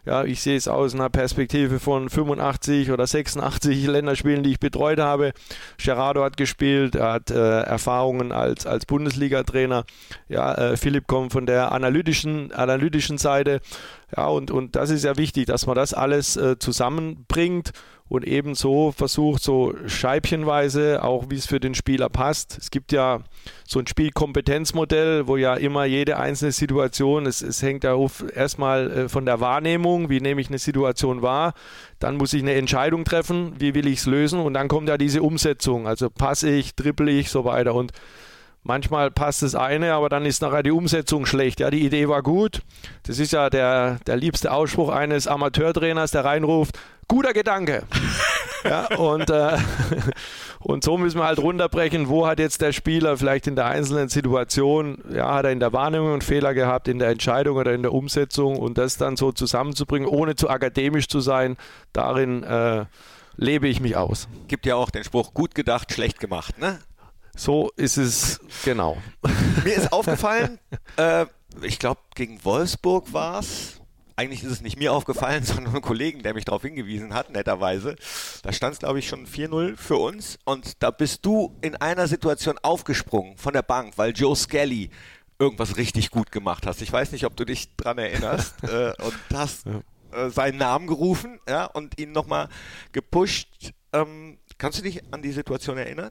Ja, 0.05 0.25
ich 0.25 0.41
sehe 0.41 0.57
es 0.57 0.69
aus 0.69 0.95
einer 0.95 1.11
Perspektive 1.11 1.81
von 1.81 2.09
85 2.09 2.91
oder 2.91 3.07
86 3.07 3.87
Länderspielen, 3.87 4.43
die 4.43 4.53
ich 4.53 4.61
betreut 4.61 5.01
habe. 5.01 5.33
Gerardo 5.77 6.25
hat 6.25 6.37
gespielt, 6.37 6.95
er 6.95 7.13
hat 7.13 7.31
äh, 7.31 7.61
Erfahrungen 7.61 8.33
als, 8.33 8.67
als 8.67 8.87
Bundesliga-Trainer. 8.87 9.85
Ja, 10.29 10.55
äh, 10.55 10.77
Philipp 10.77 11.07
kommt 11.07 11.33
von 11.33 11.47
der 11.47 11.73
analytischen, 11.73 12.53
analytischen 12.53 13.19
Seite. 13.19 13.61
Ja, 14.17 14.29
und, 14.29 14.51
und 14.51 14.77
das 14.77 14.91
ist 14.91 15.05
ja 15.05 15.17
wichtig, 15.17 15.47
dass 15.47 15.67
man 15.67 15.77
das 15.77 15.93
alles 15.93 16.37
äh, 16.37 16.59
zusammenbringt 16.59 17.73
und 18.09 18.27
ebenso 18.27 18.93
versucht, 18.93 19.43
so 19.43 19.75
scheibchenweise, 19.87 21.03
auch 21.03 21.27
wie 21.29 21.37
es 21.37 21.47
für 21.47 21.61
den 21.61 21.75
Spieler 21.75 22.09
passt. 22.09 22.57
Es 22.59 22.71
gibt 22.71 22.93
ja 22.93 23.21
so 23.67 23.79
ein 23.79 23.87
Spielkompetenzmodell, 23.87 25.27
wo 25.27 25.37
ja 25.37 25.55
immer 25.55 25.85
jede 25.85 26.19
einzelne 26.19 26.53
Situation, 26.53 27.27
es, 27.27 27.43
es 27.43 27.63
hängt 27.63 27.85
ja 27.85 27.97
erstmal 28.35 28.91
äh, 28.91 29.09
von 29.09 29.27
der 29.27 29.41
Wahrnehmung, 29.41 30.09
wie 30.09 30.21
nehme 30.21 30.41
ich 30.41 30.49
eine 30.49 30.59
Situation 30.59 31.21
wahr, 31.21 31.55
dann 31.99 32.17
muss 32.17 32.33
ich 32.33 32.43
eine 32.43 32.55
Entscheidung 32.55 33.05
treffen, 33.05 33.53
wie 33.59 33.75
will 33.75 33.87
ich 33.87 33.99
es 33.99 34.07
lösen? 34.07 34.41
Und 34.41 34.55
dann 34.55 34.69
kommt 34.69 34.89
ja 34.89 34.97
diese 34.97 35.23
Umsetzung, 35.23 35.87
also 35.87 36.09
passe 36.09 36.51
ich, 36.51 36.75
triple 36.75 37.11
ich, 37.11 37.31
so 37.31 37.45
weiter. 37.45 37.75
Und 37.75 37.93
Manchmal 38.69 39.11
passt 39.11 39.41
das 39.41 39.55
eine, 39.55 39.95
aber 39.95 40.11
dann 40.11 40.27
ist 40.27 40.43
nachher 40.43 40.63
die 40.63 40.73
Umsetzung 40.73 41.25
schlecht. 41.25 41.59
Ja, 41.61 41.71
die 41.71 41.87
Idee 41.87 42.07
war 42.07 42.23
gut. 42.23 42.61
Das 43.05 43.19
ist 43.19 43.33
ja 43.33 43.49
der, 43.49 43.99
der 44.07 44.17
liebste 44.17 44.53
Ausspruch 44.53 44.91
eines 44.91 45.27
Amateurtrainers, 45.27 46.11
der 46.11 46.27
reinruft, 46.27 46.79
guter 47.09 47.33
Gedanke. 47.33 47.85
ja, 48.65 48.95
und, 48.99 49.31
äh, 49.31 49.57
und 50.59 50.85
so 50.85 50.99
müssen 50.99 51.19
wir 51.19 51.25
halt 51.25 51.39
runterbrechen, 51.39 52.11
wo 52.11 52.27
hat 52.27 52.39
jetzt 52.41 52.61
der 52.61 52.73
Spieler 52.73 53.17
vielleicht 53.17 53.47
in 53.47 53.57
der 53.57 53.65
einzelnen 53.65 54.11
Situation, 54.11 55.03
ja, 55.15 55.33
hat 55.33 55.47
er 55.47 55.53
in 55.53 55.61
der 55.61 55.73
Wahrnehmung 55.73 56.13
einen 56.13 56.21
Fehler 56.21 56.53
gehabt, 56.53 56.89
in 56.89 56.99
der 56.99 57.09
Entscheidung 57.09 57.57
oder 57.57 57.73
in 57.73 57.81
der 57.81 57.95
Umsetzung 57.95 58.59
und 58.59 58.77
das 58.77 58.99
dann 58.99 59.17
so 59.17 59.33
zusammenzubringen, 59.33 60.07
ohne 60.07 60.37
zu 60.37 60.51
akademisch 60.51 61.09
zu 61.09 61.21
sein, 61.21 61.57
darin 61.95 62.43
äh, 62.43 62.85
lebe 63.37 63.67
ich 63.67 63.81
mich 63.81 63.97
aus. 63.97 64.29
Gibt 64.47 64.67
ja 64.67 64.77
auch 64.77 64.91
den 64.91 65.05
Spruch, 65.05 65.33
gut 65.33 65.55
gedacht, 65.55 65.91
schlecht 65.91 66.21
gemacht, 66.21 66.59
ne? 66.59 66.79
So 67.39 67.71
ist 67.77 67.99
es 67.99 68.41
genau. 68.65 68.99
Mir 69.63 69.77
ist 69.77 69.93
aufgefallen, 69.93 70.59
äh, 70.97 71.25
ich 71.63 71.79
glaube, 71.79 72.01
gegen 72.17 72.45
Wolfsburg 72.45 73.13
war 73.13 73.39
es. 73.39 73.81
Eigentlich 74.17 74.43
ist 74.43 74.51
es 74.51 74.61
nicht 74.61 74.77
mir 74.77 74.93
aufgefallen, 74.93 75.45
sondern 75.45 75.69
einem 75.69 75.81
Kollegen, 75.81 76.25
der 76.25 76.35
mich 76.35 76.45
darauf 76.45 76.63
hingewiesen 76.63 77.15
hat, 77.15 77.31
netterweise. 77.31 77.95
Da 78.43 78.53
stand 78.53 78.73
es, 78.73 78.81
glaube 78.81 78.99
ich, 78.99 79.07
schon 79.07 79.25
4-0 79.25 79.77
für 79.77 79.99
uns. 79.99 80.37
Und 80.45 80.83
da 80.83 80.91
bist 80.91 81.25
du 81.25 81.55
in 81.61 81.77
einer 81.77 82.09
Situation 82.09 82.59
aufgesprungen 82.61 83.37
von 83.37 83.53
der 83.53 83.63
Bank, 83.63 83.93
weil 83.95 84.11
Joe 84.11 84.35
Skelly 84.35 84.91
irgendwas 85.39 85.77
richtig 85.77 86.11
gut 86.11 86.33
gemacht 86.33 86.67
hast. 86.67 86.83
Ich 86.83 86.93
weiß 86.93 87.13
nicht, 87.13 87.25
ob 87.25 87.37
du 87.37 87.45
dich 87.45 87.77
dran 87.77 87.99
erinnerst. 87.99 88.57
äh, 88.65 88.95
und 89.01 89.15
hast 89.33 89.65
äh, 90.11 90.29
seinen 90.31 90.59
Namen 90.59 90.89
gerufen 90.89 91.39
ja, 91.49 91.67
und 91.67 92.01
ihn 92.01 92.11
nochmal 92.11 92.49
gepusht. 92.91 93.71
Ähm, 93.93 94.39
kannst 94.59 94.81
du 94.81 94.83
dich 94.83 95.03
an 95.13 95.23
die 95.23 95.31
Situation 95.31 95.79
erinnern? 95.79 96.11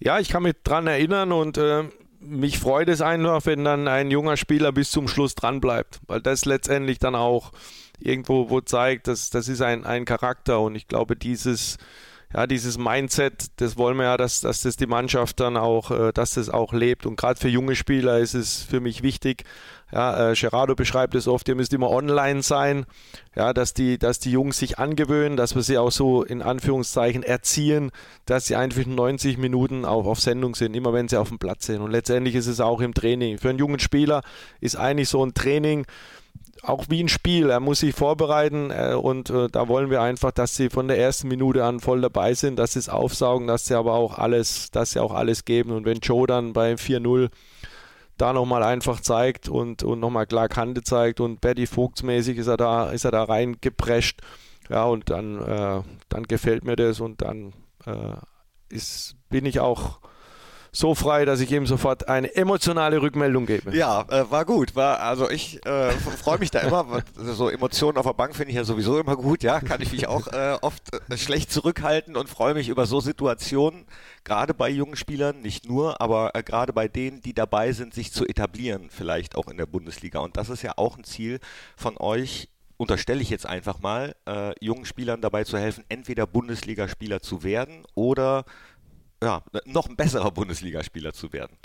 Ja, 0.00 0.18
ich 0.18 0.28
kann 0.28 0.44
mich 0.44 0.54
dran 0.62 0.86
erinnern 0.86 1.32
und 1.32 1.58
äh, 1.58 1.84
mich 2.20 2.58
freut 2.58 2.88
es 2.88 3.00
einfach, 3.00 3.46
wenn 3.46 3.64
dann 3.64 3.88
ein 3.88 4.10
junger 4.10 4.36
Spieler 4.36 4.72
bis 4.72 4.90
zum 4.90 5.08
Schluss 5.08 5.34
dran 5.34 5.60
bleibt, 5.60 6.00
weil 6.06 6.20
das 6.20 6.44
letztendlich 6.44 6.98
dann 6.98 7.14
auch 7.14 7.52
irgendwo 8.00 8.50
wo 8.50 8.60
zeigt, 8.60 9.08
dass 9.08 9.30
das 9.30 9.48
ist 9.48 9.60
ein, 9.60 9.84
ein 9.84 10.04
Charakter 10.04 10.60
und 10.60 10.74
ich 10.76 10.86
glaube, 10.86 11.16
dieses 11.16 11.78
ja, 12.34 12.46
dieses 12.46 12.76
Mindset, 12.76 13.46
das 13.56 13.78
wollen 13.78 13.96
wir 13.96 14.04
ja, 14.04 14.16
dass, 14.18 14.42
dass 14.42 14.60
das 14.60 14.76
die 14.76 14.86
Mannschaft 14.86 15.40
dann 15.40 15.56
auch, 15.56 15.90
äh, 15.90 16.12
dass 16.12 16.34
das 16.34 16.50
auch 16.50 16.74
lebt. 16.74 17.06
Und 17.06 17.16
gerade 17.16 17.40
für 17.40 17.48
junge 17.48 17.74
Spieler 17.74 18.18
ist 18.18 18.34
es 18.34 18.62
für 18.62 18.80
mich 18.80 19.02
wichtig. 19.02 19.44
Ja, 19.90 20.32
äh, 20.32 20.34
Gerardo 20.34 20.74
beschreibt 20.74 21.14
es 21.14 21.26
oft, 21.26 21.48
ihr 21.48 21.54
müsst 21.54 21.72
immer 21.72 21.88
online 21.88 22.42
sein, 22.42 22.84
ja, 23.34 23.54
dass 23.54 23.72
die, 23.72 23.98
dass 23.98 24.18
die 24.18 24.30
Jungs 24.30 24.58
sich 24.58 24.78
angewöhnen, 24.78 25.38
dass 25.38 25.54
wir 25.54 25.62
sie 25.62 25.78
auch 25.78 25.90
so 25.90 26.22
in 26.22 26.42
Anführungszeichen 26.42 27.22
erziehen, 27.22 27.90
dass 28.26 28.44
sie 28.44 28.56
einfach 28.56 28.84
90 28.84 29.38
Minuten 29.38 29.86
auch 29.86 30.04
auf 30.04 30.20
Sendung 30.20 30.54
sind, 30.54 30.74
immer 30.74 30.92
wenn 30.92 31.08
sie 31.08 31.16
auf 31.16 31.30
dem 31.30 31.38
Platz 31.38 31.64
sind. 31.64 31.80
Und 31.80 31.90
letztendlich 31.92 32.34
ist 32.34 32.48
es 32.48 32.60
auch 32.60 32.82
im 32.82 32.92
Training. 32.92 33.38
Für 33.38 33.48
einen 33.48 33.58
jungen 33.58 33.78
Spieler 33.78 34.22
ist 34.60 34.76
eigentlich 34.76 35.08
so 35.08 35.24
ein 35.24 35.32
Training, 35.32 35.86
auch 36.62 36.86
wie 36.88 37.02
ein 37.02 37.08
Spiel. 37.08 37.50
Er 37.50 37.60
muss 37.60 37.80
sich 37.80 37.94
vorbereiten 37.94 38.70
äh, 38.70 38.94
und 38.94 39.30
äh, 39.30 39.48
da 39.48 39.68
wollen 39.68 39.90
wir 39.90 40.02
einfach, 40.02 40.32
dass 40.32 40.56
sie 40.56 40.70
von 40.70 40.88
der 40.88 40.98
ersten 40.98 41.28
Minute 41.28 41.64
an 41.64 41.80
voll 41.80 42.00
dabei 42.00 42.34
sind, 42.34 42.58
dass 42.58 42.72
sie 42.72 42.78
es 42.78 42.88
aufsaugen, 42.88 43.46
dass 43.46 43.66
sie 43.66 43.74
aber 43.74 43.94
auch 43.94 44.18
alles, 44.18 44.70
dass 44.70 44.92
sie 44.92 45.00
auch 45.00 45.12
alles 45.12 45.44
geben. 45.44 45.70
Und 45.70 45.84
wenn 45.84 45.98
Joe 45.98 46.26
dann 46.26 46.52
bei 46.52 46.74
4-0 46.74 47.30
da 48.16 48.32
nochmal 48.32 48.62
einfach 48.62 49.00
zeigt 49.00 49.48
und, 49.48 49.84
und 49.84 50.00
nochmal 50.00 50.26
klar 50.26 50.48
Kante 50.48 50.82
zeigt 50.82 51.20
und 51.20 51.40
Betty 51.40 51.66
Vogtsmäßig 51.66 52.38
ist 52.38 52.48
er 52.48 52.56
da, 52.56 52.90
ist 52.90 53.04
er 53.04 53.12
da 53.12 53.24
reingeprescht. 53.24 54.20
Ja, 54.68 54.84
und 54.84 55.08
dann, 55.08 55.40
äh, 55.40 55.82
dann 56.08 56.22
gefällt 56.24 56.64
mir 56.64 56.76
das 56.76 57.00
und 57.00 57.22
dann 57.22 57.54
äh, 57.86 58.16
ist, 58.68 59.14
bin 59.30 59.46
ich 59.46 59.60
auch 59.60 60.00
so 60.72 60.94
frei, 60.94 61.24
dass 61.24 61.40
ich 61.40 61.50
ihm 61.50 61.66
sofort 61.66 62.08
eine 62.08 62.34
emotionale 62.34 63.00
Rückmeldung 63.00 63.46
gebe. 63.46 63.76
Ja, 63.76 64.02
äh, 64.08 64.30
war 64.30 64.44
gut. 64.44 64.76
War, 64.76 65.00
also 65.00 65.28
ich 65.30 65.64
äh, 65.66 65.90
freue 65.92 66.38
mich 66.38 66.50
da 66.50 66.60
immer. 66.60 66.78
So 67.18 67.48
Emotionen 67.48 67.98
auf 67.98 68.06
der 68.06 68.14
Bank 68.14 68.34
finde 68.34 68.50
ich 68.50 68.56
ja 68.56 68.64
sowieso 68.64 68.98
immer 68.98 69.16
gut. 69.16 69.42
Ja, 69.42 69.60
kann 69.60 69.80
ich 69.80 69.92
mich 69.92 70.06
auch 70.06 70.28
äh, 70.28 70.56
oft 70.60 70.82
äh, 70.92 71.16
schlecht 71.16 71.52
zurückhalten 71.52 72.16
und 72.16 72.28
freue 72.28 72.54
mich 72.54 72.68
über 72.68 72.86
so 72.86 73.00
Situationen, 73.00 73.86
gerade 74.24 74.54
bei 74.54 74.68
jungen 74.68 74.96
Spielern, 74.96 75.40
nicht 75.40 75.68
nur, 75.68 76.00
aber 76.00 76.34
äh, 76.34 76.42
gerade 76.42 76.72
bei 76.72 76.88
denen, 76.88 77.20
die 77.20 77.34
dabei 77.34 77.72
sind, 77.72 77.94
sich 77.94 78.12
zu 78.12 78.26
etablieren, 78.26 78.88
vielleicht 78.90 79.36
auch 79.36 79.48
in 79.48 79.56
der 79.56 79.66
Bundesliga. 79.66 80.20
Und 80.20 80.36
das 80.36 80.48
ist 80.48 80.62
ja 80.62 80.72
auch 80.76 80.96
ein 80.96 81.04
Ziel 81.04 81.40
von 81.76 81.96
euch, 81.98 82.48
unterstelle 82.76 83.20
ich 83.20 83.30
jetzt 83.30 83.46
einfach 83.46 83.80
mal, 83.80 84.14
äh, 84.26 84.52
jungen 84.64 84.84
Spielern 84.84 85.20
dabei 85.20 85.44
zu 85.44 85.58
helfen, 85.58 85.84
entweder 85.88 86.26
Bundesligaspieler 86.26 87.20
zu 87.20 87.42
werden 87.42 87.84
oder 87.94 88.44
ja, 89.22 89.42
noch 89.64 89.88
ein 89.88 89.96
besserer 89.96 90.30
Bundesligaspieler 90.30 91.12
zu 91.12 91.32
werden. 91.32 91.56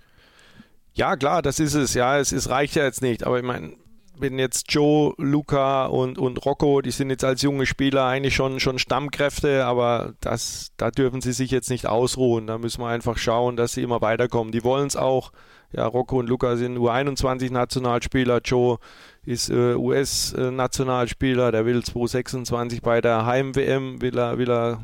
Ja, 0.94 1.16
klar, 1.16 1.42
das 1.42 1.60
ist 1.60 1.74
es. 1.74 1.94
Ja, 1.94 2.20
es, 2.20 2.32
es 2.32 2.50
reicht 2.50 2.76
ja 2.76 2.84
jetzt 2.84 3.02
nicht. 3.02 3.24
Aber 3.24 3.38
ich 3.38 3.44
meine, 3.44 3.76
wenn 4.18 4.38
jetzt 4.38 4.72
Joe, 4.72 5.14
Luca 5.18 5.86
und, 5.88 6.18
und 6.18 6.46
Rocco, 6.46 6.82
die 6.82 6.92
sind 6.92 7.10
jetzt 7.10 7.24
als 7.24 7.42
junge 7.42 7.66
Spieler 7.66 8.06
eigentlich 8.06 8.36
schon, 8.36 8.60
schon 8.60 8.78
Stammkräfte, 8.78 9.66
aber 9.66 10.14
das, 10.22 10.72
da 10.78 10.92
dürfen 10.92 11.22
sie 11.22 11.34
sich 11.34 11.50
jetzt 11.50 11.70
nicht 11.70 11.88
ausruhen. 11.88 12.46
Da 12.48 12.58
müssen 12.58 12.82
wir 12.82 12.88
einfach 12.88 13.18
schauen, 13.18 13.56
dass 13.56 13.74
sie 13.74 13.82
immer 13.82 14.02
weiterkommen. 14.02 14.52
Die 14.52 14.64
wollen 14.64 14.88
es 14.88 14.96
auch. 14.96 15.32
Ja, 15.72 15.88
Rocco 15.88 16.20
und 16.20 16.30
Luca 16.30 16.56
sind 16.56 16.78
U21-Nationalspieler. 16.78 18.42
Joe 18.44 18.78
ist 19.26 19.50
äh, 19.50 19.74
US-Nationalspieler. 19.74 21.52
Der 21.52 21.66
will 21.66 21.84
226 21.84 22.84
bei 22.84 23.02
der 23.02 23.26
Heim-WM, 23.26 24.00
will 24.00 24.18
er, 24.18 24.38
will 24.38 24.52
er 24.52 24.84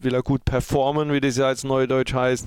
will 0.00 0.14
er 0.14 0.22
gut 0.22 0.44
performen, 0.44 1.12
wie 1.12 1.20
das 1.20 1.36
ja 1.36 1.46
als 1.46 1.64
Neudeutsch 1.64 2.14
heißt. 2.14 2.46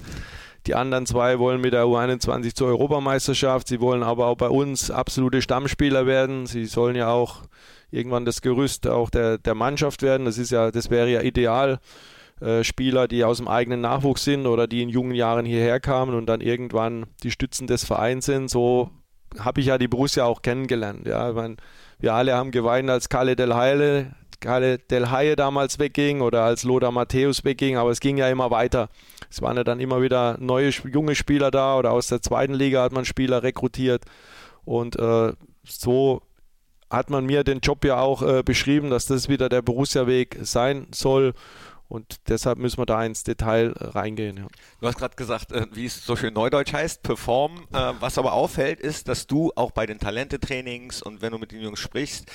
Die 0.68 0.76
anderen 0.76 1.06
zwei 1.06 1.40
wollen 1.40 1.62
mit 1.62 1.74
der 1.74 1.86
U21 1.86 2.54
zur 2.54 2.68
Europameisterschaft. 2.68 3.68
Sie 3.68 3.80
wollen 3.80 4.04
aber 4.04 4.28
auch 4.28 4.36
bei 4.36 4.50
uns 4.50 4.92
absolute 4.92 5.42
Stammspieler 5.42 6.06
werden. 6.06 6.46
Sie 6.46 6.66
sollen 6.66 6.96
ja 6.96 7.10
auch 7.10 7.44
irgendwann 7.92 8.26
das 8.26 8.42
Gerüst 8.42 8.88
auch 8.88 9.10
der, 9.10 9.38
der 9.38 9.56
Mannschaft 9.56 10.02
werden. 10.02 10.26
Das 10.26 10.38
ist 10.38 10.52
ja, 10.52 10.72
das 10.72 10.90
wäre 10.90 11.10
ja 11.10 11.22
ideal. 11.22 11.80
Äh, 12.42 12.64
Spieler, 12.64 13.08
die 13.08 13.24
aus 13.24 13.38
dem 13.38 13.48
eigenen 13.48 13.82
Nachwuchs 13.82 14.24
sind 14.24 14.48
oder 14.48 14.68
die 14.68 14.82
in 14.82 14.90
jungen 14.90 15.14
Jahren 15.14 15.46
hierher 15.46 15.80
kamen 15.80 16.16
und 16.16 16.26
dann 16.28 16.42
irgendwann 16.42 17.06
die 17.24 17.32
Stützen 17.32 17.68
des 17.68 17.84
Vereins 17.84 18.26
sind. 18.26 18.50
So 18.50 18.92
habe 19.38 19.62
ich 19.62 19.68
ja 19.68 19.78
die 19.78 19.88
Borussia 19.88 20.26
auch 20.26 20.42
kennengelernt. 20.42 21.06
Ja, 21.06 21.32
meine, 21.34 21.58
wir 22.00 22.14
alle 22.14 22.36
haben 22.36 22.52
geweint, 22.52 22.90
als 22.90 23.10
Kalle 23.10 23.36
Del 23.36 23.56
Heile 23.56 24.16
Kalle 24.40 24.78
Del 24.78 25.12
Haie 25.12 25.36
damals 25.36 25.80
wegging 25.80 26.22
oder 26.22 26.44
als 26.44 26.64
Lothar 26.64 26.92
Matthäus 26.92 27.44
wegging, 27.44 27.78
aber 27.78 27.92
es 27.92 28.00
ging 28.00 28.18
ja 28.18 28.30
immer 28.30 28.52
weiter. 28.52 28.90
Es 29.30 29.42
waren 29.42 29.58
ja 29.58 29.64
dann 29.64 29.80
immer 29.80 30.02
wieder 30.02 30.38
neue 30.40 30.70
junge 30.70 31.16
Spieler 31.16 31.52
da 31.52 31.78
oder 31.78 31.92
aus 31.92 32.08
der 32.08 32.22
zweiten 32.22 32.54
Liga 32.54 32.84
hat 32.84 32.92
man 32.92 33.06
Spieler 33.06 33.44
rekrutiert 33.44 34.06
und 34.66 34.98
äh, 34.98 35.34
so 35.64 36.22
hat 36.90 37.10
man 37.10 37.26
mir 37.26 37.44
den 37.44 37.60
Job 37.60 37.86
ja 37.86 38.00
auch 38.00 38.22
äh, 38.22 38.44
beschrieben, 38.44 38.90
dass 38.90 39.06
das 39.06 39.30
wieder 39.30 39.50
der 39.50 39.62
Borussia-Weg 39.62 40.40
sein 40.42 40.88
soll. 40.92 41.34
Und 41.88 42.30
deshalb 42.30 42.60
müssen 42.60 42.78
wir 42.78 42.86
da 42.86 43.04
ins 43.04 43.24
Detail 43.24 43.74
äh, 43.74 43.86
reingehen. 43.86 44.38
Ja. 44.38 44.48
Du 44.80 44.88
hast 44.88 44.98
gerade 44.98 45.16
gesagt, 45.16 45.52
äh, 45.52 45.66
wie 45.74 45.86
es 45.86 46.06
so 46.06 46.16
schön 46.16 46.34
neudeutsch 46.34 46.74
heißt, 46.74 47.02
perform. 47.02 47.68
Äh, 47.74 47.94
was 48.00 48.18
aber 48.18 48.34
auffällt, 48.34 48.80
ist, 48.80 49.08
dass 49.08 49.28
du 49.28 49.52
auch 49.56 49.72
bei 49.72 49.86
den 49.86 50.00
Talentetrainings 50.00 51.02
und 51.02 51.22
wenn 51.22 51.32
du 51.32 51.40
mit 51.40 51.52
den 51.52 51.62
Jungs 51.62 51.80
sprichst, 51.80 52.32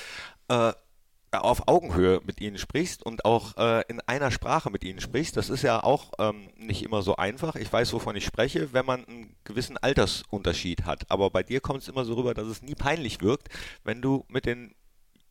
auf 1.41 1.68
Augenhöhe 1.68 2.20
mit 2.24 2.41
ihnen 2.41 2.59
sprichst 2.59 3.05
und 3.05 3.24
auch 3.24 3.57
äh, 3.57 3.82
in 3.89 4.01
einer 4.03 4.30
Sprache 4.30 4.70
mit 4.70 4.85
ihnen 4.85 5.01
sprichst. 5.01 5.37
Das 5.37 5.51
ist 5.51 5.62
ja 5.62 5.82
auch 5.82 6.12
ähm, 6.18 6.49
nicht 6.57 6.82
immer 6.82 7.03
so 7.03 7.16
einfach. 7.16 7.57
Ich 7.57 7.72
weiß, 7.72 7.93
wovon 7.93 8.16
ich 8.16 8.24
spreche, 8.24 8.72
wenn 8.72 8.87
man 8.87 9.05
einen 9.05 9.37
gewissen 9.45 9.76
Altersunterschied 9.76 10.85
hat. 10.85 11.11
Aber 11.11 11.30
bei 11.30 11.43
dir 11.43 11.61
kommt 11.61 11.82
es 11.82 11.89
immer 11.89 12.05
so 12.05 12.14
rüber, 12.14 12.35
dass 12.35 12.47
es 12.47 12.62
nie 12.62 12.74
peinlich 12.74 13.20
wirkt, 13.20 13.49
wenn 13.85 14.03
du 14.03 14.24
mit 14.28 14.47
den 14.47 14.74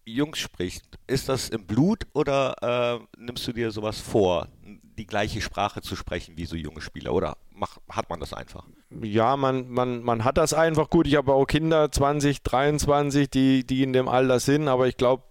Jungs 0.06 0.40
sprichst, 0.40 0.84
ist 1.08 1.30
das 1.30 1.50
im 1.50 1.66
Blut 1.66 2.06
oder 2.14 3.00
äh, 3.02 3.22
nimmst 3.22 3.48
du 3.48 3.54
dir 3.54 3.72
sowas 3.72 4.00
vor, 4.00 4.50
die 4.98 5.08
gleiche 5.08 5.42
Sprache 5.42 5.82
zu 5.82 5.96
sprechen 5.96 6.38
wie 6.38 6.46
so 6.46 6.56
junge 6.56 6.82
Spieler? 6.82 7.14
Oder 7.14 7.38
mach, 7.52 7.78
hat 7.90 8.10
man 8.10 8.20
das 8.20 8.34
einfach? 8.34 8.66
Ja, 9.02 9.38
man, 9.38 9.70
man, 9.70 10.04
man 10.04 10.24
hat 10.24 10.38
das 10.38 10.54
einfach 10.54 10.90
gut. 10.90 11.08
Ich 11.08 11.16
habe 11.16 11.34
auch 11.34 11.46
Kinder, 11.46 11.92
20, 11.92 12.44
23, 12.44 13.30
die, 13.30 13.66
die 13.66 13.84
in 13.84 13.94
dem 13.94 14.08
Alter 14.08 14.40
sind, 14.40 14.68
aber 14.68 14.88
ich 14.88 14.98
glaube, 14.98 15.24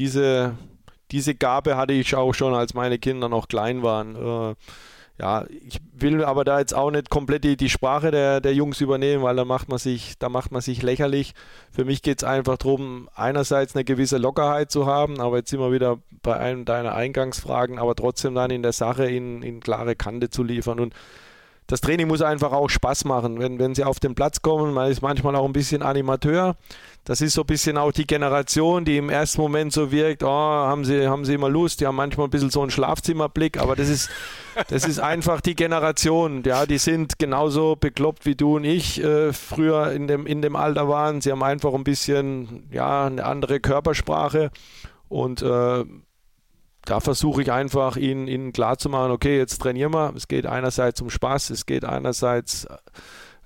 diese, 0.00 0.56
diese 1.12 1.34
Gabe 1.34 1.76
hatte 1.76 1.92
ich 1.92 2.16
auch 2.16 2.32
schon, 2.32 2.54
als 2.54 2.74
meine 2.74 2.98
Kinder 2.98 3.28
noch 3.28 3.46
klein 3.46 3.82
waren. 3.82 4.16
Äh, 4.16 4.54
ja, 5.20 5.44
ich 5.66 5.78
will 5.92 6.24
aber 6.24 6.44
da 6.44 6.58
jetzt 6.58 6.74
auch 6.74 6.90
nicht 6.90 7.10
komplett 7.10 7.44
die, 7.44 7.58
die 7.58 7.68
Sprache 7.68 8.10
der, 8.10 8.40
der 8.40 8.54
Jungs 8.54 8.80
übernehmen, 8.80 9.22
weil 9.22 9.36
da 9.36 9.44
macht 9.44 9.68
man 9.68 9.78
sich, 9.78 10.18
da 10.18 10.30
macht 10.30 10.50
man 10.50 10.62
sich 10.62 10.80
lächerlich. 10.82 11.34
Für 11.70 11.84
mich 11.84 12.00
geht 12.00 12.22
es 12.22 12.24
einfach 12.28 12.56
darum, 12.56 13.10
einerseits 13.14 13.76
eine 13.76 13.84
gewisse 13.84 14.16
Lockerheit 14.16 14.70
zu 14.70 14.86
haben, 14.86 15.20
aber 15.20 15.36
jetzt 15.36 15.50
sind 15.50 15.60
wir 15.60 15.72
wieder 15.72 15.98
bei 16.22 16.38
einem 16.38 16.64
deiner 16.64 16.94
Eingangsfragen, 16.94 17.78
aber 17.78 17.94
trotzdem 17.94 18.34
dann 18.34 18.50
in 18.50 18.62
der 18.62 18.72
Sache 18.72 19.04
in, 19.04 19.42
in 19.42 19.60
klare 19.60 19.94
Kante 19.94 20.30
zu 20.30 20.42
liefern. 20.42 20.80
Und 20.80 20.94
das 21.70 21.80
Training 21.80 22.08
muss 22.08 22.20
einfach 22.20 22.50
auch 22.50 22.68
Spaß 22.68 23.04
machen. 23.04 23.38
Wenn, 23.38 23.60
wenn 23.60 23.76
sie 23.76 23.84
auf 23.84 24.00
den 24.00 24.16
Platz 24.16 24.42
kommen, 24.42 24.74
man 24.74 24.90
ist 24.90 25.02
manchmal 25.02 25.36
auch 25.36 25.44
ein 25.44 25.52
bisschen 25.52 25.82
Animateur. 25.82 26.56
Das 27.04 27.20
ist 27.20 27.34
so 27.34 27.42
ein 27.42 27.46
bisschen 27.46 27.78
auch 27.78 27.92
die 27.92 28.08
Generation, 28.08 28.84
die 28.84 28.96
im 28.96 29.08
ersten 29.08 29.40
Moment 29.40 29.72
so 29.72 29.92
wirkt, 29.92 30.24
oh, 30.24 30.28
haben 30.28 30.84
sie, 30.84 31.06
haben 31.06 31.24
sie 31.24 31.34
immer 31.34 31.48
Lust, 31.48 31.80
die 31.80 31.86
haben 31.86 31.94
manchmal 31.94 32.26
ein 32.26 32.30
bisschen 32.30 32.50
so 32.50 32.60
einen 32.60 32.72
Schlafzimmerblick, 32.72 33.58
aber 33.58 33.76
das 33.76 33.88
ist, 33.88 34.10
das 34.68 34.84
ist 34.84 34.98
einfach 34.98 35.40
die 35.40 35.54
Generation. 35.54 36.42
Ja, 36.44 36.66
die 36.66 36.78
sind 36.78 37.20
genauso 37.20 37.76
bekloppt 37.76 38.26
wie 38.26 38.34
du 38.34 38.56
und 38.56 38.64
ich 38.64 39.02
äh, 39.02 39.32
früher 39.32 39.92
in 39.92 40.08
dem, 40.08 40.26
in 40.26 40.42
dem 40.42 40.56
Alter 40.56 40.88
waren. 40.88 41.20
Sie 41.20 41.30
haben 41.30 41.44
einfach 41.44 41.72
ein 41.72 41.84
bisschen, 41.84 42.68
ja, 42.72 43.06
eine 43.06 43.24
andere 43.24 43.60
Körpersprache 43.60 44.50
und 45.08 45.40
äh, 45.42 45.84
da 46.84 47.00
versuche 47.00 47.42
ich 47.42 47.52
einfach, 47.52 47.96
ihnen, 47.96 48.26
ihnen 48.26 48.52
klarzumachen, 48.52 49.12
okay, 49.12 49.36
jetzt 49.36 49.58
trainieren 49.60 49.92
wir. 49.92 50.14
Es 50.16 50.28
geht 50.28 50.46
einerseits 50.46 51.00
um 51.00 51.10
Spaß, 51.10 51.50
es 51.50 51.66
geht 51.66 51.84
einerseits 51.84 52.66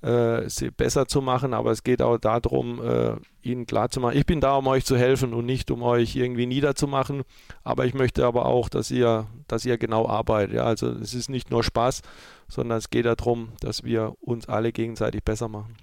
äh, 0.01 0.49
sie 0.49 0.71
besser 0.71 1.07
zu 1.07 1.21
machen, 1.21 1.53
aber 1.53 1.71
es 1.71 1.83
geht 1.83 2.01
auch 2.01 2.17
darum, 2.17 2.81
äh, 2.83 3.15
ihnen 3.41 3.65
klarzumachen, 3.65 4.17
ich 4.17 4.25
bin 4.25 4.39
da, 4.39 4.55
um 4.55 4.67
euch 4.67 4.85
zu 4.85 4.97
helfen 4.97 5.33
und 5.33 5.45
nicht 5.45 5.71
um 5.71 5.81
euch 5.81 6.15
irgendwie 6.15 6.45
niederzumachen. 6.45 7.23
Aber 7.63 7.85
ich 7.85 7.93
möchte 7.93 8.25
aber 8.25 8.45
auch, 8.45 8.69
dass 8.69 8.91
ihr, 8.91 9.27
dass 9.47 9.65
ihr 9.65 9.77
genau 9.77 10.07
arbeitet. 10.07 10.55
Ja, 10.55 10.63
also 10.63 10.89
es 10.89 11.13
ist 11.13 11.29
nicht 11.29 11.51
nur 11.51 11.63
Spaß, 11.63 12.01
sondern 12.47 12.77
es 12.77 12.89
geht 12.89 13.05
darum, 13.05 13.49
dass 13.61 13.83
wir 13.83 14.13
uns 14.21 14.47
alle 14.47 14.71
gegenseitig 14.71 15.23
besser 15.23 15.47
machen. 15.47 15.75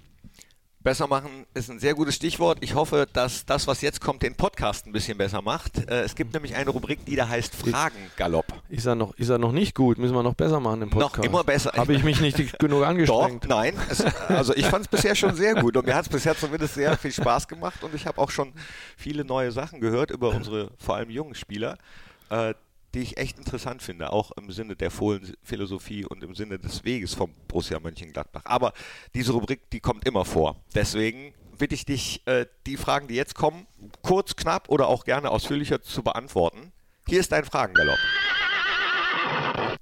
Besser 0.83 1.07
machen 1.07 1.45
ist 1.53 1.71
ein 1.71 1.79
sehr 1.79 1.93
gutes 1.93 2.15
Stichwort. 2.15 2.57
Ich 2.59 2.75
hoffe, 2.75 3.07
dass 3.13 3.45
das, 3.45 3.67
was 3.67 3.79
jetzt 3.79 4.01
kommt, 4.01 4.21
den 4.21 4.35
Podcast 4.35 4.85
ein 4.85 4.91
bisschen 4.91 5.17
besser 5.17 5.41
macht. 5.41 5.77
Äh, 5.89 6.01
es 6.01 6.13
gibt 6.13 6.33
nämlich 6.33 6.55
eine 6.55 6.71
Rubrik, 6.71 7.05
die 7.05 7.15
da 7.15 7.29
heißt 7.29 7.55
Fragengalopp. 7.55 8.47
Ist 8.67 8.85
er 8.85 8.95
noch, 8.95 9.15
ist 9.15 9.29
er 9.29 9.37
noch 9.37 9.53
nicht 9.53 9.75
gut? 9.75 9.97
Müssen 9.97 10.13
wir 10.13 10.23
noch 10.23 10.33
besser 10.33 10.59
machen 10.59 10.81
im 10.81 10.89
Podcast? 10.89 11.19
Noch 11.19 11.23
immer 11.23 11.43
besser. 11.45 11.71
Habe 11.77 11.93
ich 11.93 12.03
mich 12.03 12.19
nicht 12.19 12.59
genug 12.59 12.85
angestrengt? 12.85 13.45
Doch, 13.45 13.49
nein. 13.49 13.75
Es, 13.89 14.03
also 14.27 14.53
ich 14.53 14.65
fand 14.65 14.81
es 14.83 14.87
bisher 14.89 15.15
schon 15.15 15.35
sehr 15.35 15.55
gut 15.55 15.77
und 15.77 15.85
mir 15.85 15.95
hat 15.95 16.03
es 16.03 16.09
bisher 16.09 16.35
zumindest 16.35 16.73
sehr 16.73 16.97
viel 16.97 17.13
Spaß 17.13 17.47
gemacht 17.47 17.81
und 17.81 17.95
ich 17.95 18.05
habe 18.05 18.17
auch 18.17 18.29
schon 18.29 18.51
viele 18.97 19.23
neue 19.23 19.53
Sachen 19.53 19.79
gehört 19.79 20.11
über 20.11 20.31
unsere 20.31 20.71
vor 20.77 20.95
allem 20.97 21.09
jungen 21.09 21.35
Spieler. 21.35 21.77
Die 22.93 22.99
ich 22.99 23.17
echt 23.17 23.39
interessant 23.39 23.81
finde, 23.81 24.13
auch 24.13 24.31
im 24.31 24.51
Sinne 24.51 24.75
der 24.75 24.91
Fohlenphilosophie 24.91 26.05
und 26.05 26.23
im 26.23 26.35
Sinne 26.35 26.59
des 26.59 26.83
Weges 26.83 27.15
vom 27.15 27.33
Borussia 27.47 27.79
Mönchengladbach. 27.79 28.43
Aber 28.45 28.73
diese 29.15 29.31
Rubrik, 29.31 29.69
die 29.71 29.79
kommt 29.79 30.05
immer 30.05 30.25
vor. 30.25 30.57
Deswegen 30.75 31.33
bitte 31.57 31.75
ich 31.75 31.85
dich, 31.85 32.21
äh, 32.27 32.45
die 32.67 32.77
Fragen, 32.77 33.07
die 33.07 33.15
jetzt 33.15 33.35
kommen, 33.35 33.65
kurz, 34.01 34.35
knapp 34.35 34.69
oder 34.69 34.87
auch 34.87 35.05
gerne 35.05 35.31
ausführlicher 35.31 35.81
zu 35.81 36.03
beantworten. 36.03 36.71
Hier 37.07 37.19
ist 37.19 37.31
dein 37.31 37.45
Fragengalopp. 37.45 37.97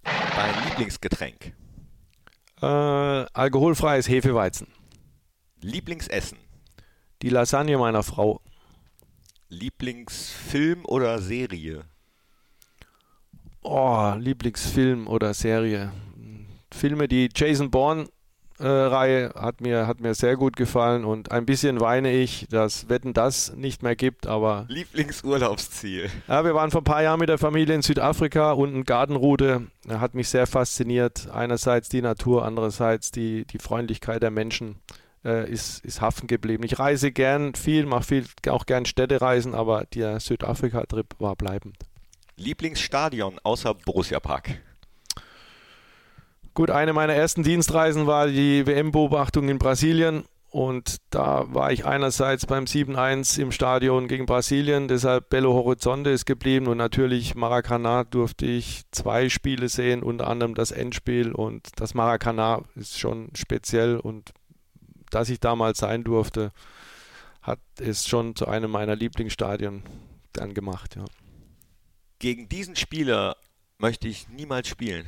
Dein 0.03 0.65
Lieblingsgetränk? 0.65 1.53
Äh, 2.61 2.65
alkoholfreies 2.65 4.07
Hefeweizen. 4.07 4.67
Lieblingsessen? 5.61 6.37
Die 7.21 7.29
Lasagne 7.29 7.77
meiner 7.77 8.03
Frau. 8.03 8.41
Lieblingsfilm 9.49 10.85
oder 10.85 11.19
Serie? 11.21 11.83
Oh, 13.63 14.13
Lieblingsfilm 14.17 15.07
oder 15.07 15.33
Serie. 15.33 15.91
Filme, 16.73 17.07
die 17.07 17.29
Jason 17.35 17.69
Bourne 17.69 18.07
äh, 18.61 18.67
Reihe 18.67 19.33
hat 19.35 19.61
mir, 19.61 19.87
hat 19.87 20.01
mir 20.01 20.13
sehr 20.13 20.35
gut 20.35 20.55
gefallen 20.55 21.03
und 21.03 21.31
ein 21.31 21.45
bisschen 21.45 21.79
weine 21.79 22.11
ich, 22.11 22.47
dass 22.49 22.89
Wetten 22.89 23.13
das 23.13 23.55
nicht 23.55 23.83
mehr 23.83 23.95
gibt, 23.95 24.27
aber. 24.27 24.65
Lieblingsurlaubsziel. 24.69 26.09
Ja, 26.27 26.45
wir 26.45 26.53
waren 26.53 26.71
vor 26.71 26.81
ein 26.81 26.85
paar 26.85 27.03
Jahren 27.03 27.19
mit 27.19 27.29
der 27.29 27.37
Familie 27.37 27.75
in 27.75 27.81
Südafrika 27.81 28.51
und 28.51 28.73
eine 28.73 28.83
Gartenroute 28.83 29.67
hat 29.89 30.13
mich 30.15 30.29
sehr 30.29 30.47
fasziniert. 30.47 31.29
Einerseits 31.31 31.89
die 31.89 32.01
Natur, 32.01 32.45
andererseits 32.45 33.11
die, 33.11 33.45
die 33.45 33.59
Freundlichkeit 33.59 34.21
der 34.21 34.31
Menschen 34.31 34.75
äh, 35.25 35.49
ist, 35.49 35.83
ist 35.83 36.01
haften 36.01 36.27
geblieben. 36.27 36.63
Ich 36.63 36.79
reise 36.79 37.11
gern 37.11 37.55
viel, 37.55 37.85
mache 37.85 38.03
viel, 38.03 38.25
auch 38.47 38.65
gern 38.65 38.85
Städtereisen, 38.85 39.55
aber 39.55 39.85
der 39.93 40.19
Südafrika-Trip 40.19 41.07
war 41.19 41.35
bleibend. 41.35 41.77
Lieblingsstadion 42.41 43.39
außer 43.43 43.73
Borussia 43.73 44.19
Park? 44.19 44.59
Gut, 46.53 46.69
eine 46.69 46.91
meiner 46.91 47.13
ersten 47.13 47.43
Dienstreisen 47.43 48.07
war 48.07 48.27
die 48.27 48.67
WM-Beobachtung 48.67 49.47
in 49.47 49.57
Brasilien. 49.57 50.25
Und 50.49 50.97
da 51.11 51.45
war 51.53 51.71
ich 51.71 51.85
einerseits 51.85 52.45
beim 52.45 52.65
7-1 52.65 53.39
im 53.39 53.53
Stadion 53.53 54.09
gegen 54.09 54.25
Brasilien, 54.25 54.89
deshalb 54.89 55.29
Belo 55.29 55.53
Horizonte 55.53 56.09
ist 56.09 56.25
geblieben 56.25 56.67
und 56.67 56.75
natürlich 56.75 57.35
Maracanã 57.35 58.03
durfte 58.03 58.45
ich 58.45 58.81
zwei 58.91 59.29
Spiele 59.29 59.69
sehen, 59.69 60.03
unter 60.03 60.27
anderem 60.27 60.53
das 60.53 60.71
Endspiel 60.71 61.31
und 61.31 61.69
das 61.77 61.93
Maracanã 61.93 62.63
ist 62.75 62.99
schon 62.99 63.29
speziell 63.33 63.95
und 63.95 64.33
dass 65.09 65.29
ich 65.29 65.39
damals 65.39 65.77
sein 65.77 66.03
durfte, 66.03 66.51
hat 67.41 67.59
es 67.79 68.05
schon 68.05 68.35
zu 68.35 68.45
einem 68.45 68.71
meiner 68.71 68.97
Lieblingsstadien 68.97 69.83
dann 70.33 70.53
gemacht. 70.53 70.97
Ja 70.97 71.05
gegen 72.21 72.47
diesen 72.47 72.75
Spieler 72.75 73.35
möchte 73.79 74.07
ich 74.07 74.29
niemals 74.29 74.67
spielen. 74.67 75.07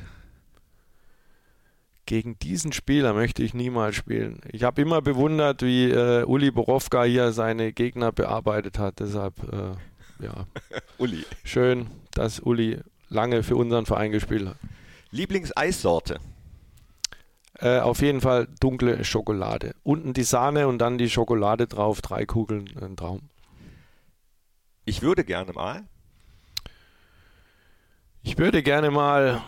Gegen 2.06 2.36
diesen 2.40 2.72
Spieler 2.72 3.14
möchte 3.14 3.44
ich 3.44 3.54
niemals 3.54 3.94
spielen. 3.94 4.40
Ich 4.50 4.64
habe 4.64 4.82
immer 4.82 5.00
bewundert, 5.00 5.62
wie 5.62 5.90
äh, 5.90 6.24
Uli 6.24 6.50
Borowka 6.50 7.04
hier 7.04 7.32
seine 7.32 7.72
Gegner 7.72 8.10
bearbeitet 8.10 8.80
hat. 8.80 8.98
Deshalb, 8.98 9.34
äh, 9.44 10.24
ja. 10.24 10.46
Uli. 10.98 11.24
Schön, 11.44 11.86
dass 12.10 12.40
Uli 12.40 12.80
lange 13.08 13.44
für 13.44 13.54
unseren 13.54 13.86
Verein 13.86 14.10
gespielt 14.10 14.48
hat. 14.48 14.56
Lieblingseissorte? 15.12 16.18
Äh, 17.60 17.78
auf 17.78 18.02
jeden 18.02 18.22
Fall 18.22 18.48
dunkle 18.58 19.04
Schokolade. 19.04 19.76
Unten 19.84 20.14
die 20.14 20.24
Sahne 20.24 20.66
und 20.66 20.78
dann 20.78 20.98
die 20.98 21.08
Schokolade 21.08 21.68
drauf, 21.68 22.02
drei 22.02 22.26
Kugeln, 22.26 22.68
ein 22.82 22.96
Traum. 22.96 23.20
Ich 24.84 25.00
würde 25.00 25.24
gerne 25.24 25.52
mal 25.52 25.84
ich 28.24 28.38
würde 28.38 28.62
gerne 28.62 28.90
mal 28.90 29.42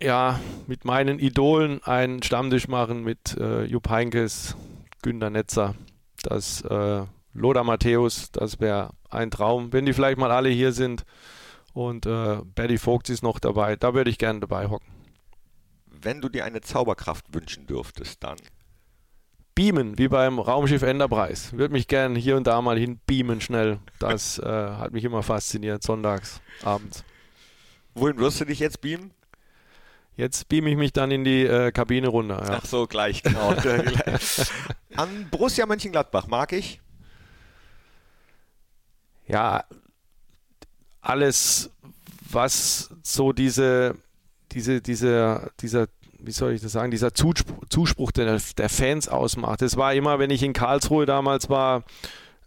ja, 0.00 0.38
mit 0.66 0.84
meinen 0.84 1.18
Idolen 1.18 1.82
einen 1.82 2.22
Stammtisch 2.22 2.68
machen 2.68 3.02
mit 3.02 3.36
äh, 3.38 3.64
Jupp 3.64 3.88
Heinkes, 3.88 4.56
Günter 5.02 5.30
Netzer, 5.30 5.74
das 6.22 6.62
äh, 6.62 7.02
Lothar 7.32 7.64
Matthäus, 7.64 8.30
das 8.32 8.60
wäre 8.60 8.90
ein 9.08 9.30
Traum, 9.30 9.72
wenn 9.72 9.86
die 9.86 9.92
vielleicht 9.92 10.18
mal 10.18 10.30
alle 10.30 10.48
hier 10.48 10.72
sind. 10.72 11.04
Und 11.72 12.04
äh, 12.06 12.38
Betty 12.54 12.78
Vogt 12.78 13.08
ist 13.10 13.22
noch 13.22 13.38
dabei, 13.38 13.76
da 13.76 13.94
würde 13.94 14.10
ich 14.10 14.18
gerne 14.18 14.40
dabei 14.40 14.68
hocken. 14.68 14.88
Wenn 15.86 16.20
du 16.20 16.28
dir 16.28 16.44
eine 16.44 16.60
Zauberkraft 16.60 17.26
wünschen 17.32 17.66
dürftest, 17.66 18.22
dann? 18.24 18.36
Beamen, 19.54 19.98
wie 19.98 20.08
beim 20.08 20.38
Raumschiff 20.38 20.82
Enterprise. 20.82 21.56
Würde 21.56 21.72
mich 21.72 21.86
gerne 21.86 22.18
hier 22.18 22.36
und 22.36 22.46
da 22.46 22.60
mal 22.62 22.78
hin 22.78 23.00
beamen 23.06 23.40
schnell. 23.40 23.78
Das 23.98 24.38
äh, 24.38 24.44
hat 24.46 24.92
mich 24.92 25.04
immer 25.04 25.22
fasziniert, 25.22 25.82
sonntags, 25.82 26.40
abends. 26.62 27.04
Wohin 27.94 28.18
wirst 28.18 28.40
du 28.40 28.44
dich 28.44 28.58
jetzt 28.58 28.80
beamen? 28.80 29.12
Jetzt 30.16 30.48
beam 30.48 30.66
ich 30.66 30.76
mich 30.76 30.92
dann 30.92 31.10
in 31.10 31.24
die 31.24 31.44
äh, 31.44 31.72
Kabine 31.72 32.08
runter. 32.08 32.42
Ja. 32.44 32.58
Ach 32.60 32.66
so, 32.66 32.86
gleich, 32.86 33.22
genau. 33.22 33.54
An 34.96 35.28
Borussia 35.30 35.64
Mönchengladbach 35.64 36.26
mag 36.26 36.52
ich? 36.52 36.80
Ja, 39.26 39.64
alles, 41.00 41.70
was 42.28 42.90
so 43.02 43.32
diese, 43.32 43.94
diese, 44.52 44.82
diese, 44.82 45.50
dieser, 45.60 45.86
wie 46.18 46.32
soll 46.32 46.52
ich 46.52 46.60
das 46.60 46.72
sagen, 46.72 46.90
dieser 46.90 47.14
Zuspruch, 47.14 47.64
Zuspruch 47.70 48.12
der, 48.12 48.40
der 48.58 48.68
Fans 48.68 49.08
ausmacht. 49.08 49.62
Es 49.62 49.76
war 49.76 49.94
immer, 49.94 50.18
wenn 50.18 50.30
ich 50.30 50.42
in 50.42 50.52
Karlsruhe 50.52 51.06
damals 51.06 51.48
war, 51.48 51.84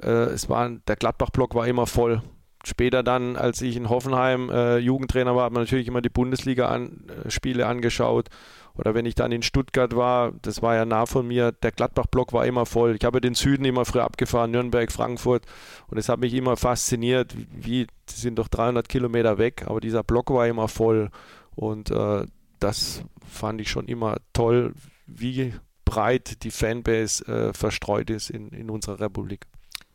äh, 0.02 0.10
es 0.10 0.48
war, 0.50 0.70
der 0.70 0.96
Gladbach-Block 0.96 1.56
war 1.56 1.68
immer 1.68 1.88
voll 1.88 2.22
später 2.66 3.04
dann, 3.04 3.36
als 3.36 3.62
ich 3.62 3.76
in 3.76 3.90
Hoffenheim 3.90 4.50
äh, 4.50 4.78
Jugendtrainer 4.78 5.36
war, 5.36 5.46
hat 5.46 5.54
man 5.54 5.64
natürlich 5.64 5.88
immer 5.88 6.02
die 6.02 6.10
Bundesliga-Spiele 6.10 7.66
an, 7.66 7.70
äh, 7.70 7.72
angeschaut. 7.72 8.30
oder 8.76 8.96
wenn 8.96 9.06
ich 9.06 9.16
dann 9.16 9.32
in 9.32 9.44
Stuttgart 9.44 9.96
war, 9.96 10.32
das 10.42 10.62
war 10.62 10.76
ja 10.76 10.86
nah 10.86 11.06
von 11.06 11.28
mir, 11.28 11.52
der 11.52 11.72
Gladbach-Block 11.72 12.34
war 12.34 12.46
immer 12.46 12.66
voll. 12.66 12.96
Ich 12.96 13.06
habe 13.06 13.22
den 13.22 13.36
Süden 13.36 13.66
immer 13.66 13.86
früher 13.86 14.04
abgefahren, 14.04 14.52
Nürnberg, 14.52 14.92
Frankfurt. 14.92 15.46
Und 15.88 15.98
es 15.98 16.10
hat 16.10 16.20
mich 16.20 16.34
immer 16.34 16.58
fasziniert, 16.58 17.36
wie, 17.52 17.88
die 18.10 18.14
sind 18.14 18.40
doch 18.40 18.48
300 18.48 18.88
Kilometer 18.88 19.38
weg, 19.38 19.66
aber 19.68 19.80
dieser 19.80 20.04
Block 20.04 20.32
war 20.32 20.48
immer 20.48 20.68
voll. 20.68 21.10
Und 21.56 21.92
äh, 21.92 22.26
das 22.60 23.04
fand 23.28 23.62
ich 23.62 23.70
schon 23.70 23.88
immer 23.88 24.18
toll, 24.32 24.74
wie 25.06 25.54
breit 25.86 26.44
die 26.44 26.52
Fanbase 26.52 27.26
äh, 27.26 27.54
verstreut 27.54 28.10
ist 28.10 28.30
in, 28.30 28.50
in 28.50 28.70
unserer 28.70 29.00
Republik. 29.00 29.46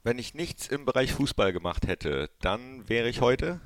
Wenn 0.09 0.18
ich 0.18 0.32
nichts 0.32 0.68
im 0.68 0.86
Bereich 0.86 1.12
Fußball 1.12 1.52
gemacht 1.52 1.86
hätte, 1.86 2.30
dann 2.40 2.88
wäre 2.88 3.11
ich 3.11 3.20
heute 3.20 3.61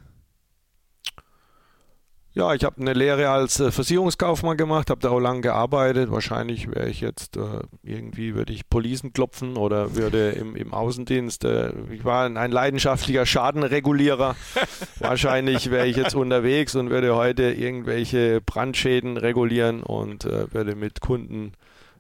ja, 2.35 2.53
ich 2.53 2.65
habe 2.65 2.81
eine 2.81 2.95
Lehre 2.95 3.29
als 3.29 3.61
äh, 3.61 3.71
Versicherungskaufmann 3.71 4.57
gemacht, 4.57 4.91
habe 4.91 5.01
da 5.01 5.11
auch 5.11 5.21
lange 5.21 5.43
gearbeitet. 5.43 6.11
Wahrscheinlich 6.11 6.69
wäre 6.69 6.89
ich 6.89 7.01
jetzt 7.01 7.37
äh, 7.37 7.61
irgendwie, 7.85 8.35
würde 8.35 8.53
ich 8.55 8.69
Polisen 8.69 9.13
klopfen 9.13 9.57
oder 9.57 9.95
würde 9.95 10.31
im, 10.31 10.57
im 10.57 10.75
Außendienst, 10.75 11.45
äh, 11.45 11.73
ich 11.93 12.05
war 12.05 12.25
ein, 12.25 12.51
leidenschaftlicher 12.51 13.25
Schadenregulierer. 13.25 14.35
Wahrscheinlich 14.99 15.71
wäre 15.71 15.87
ich 15.87 15.97
jetzt 15.97 16.17
unterwegs 16.17 16.75
und 16.75 16.91
würde 16.91 17.15
heute 17.15 17.53
irgendwelche 17.53 18.41
Brandschäden 18.41 19.17
regulieren 19.19 19.83
und 19.83 20.25
äh, 20.25 20.53
würde 20.53 20.75
mit 20.75 21.03
Kunden 21.03 21.53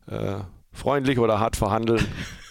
äh, 0.06 0.38
freundlich 0.72 1.20
oder 1.20 1.38
hart 1.38 1.54
verhandeln. 1.54 2.04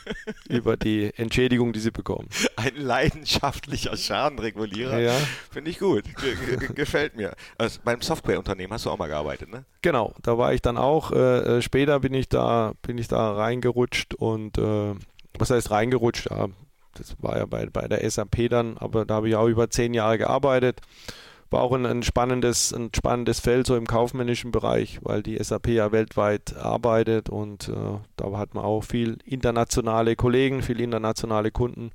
über 0.50 0.78
die 0.78 1.12
Entschädigung, 1.16 1.74
die 1.74 1.80
sie 1.80 1.92
bekommen. 1.92 2.30
Ein 2.56 2.76
leidenschaftlicher 2.76 3.96
Schadenregulierer. 3.96 5.00
Ja. 5.00 5.14
Finde 5.52 5.72
ich 5.72 5.80
gut. 5.80 6.04
Ge 6.16 6.36
gefällt 6.74 7.16
mir. 7.16 7.34
Also 7.58 7.80
beim 7.84 8.02
Softwareunternehmen 8.02 8.74
hast 8.74 8.86
du 8.86 8.90
auch 8.90 8.98
mal 8.98 9.08
gearbeitet, 9.08 9.50
ne? 9.50 9.66
Genau, 9.82 10.14
da 10.22 10.38
war 10.38 10.54
ich 10.54 10.62
dann 10.62 10.78
auch. 10.78 11.12
Äh, 11.12 11.58
äh, 11.58 11.62
später 11.62 12.00
bin 12.00 12.14
ich 12.14 12.30
da, 12.30 12.74
bin 12.82 12.98
ich 12.98 13.08
da 13.08 13.34
reingerutscht 13.34 14.14
und 14.16 14.58
äh, 14.58 14.94
was 15.38 15.50
heißt 15.50 15.72
reingerutscht? 15.72 16.30
Ja, 16.30 16.48
das 16.96 17.16
war 17.20 17.38
ja 17.38 17.46
bei, 17.46 17.66
bei 17.68 17.88
der 17.88 18.10
SAP 18.10 18.50
dann, 18.50 18.78
aber 18.78 19.06
da 19.06 19.16
habe 19.16 19.30
ich 19.30 19.36
auch 19.36 19.48
über 19.48 19.70
zehn 19.70 19.94
Jahre 19.94 20.18
gearbeitet 20.18 20.82
war 21.52 21.62
auch 21.62 21.74
ein, 21.74 21.86
ein, 21.86 22.02
spannendes, 22.02 22.74
ein 22.74 22.92
spannendes 22.96 23.42
Feld 23.42 23.68
so 23.68 23.76
im 23.76 23.86
kaufmännischen 23.86 24.52
Bereich, 24.52 25.00
weil 25.04 25.22
die 25.22 25.42
SAP 25.42 25.68
ja 25.68 25.92
weltweit 25.92 26.56
arbeitet 26.56 27.30
und 27.30 27.68
äh, 27.68 28.00
da 28.16 28.38
hat 28.38 28.56
man 28.56 28.64
auch 28.64 28.84
viel 28.84 29.18
internationale 29.26 30.16
Kollegen, 30.16 30.62
viel 30.62 30.80
internationale 30.80 31.52
Kunden. 31.52 31.92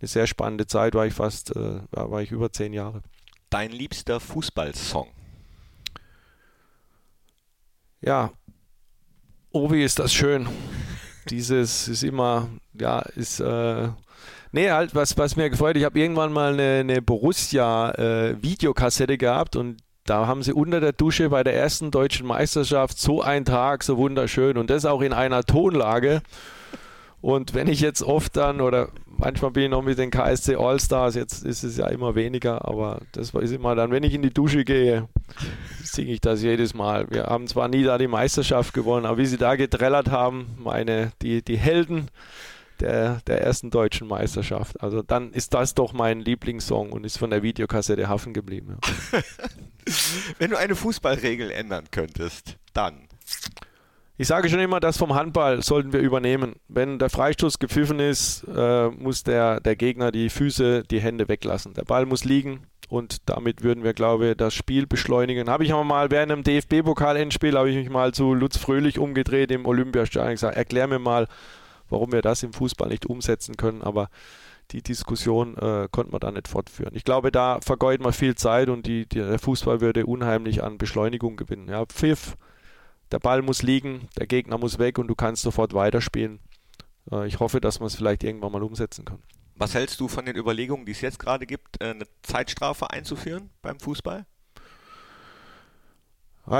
Eine 0.00 0.08
sehr 0.08 0.26
spannende 0.26 0.66
Zeit, 0.66 0.94
war 0.94 1.06
ich 1.06 1.14
fast, 1.14 1.54
äh, 1.56 1.80
war 1.90 2.22
ich 2.22 2.30
über 2.30 2.52
zehn 2.52 2.72
Jahre. 2.72 3.02
Dein 3.50 3.72
liebster 3.72 4.20
Fußballsong? 4.20 5.08
Ja, 8.00 8.32
Obi 9.50 9.84
ist 9.84 9.98
das 9.98 10.14
schön. 10.14 10.48
Dieses 11.28 11.88
ist 11.88 12.04
immer, 12.04 12.48
ja, 12.72 13.00
ist 13.00 13.40
äh, 13.40 13.88
Nee, 14.52 14.70
halt, 14.70 14.94
was, 14.94 15.16
was 15.16 15.36
mir 15.36 15.48
gefreut, 15.48 15.76
ich 15.76 15.84
habe 15.84 15.98
irgendwann 15.98 16.32
mal 16.32 16.52
eine, 16.54 16.80
eine 16.80 17.00
Borussia-Videokassette 17.02 19.12
äh, 19.12 19.18
gehabt 19.18 19.54
und 19.56 19.76
da 20.04 20.26
haben 20.26 20.42
sie 20.42 20.52
unter 20.52 20.80
der 20.80 20.92
Dusche 20.92 21.30
bei 21.30 21.44
der 21.44 21.54
ersten 21.54 21.92
deutschen 21.92 22.26
Meisterschaft 22.26 22.98
so 22.98 23.22
einen 23.22 23.44
Tag, 23.44 23.84
so 23.84 23.96
wunderschön 23.96 24.58
und 24.58 24.70
das 24.70 24.84
auch 24.84 25.02
in 25.02 25.12
einer 25.12 25.44
Tonlage. 25.44 26.22
Und 27.20 27.54
wenn 27.54 27.68
ich 27.68 27.80
jetzt 27.80 28.02
oft 28.02 28.34
dann, 28.36 28.62
oder 28.62 28.88
manchmal 29.06 29.50
bin 29.50 29.64
ich 29.64 29.70
noch 29.70 29.82
mit 29.82 29.98
den 29.98 30.10
KSC 30.10 30.56
All-Stars, 30.56 31.14
jetzt 31.14 31.44
ist 31.44 31.62
es 31.62 31.76
ja 31.76 31.86
immer 31.88 32.14
weniger, 32.14 32.66
aber 32.66 33.02
das 33.12 33.34
ist 33.34 33.52
immer 33.52 33.74
dann, 33.74 33.90
wenn 33.90 34.02
ich 34.02 34.14
in 34.14 34.22
die 34.22 34.32
Dusche 34.32 34.64
gehe, 34.64 35.06
singe 35.84 36.12
ich 36.12 36.22
das 36.22 36.42
jedes 36.42 36.72
Mal. 36.72 37.06
Wir 37.10 37.24
haben 37.24 37.46
zwar 37.46 37.68
nie 37.68 37.84
da 37.84 37.98
die 37.98 38.08
Meisterschaft 38.08 38.72
gewonnen, 38.72 39.04
aber 39.04 39.18
wie 39.18 39.26
sie 39.26 39.36
da 39.36 39.54
getrellert 39.54 40.10
haben, 40.10 40.46
meine, 40.56 41.12
die, 41.20 41.44
die 41.44 41.58
Helden, 41.58 42.08
der, 42.80 43.20
der 43.26 43.42
ersten 43.42 43.70
deutschen 43.70 44.08
Meisterschaft. 44.08 44.80
Also 44.82 45.02
dann 45.02 45.32
ist 45.32 45.54
das 45.54 45.74
doch 45.74 45.92
mein 45.92 46.20
Lieblingssong 46.20 46.92
und 46.92 47.04
ist 47.04 47.18
von 47.18 47.30
der 47.30 47.42
Videokassette 47.42 48.08
Hafen 48.08 48.32
geblieben. 48.32 48.78
Ja. 49.12 49.20
Wenn 50.38 50.50
du 50.50 50.56
eine 50.56 50.74
Fußballregel 50.74 51.50
ändern 51.50 51.84
könntest, 51.90 52.56
dann. 52.72 53.08
Ich 54.16 54.28
sage 54.28 54.50
schon 54.50 54.60
immer, 54.60 54.80
das 54.80 54.98
vom 54.98 55.14
Handball 55.14 55.62
sollten 55.62 55.92
wir 55.94 56.00
übernehmen. 56.00 56.56
Wenn 56.68 56.98
der 56.98 57.08
Freistoß 57.08 57.58
gepfiffen 57.58 58.00
ist, 58.00 58.44
äh, 58.54 58.88
muss 58.88 59.22
der, 59.22 59.60
der 59.60 59.76
Gegner 59.76 60.12
die 60.12 60.28
Füße, 60.28 60.82
die 60.82 61.00
Hände 61.00 61.28
weglassen. 61.28 61.72
Der 61.72 61.84
Ball 61.84 62.04
muss 62.04 62.24
liegen 62.24 62.66
und 62.90 63.28
damit 63.30 63.62
würden 63.62 63.82
wir, 63.82 63.94
glaube 63.94 64.30
ich, 64.30 64.36
das 64.36 64.52
Spiel 64.52 64.86
beschleunigen. 64.86 65.48
Habe 65.48 65.64
ich 65.64 65.72
aber 65.72 65.84
mal 65.84 66.10
während 66.10 66.32
einem 66.32 66.42
DFB-Pokal-Endspiel, 66.42 67.56
habe 67.56 67.70
ich 67.70 67.76
mich 67.76 67.88
mal 67.88 68.12
zu 68.12 68.34
Lutz 68.34 68.58
Fröhlich 68.58 68.98
umgedreht 68.98 69.50
im 69.52 69.64
Olympiastadion 69.64 70.26
und 70.26 70.34
gesagt, 70.34 70.56
erklär 70.56 70.86
mir 70.86 70.98
mal, 70.98 71.26
warum 71.90 72.12
wir 72.12 72.22
das 72.22 72.42
im 72.42 72.52
Fußball 72.52 72.88
nicht 72.88 73.06
umsetzen 73.06 73.56
können, 73.56 73.82
aber 73.82 74.08
die 74.70 74.82
Diskussion 74.82 75.56
äh, 75.56 75.88
konnte 75.90 76.12
man 76.12 76.20
da 76.20 76.30
nicht 76.30 76.48
fortführen. 76.48 76.94
Ich 76.94 77.04
glaube, 77.04 77.32
da 77.32 77.60
vergeudet 77.60 78.02
man 78.02 78.12
viel 78.12 78.34
Zeit 78.34 78.68
und 78.68 78.86
die, 78.86 79.06
die, 79.06 79.18
der 79.18 79.38
Fußball 79.38 79.80
würde 79.80 80.06
unheimlich 80.06 80.62
an 80.62 80.78
Beschleunigung 80.78 81.36
gewinnen. 81.36 81.68
Ja, 81.68 81.84
Pfiff, 81.86 82.36
der 83.10 83.18
Ball 83.18 83.42
muss 83.42 83.62
liegen, 83.62 84.08
der 84.18 84.26
Gegner 84.26 84.58
muss 84.58 84.78
weg 84.78 84.98
und 84.98 85.08
du 85.08 85.14
kannst 85.14 85.42
sofort 85.42 85.74
weiterspielen. 85.74 86.40
Äh, 87.10 87.26
ich 87.26 87.40
hoffe, 87.40 87.60
dass 87.60 87.80
man 87.80 87.88
es 87.88 87.96
vielleicht 87.96 88.22
irgendwann 88.22 88.52
mal 88.52 88.62
umsetzen 88.62 89.04
kann. 89.04 89.22
Was 89.56 89.74
hältst 89.74 90.00
du 90.00 90.08
von 90.08 90.24
den 90.24 90.36
Überlegungen, 90.36 90.86
die 90.86 90.92
es 90.92 91.00
jetzt 91.00 91.18
gerade 91.18 91.46
gibt, 91.46 91.82
äh, 91.82 91.90
eine 91.90 92.06
Zeitstrafe 92.22 92.90
einzuführen 92.90 93.50
beim 93.62 93.78
Fußball? 93.80 94.24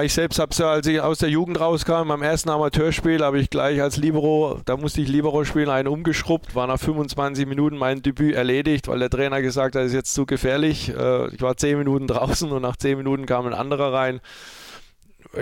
Ich 0.04 0.14
selbst 0.14 0.38
habe 0.38 0.52
es 0.52 0.58
ja, 0.58 0.70
als 0.70 0.86
ich 0.86 1.00
aus 1.00 1.18
der 1.18 1.30
Jugend 1.30 1.58
rauskam, 1.58 2.06
beim 2.06 2.22
ersten 2.22 2.48
Amateurspiel 2.48 3.24
habe 3.24 3.40
ich 3.40 3.50
gleich 3.50 3.82
als 3.82 3.96
Libero, 3.96 4.60
da 4.64 4.76
musste 4.76 5.00
ich 5.00 5.08
Libero 5.08 5.44
spielen, 5.44 5.68
einen 5.68 5.88
umgeschrubbt, 5.88 6.54
war 6.54 6.68
nach 6.68 6.78
25 6.78 7.44
Minuten 7.44 7.76
mein 7.76 8.00
Debüt 8.00 8.36
erledigt, 8.36 8.86
weil 8.86 9.00
der 9.00 9.10
Trainer 9.10 9.42
gesagt 9.42 9.74
hat, 9.74 9.82
das 9.82 9.88
ist 9.88 9.94
jetzt 9.94 10.14
zu 10.14 10.26
gefährlich. 10.26 10.90
Äh, 10.90 11.34
ich 11.34 11.42
war 11.42 11.56
10 11.56 11.76
Minuten 11.76 12.06
draußen 12.06 12.52
und 12.52 12.62
nach 12.62 12.76
10 12.76 12.98
Minuten 12.98 13.26
kam 13.26 13.48
ein 13.48 13.52
anderer 13.52 13.92
rein. 13.92 14.20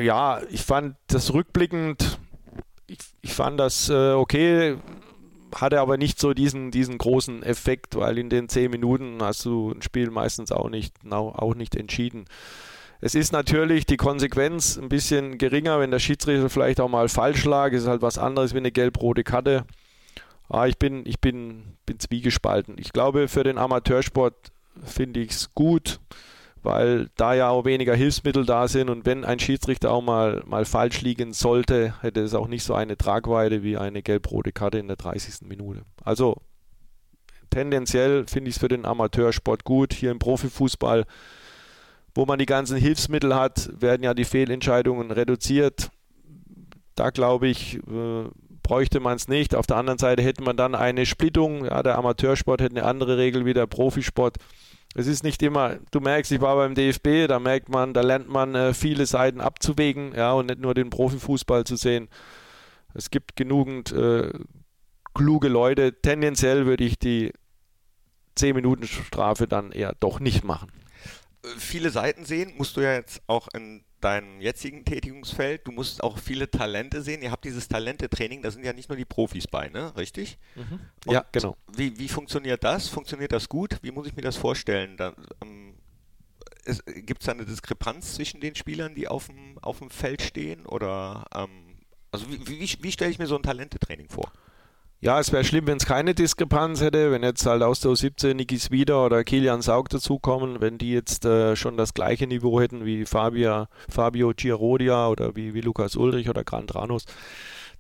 Ja, 0.01 0.41
ich 0.51 0.63
fand 0.63 0.97
das 1.09 1.35
rückblickend, 1.35 2.19
ich, 2.87 3.01
ich 3.21 3.35
fand 3.35 3.61
das 3.61 3.91
äh, 3.91 4.13
okay, 4.13 4.79
hatte 5.55 5.79
aber 5.79 5.99
nicht 5.99 6.19
so 6.19 6.33
diesen, 6.33 6.71
diesen 6.71 6.97
großen 6.97 7.43
Effekt, 7.43 7.97
weil 7.97 8.17
in 8.17 8.31
den 8.31 8.49
10 8.49 8.71
Minuten 8.71 9.19
hast 9.21 9.45
du 9.45 9.73
ein 9.73 9.83
Spiel 9.83 10.11
meistens 10.11 10.53
auch 10.53 10.71
nicht, 10.71 10.95
auch 11.11 11.55
nicht 11.55 11.77
entschieden. 11.77 12.25
Es 13.01 13.15
ist 13.15 13.33
natürlich 13.33 13.87
die 13.87 13.97
Konsequenz 13.97 14.77
ein 14.77 14.89
bisschen 14.89 15.39
geringer, 15.39 15.79
wenn 15.79 15.93
der 15.93 16.01
Schiedsrichter 16.01 16.51
vielleicht 16.51 16.81
auch 16.81 16.89
mal 16.89 17.09
falsch 17.09 17.45
lag. 17.45 17.73
Es 17.73 17.83
ist 17.83 17.89
halt 17.89 18.03
was 18.03 18.19
anderes 18.19 18.55
wie 18.55 18.59
eine 18.59 18.73
gelb-rote 18.73 19.23
Karte. 19.23 19.65
Ah, 20.49 20.67
ich 20.67 20.79
bin, 20.79 21.07
ich 21.07 21.21
bin, 21.21 21.77
bin 21.87 22.01
zwiegespalten. 22.01 22.77
Ich 22.79 22.93
glaube, 22.93 23.29
für 23.29 23.45
den 23.45 23.59
Amateursport 23.59 24.35
finde 24.85 25.21
ich 25.21 25.31
es 25.31 25.55
gut, 25.55 26.01
weil 26.63 27.09
da 27.17 27.35
ja 27.35 27.51
auch 27.51 27.65
weniger 27.65 27.95
Hilfsmittel 27.95 28.45
da 28.45 28.67
sind 28.67 28.91
und 28.91 29.07
wenn 29.07 29.25
ein 29.25 29.39
Schiedsrichter 29.39 29.93
auch 29.93 30.03
mal, 30.03 30.43
mal 30.47 30.65
falsch 30.65 31.03
liegen 31.03 31.33
sollte, 31.33 31.95
hätte 32.01 32.23
es 32.23 32.35
auch 32.35 32.49
nicht 32.49 32.65
so 32.65 32.75
eine 32.75 32.97
Tragweite 32.97 33.63
wie 33.63 33.77
eine 33.77 34.03
gelb-rote 34.03 34.53
Karte 34.53 34.79
in 34.79 34.89
der 34.89 34.97
30. 34.97 35.47
Minute. 35.49 35.83
Also 36.03 36.37
tendenziell 37.51 38.27
finde 38.27 38.49
ich 38.49 38.57
es 38.57 38.61
für 38.61 38.69
den 38.69 38.87
Amateursport 38.87 39.65
gut. 39.65 39.93
Hier 39.93 40.11
im 40.11 40.19
Profifußball 40.19 41.05
wo 42.15 42.27
man 42.27 42.39
die 42.39 42.47
ganzen 42.47 42.77
Hilfsmittel 42.77 43.35
hat, 43.35 43.71
werden 43.81 44.03
ja 44.03 44.15
die 44.15 44.25
Fehlentscheidungen 44.25 45.11
reduziert. 45.11 45.91
Da 46.95 47.11
glaube 47.11 47.49
ich, 47.49 47.77
äh, 47.77 48.25
bräuchte 48.63 49.01
man 49.01 49.17
es 49.17 49.29
nicht. 49.29 49.55
Auf 49.55 49.67
der 49.67 49.77
anderen 49.77 49.99
Seite 49.99 50.23
hätte 50.23 50.43
man 50.43 50.57
dann 50.57 50.75
eine 50.75 51.07
Splittung. 51.07 51.65
Ja, 51.65 51.83
der 51.83 51.97
Amateursport 51.97 52.61
hätte 52.61 52.77
eine 52.77 52.85
andere 52.85 53.19
Regel 53.19 53.45
wie 53.45 53.55
der 53.55 53.67
Profisport. 53.67 54.37
Es 54.95 55.07
ist 55.07 55.23
nicht 55.23 55.43
immer, 55.43 55.77
du 55.91 56.01
merkst, 56.01 56.33
ich 56.33 56.41
war 56.41 56.57
beim 56.57 56.75
DFB, 56.75 57.29
da 57.29 57.39
merkt 57.39 57.69
man, 57.69 57.93
da 57.95 58.01
lernt 58.01 58.29
man 58.29 58.55
äh, 58.55 58.75
viele 58.75 59.07
Seiten 59.07 59.41
abzuwägen, 59.41 60.13
ja, 60.17 60.33
und 60.33 60.47
nicht 60.47 60.61
nur 60.61 60.75
den 60.75 60.91
Profifußball 60.91 61.65
zu 61.65 61.77
sehen. 61.77 62.09
Es 62.95 63.11
gibt 63.11 63.37
genügend 63.37 63.93
äh, 63.93 64.31
kluge 65.15 65.49
Leute. 65.49 66.01
Tendenziell 66.01 66.67
würde 66.67 66.85
ich 66.85 66.99
die 66.99 67.33
10-Minuten-Strafe 68.39 69.47
dann 69.47 69.73
eher 69.73 69.95
doch 70.01 70.21
nicht 70.21 70.43
machen 70.43 70.69
viele 71.57 71.91
Seiten 71.91 72.25
sehen, 72.25 72.53
musst 72.57 72.77
du 72.77 72.81
ja 72.81 72.95
jetzt 72.95 73.23
auch 73.27 73.49
in 73.55 73.85
deinem 74.01 74.41
jetzigen 74.41 74.85
Tätigungsfeld. 74.85 75.67
Du 75.67 75.73
musst 75.73 76.03
auch 76.03 76.19
viele 76.19 76.51
Talente 76.51 77.03
sehen. 77.03 77.23
Ihr 77.23 77.31
habt 77.31 77.45
dieses 77.45 77.69
Talentetraining, 77.69 78.43
da 78.43 78.51
sind 78.51 78.65
ja 78.65 78.73
nicht 78.73 78.89
nur 78.89 78.97
die 78.97 79.05
Profis 79.05 79.47
bei, 79.47 79.69
ne? 79.69 79.97
Richtig? 79.97 80.39
Mhm. 80.55 80.81
Ja, 81.07 81.25
genau. 81.33 81.57
Wie, 81.75 81.99
wie 81.99 82.09
funktioniert 82.09 82.63
das? 82.65 82.89
Funktioniert 82.89 83.33
das 83.33 83.49
gut? 83.49 83.79
Wie 83.83 83.91
muss 83.91 84.07
ich 84.07 84.15
mir 84.15 84.23
das 84.23 84.37
vorstellen? 84.37 84.97
Da, 84.97 85.15
ähm, 85.43 85.75
Gibt 86.85 87.23
es 87.23 87.27
da 87.27 87.33
eine 87.33 87.47
Diskrepanz 87.47 88.15
zwischen 88.15 88.41
den 88.41 88.55
Spielern, 88.55 88.95
die 88.95 89.09
auf 89.09 89.27
dem, 89.27 89.59
auf 89.59 89.79
dem 89.79 89.91
Feld 89.91 90.23
stehen? 90.23 90.67
Oder 90.67 91.25
ähm, 91.35 91.79
also 92.13 92.31
wie, 92.31 92.47
wie, 92.47 92.79
wie 92.83 92.93
stelle 92.93 93.11
ich 93.11 93.19
mir 93.19 93.27
so 93.27 93.37
ein 93.37 93.43
Talentetraining 93.43 94.09
vor? 94.09 94.33
Ja, 95.01 95.21
es 95.21 95.31
wäre 95.31 95.45
schlimm, 95.45 95.69
wenn 95.69 95.77
es 95.77 95.87
keine 95.87 96.13
Diskrepanz 96.13 96.81
hätte, 96.81 97.13
wenn 97.13 97.23
jetzt 97.23 97.47
halt 97.47 97.63
aus 97.63 97.79
der 97.79 97.93
U17 97.93 98.35
Niki 98.35 98.59
Swider 98.59 99.07
oder 99.07 99.23
Kilian 99.23 99.63
Saug 99.63 99.89
dazukommen, 99.91 100.61
wenn 100.61 100.77
die 100.77 100.91
jetzt 100.91 101.25
äh, 101.25 101.55
schon 101.55 101.77
das 101.77 101.95
gleiche 101.95 102.27
Niveau 102.27 102.61
hätten 102.61 102.85
wie 102.85 103.07
Fabia, 103.07 103.69
Fabio 103.89 104.33
Girodia 104.35 105.07
oder 105.07 105.37
wie, 105.37 105.55
wie 105.55 105.61
Lukas 105.61 105.95
Ulrich 105.95 106.29
oder 106.29 106.43
Grant 106.43 106.75
Ranus, 106.75 107.05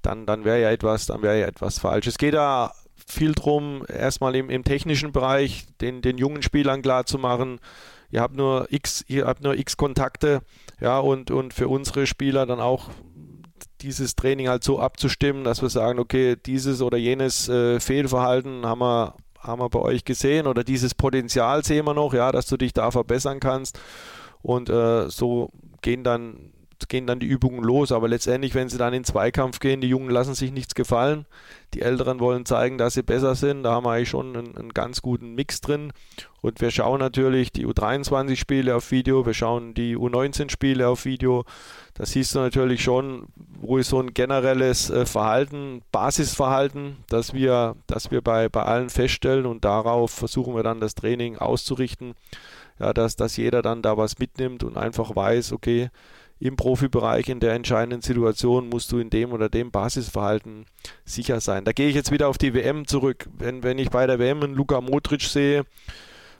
dann, 0.00 0.26
dann 0.26 0.44
wäre 0.44 0.62
ja 0.62 0.70
etwas, 0.70 1.06
dann 1.06 1.22
wäre 1.22 1.40
ja 1.40 1.46
etwas 1.48 1.80
falsch. 1.80 2.06
Es 2.06 2.18
geht 2.18 2.34
da 2.34 2.72
viel 3.04 3.32
drum, 3.32 3.84
erstmal 3.88 4.36
im, 4.36 4.48
im 4.48 4.62
technischen 4.62 5.10
Bereich 5.10 5.66
den, 5.80 6.02
den 6.02 6.18
jungen 6.18 6.42
Spielern 6.42 6.82
klar 6.82 7.04
zu 7.04 7.18
machen, 7.18 7.58
ihr 8.12 8.20
habt 8.20 8.36
nur 8.36 8.68
X, 8.70 9.04
ihr 9.08 9.26
habt 9.26 9.42
nur 9.42 9.58
X 9.58 9.76
Kontakte, 9.76 10.42
ja, 10.80 11.00
und, 11.00 11.32
und 11.32 11.52
für 11.52 11.66
unsere 11.66 12.06
Spieler 12.06 12.46
dann 12.46 12.60
auch 12.60 12.90
dieses 13.82 14.16
Training 14.16 14.48
halt 14.48 14.64
so 14.64 14.78
abzustimmen, 14.78 15.44
dass 15.44 15.62
wir 15.62 15.68
sagen, 15.68 15.98
okay, 15.98 16.36
dieses 16.36 16.82
oder 16.82 16.98
jenes 16.98 17.48
äh, 17.48 17.80
Fehlverhalten 17.80 18.66
haben 18.66 18.80
wir, 18.80 19.14
haben 19.38 19.60
wir 19.60 19.68
bei 19.68 19.80
euch 19.80 20.04
gesehen 20.04 20.46
oder 20.46 20.64
dieses 20.64 20.94
Potenzial 20.94 21.64
sehen 21.64 21.86
wir 21.86 21.94
noch, 21.94 22.14
ja, 22.14 22.32
dass 22.32 22.46
du 22.46 22.56
dich 22.56 22.72
da 22.72 22.90
verbessern 22.90 23.40
kannst. 23.40 23.78
Und 24.42 24.68
äh, 24.68 25.08
so 25.08 25.50
gehen 25.82 26.04
dann 26.04 26.47
gehen 26.86 27.06
dann 27.06 27.18
die 27.18 27.26
Übungen 27.26 27.62
los. 27.64 27.90
Aber 27.90 28.08
letztendlich, 28.08 28.54
wenn 28.54 28.68
sie 28.68 28.78
dann 28.78 28.94
in 28.94 29.04
Zweikampf 29.04 29.58
gehen, 29.58 29.80
die 29.80 29.88
Jungen 29.88 30.10
lassen 30.10 30.34
sich 30.34 30.52
nichts 30.52 30.74
gefallen. 30.74 31.26
Die 31.74 31.82
Älteren 31.82 32.20
wollen 32.20 32.46
zeigen, 32.46 32.78
dass 32.78 32.94
sie 32.94 33.02
besser 33.02 33.34
sind. 33.34 33.64
Da 33.64 33.72
haben 33.72 33.84
wir 33.84 33.92
eigentlich 33.92 34.08
schon 34.08 34.36
einen, 34.36 34.56
einen 34.56 34.74
ganz 34.74 35.02
guten 35.02 35.34
Mix 35.34 35.60
drin. 35.60 35.92
Und 36.40 36.60
wir 36.60 36.70
schauen 36.70 37.00
natürlich 37.00 37.50
die 37.50 37.66
U23-Spiele 37.66 38.76
auf 38.76 38.90
Video, 38.92 39.26
wir 39.26 39.34
schauen 39.34 39.74
die 39.74 39.96
U19-Spiele 39.96 40.86
auf 40.86 41.04
Video. 41.04 41.44
Da 41.94 42.06
siehst 42.06 42.34
du 42.34 42.38
natürlich 42.38 42.82
schon, 42.82 43.26
wo 43.34 43.76
ist 43.76 43.88
so 43.88 44.00
ein 44.00 44.14
generelles 44.14 44.88
äh, 44.88 45.04
Verhalten, 45.04 45.82
Basisverhalten, 45.90 46.98
das 47.08 47.34
wir, 47.34 47.74
das 47.88 48.12
wir 48.12 48.22
bei, 48.22 48.48
bei 48.48 48.62
allen 48.62 48.88
feststellen 48.88 49.46
und 49.46 49.64
darauf 49.64 50.12
versuchen 50.12 50.54
wir 50.54 50.62
dann 50.62 50.78
das 50.78 50.94
Training 50.94 51.38
auszurichten. 51.38 52.14
Ja, 52.78 52.92
dass, 52.92 53.16
dass 53.16 53.36
jeder 53.36 53.60
dann 53.60 53.82
da 53.82 53.96
was 53.96 54.20
mitnimmt 54.20 54.62
und 54.62 54.76
einfach 54.76 55.16
weiß, 55.16 55.52
okay, 55.52 55.90
im 56.41 56.57
Profibereich 56.57 57.28
in 57.28 57.41
der 57.41 57.55
entscheidenden 57.55 58.01
Situation 58.01 58.68
musst 58.68 58.93
du 58.93 58.99
in 58.99 59.11
dem 59.11 59.32
oder 59.32 59.49
dem 59.49 59.70
Basisverhalten 59.70 60.66
sicher 61.05 61.41
sein. 61.41 61.64
Da 61.64 61.72
gehe 61.72 61.89
ich 61.89 61.95
jetzt 61.95 62.12
wieder 62.12 62.28
auf 62.28 62.39
die 62.39 62.55
WM 62.55 62.86
zurück. 62.86 63.28
Wenn, 63.36 63.62
wenn 63.62 63.78
ich 63.78 63.91
bei 63.91 64.07
der 64.07 64.18
WM 64.18 64.43
einen 64.43 64.55
Luka 64.55 64.80
Modric 64.80 65.22
sehe, 65.22 65.64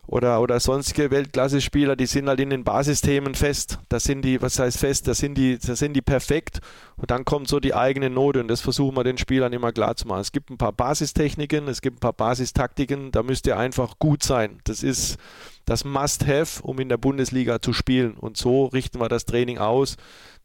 oder, 0.09 0.41
oder 0.41 0.59
sonstige 0.59 1.11
Weltklasse-Spieler, 1.11 1.95
die 1.95 2.07
sind 2.07 2.29
halt 2.29 2.41
in 2.41 2.49
den 2.49 2.65
Basisthemen 2.65 3.35
fest. 3.35 3.79
Da 3.91 4.01
sind 4.01 4.23
die, 4.23 4.41
was 4.41 4.59
heißt 4.59 4.79
fest, 4.79 5.07
da 5.07 5.13
sind 5.13 5.37
die, 5.37 5.59
da 5.59 5.77
sind 5.77 5.93
die 5.93 6.01
perfekt. 6.01 6.61
Und 6.97 7.11
dann 7.11 7.27
kommt 7.27 7.47
so 7.49 7.61
die 7.61 7.75
eigene 7.75 8.09
Note 8.09 8.41
und 8.41 8.49
das 8.49 8.63
versuchen 8.63 8.97
wir 8.97 9.05
den 9.05 9.19
Spielern 9.19 9.53
immer 9.53 9.71
klar 9.71 9.97
zu 9.97 10.09
machen. 10.09 10.23
Es 10.23 10.33
gibt 10.33 10.49
ein 10.49 10.57
paar 10.57 10.73
Basistechniken, 10.73 11.69
es 11.69 11.83
gibt 11.83 11.99
ein 11.99 12.01
paar 12.01 12.15
Basistaktiken, 12.15 13.13
da 13.13 13.23
müsst 13.23 13.47
ihr 13.47 13.59
einfach 13.59 13.99
gut 13.99 14.23
sein. 14.23 14.61
Das 14.65 14.83
ist 14.83 15.19
das 15.67 15.85
Must-Have, 15.85 16.63
um 16.63 16.79
in 16.79 16.89
der 16.89 16.97
Bundesliga 16.97 17.61
zu 17.61 17.75
spielen. 17.75 18.15
Und 18.15 18.39
so 18.39 18.65
richten 18.65 19.01
wir 19.01 19.11
das 19.11 19.27
Training 19.27 19.59
aus, 19.59 19.99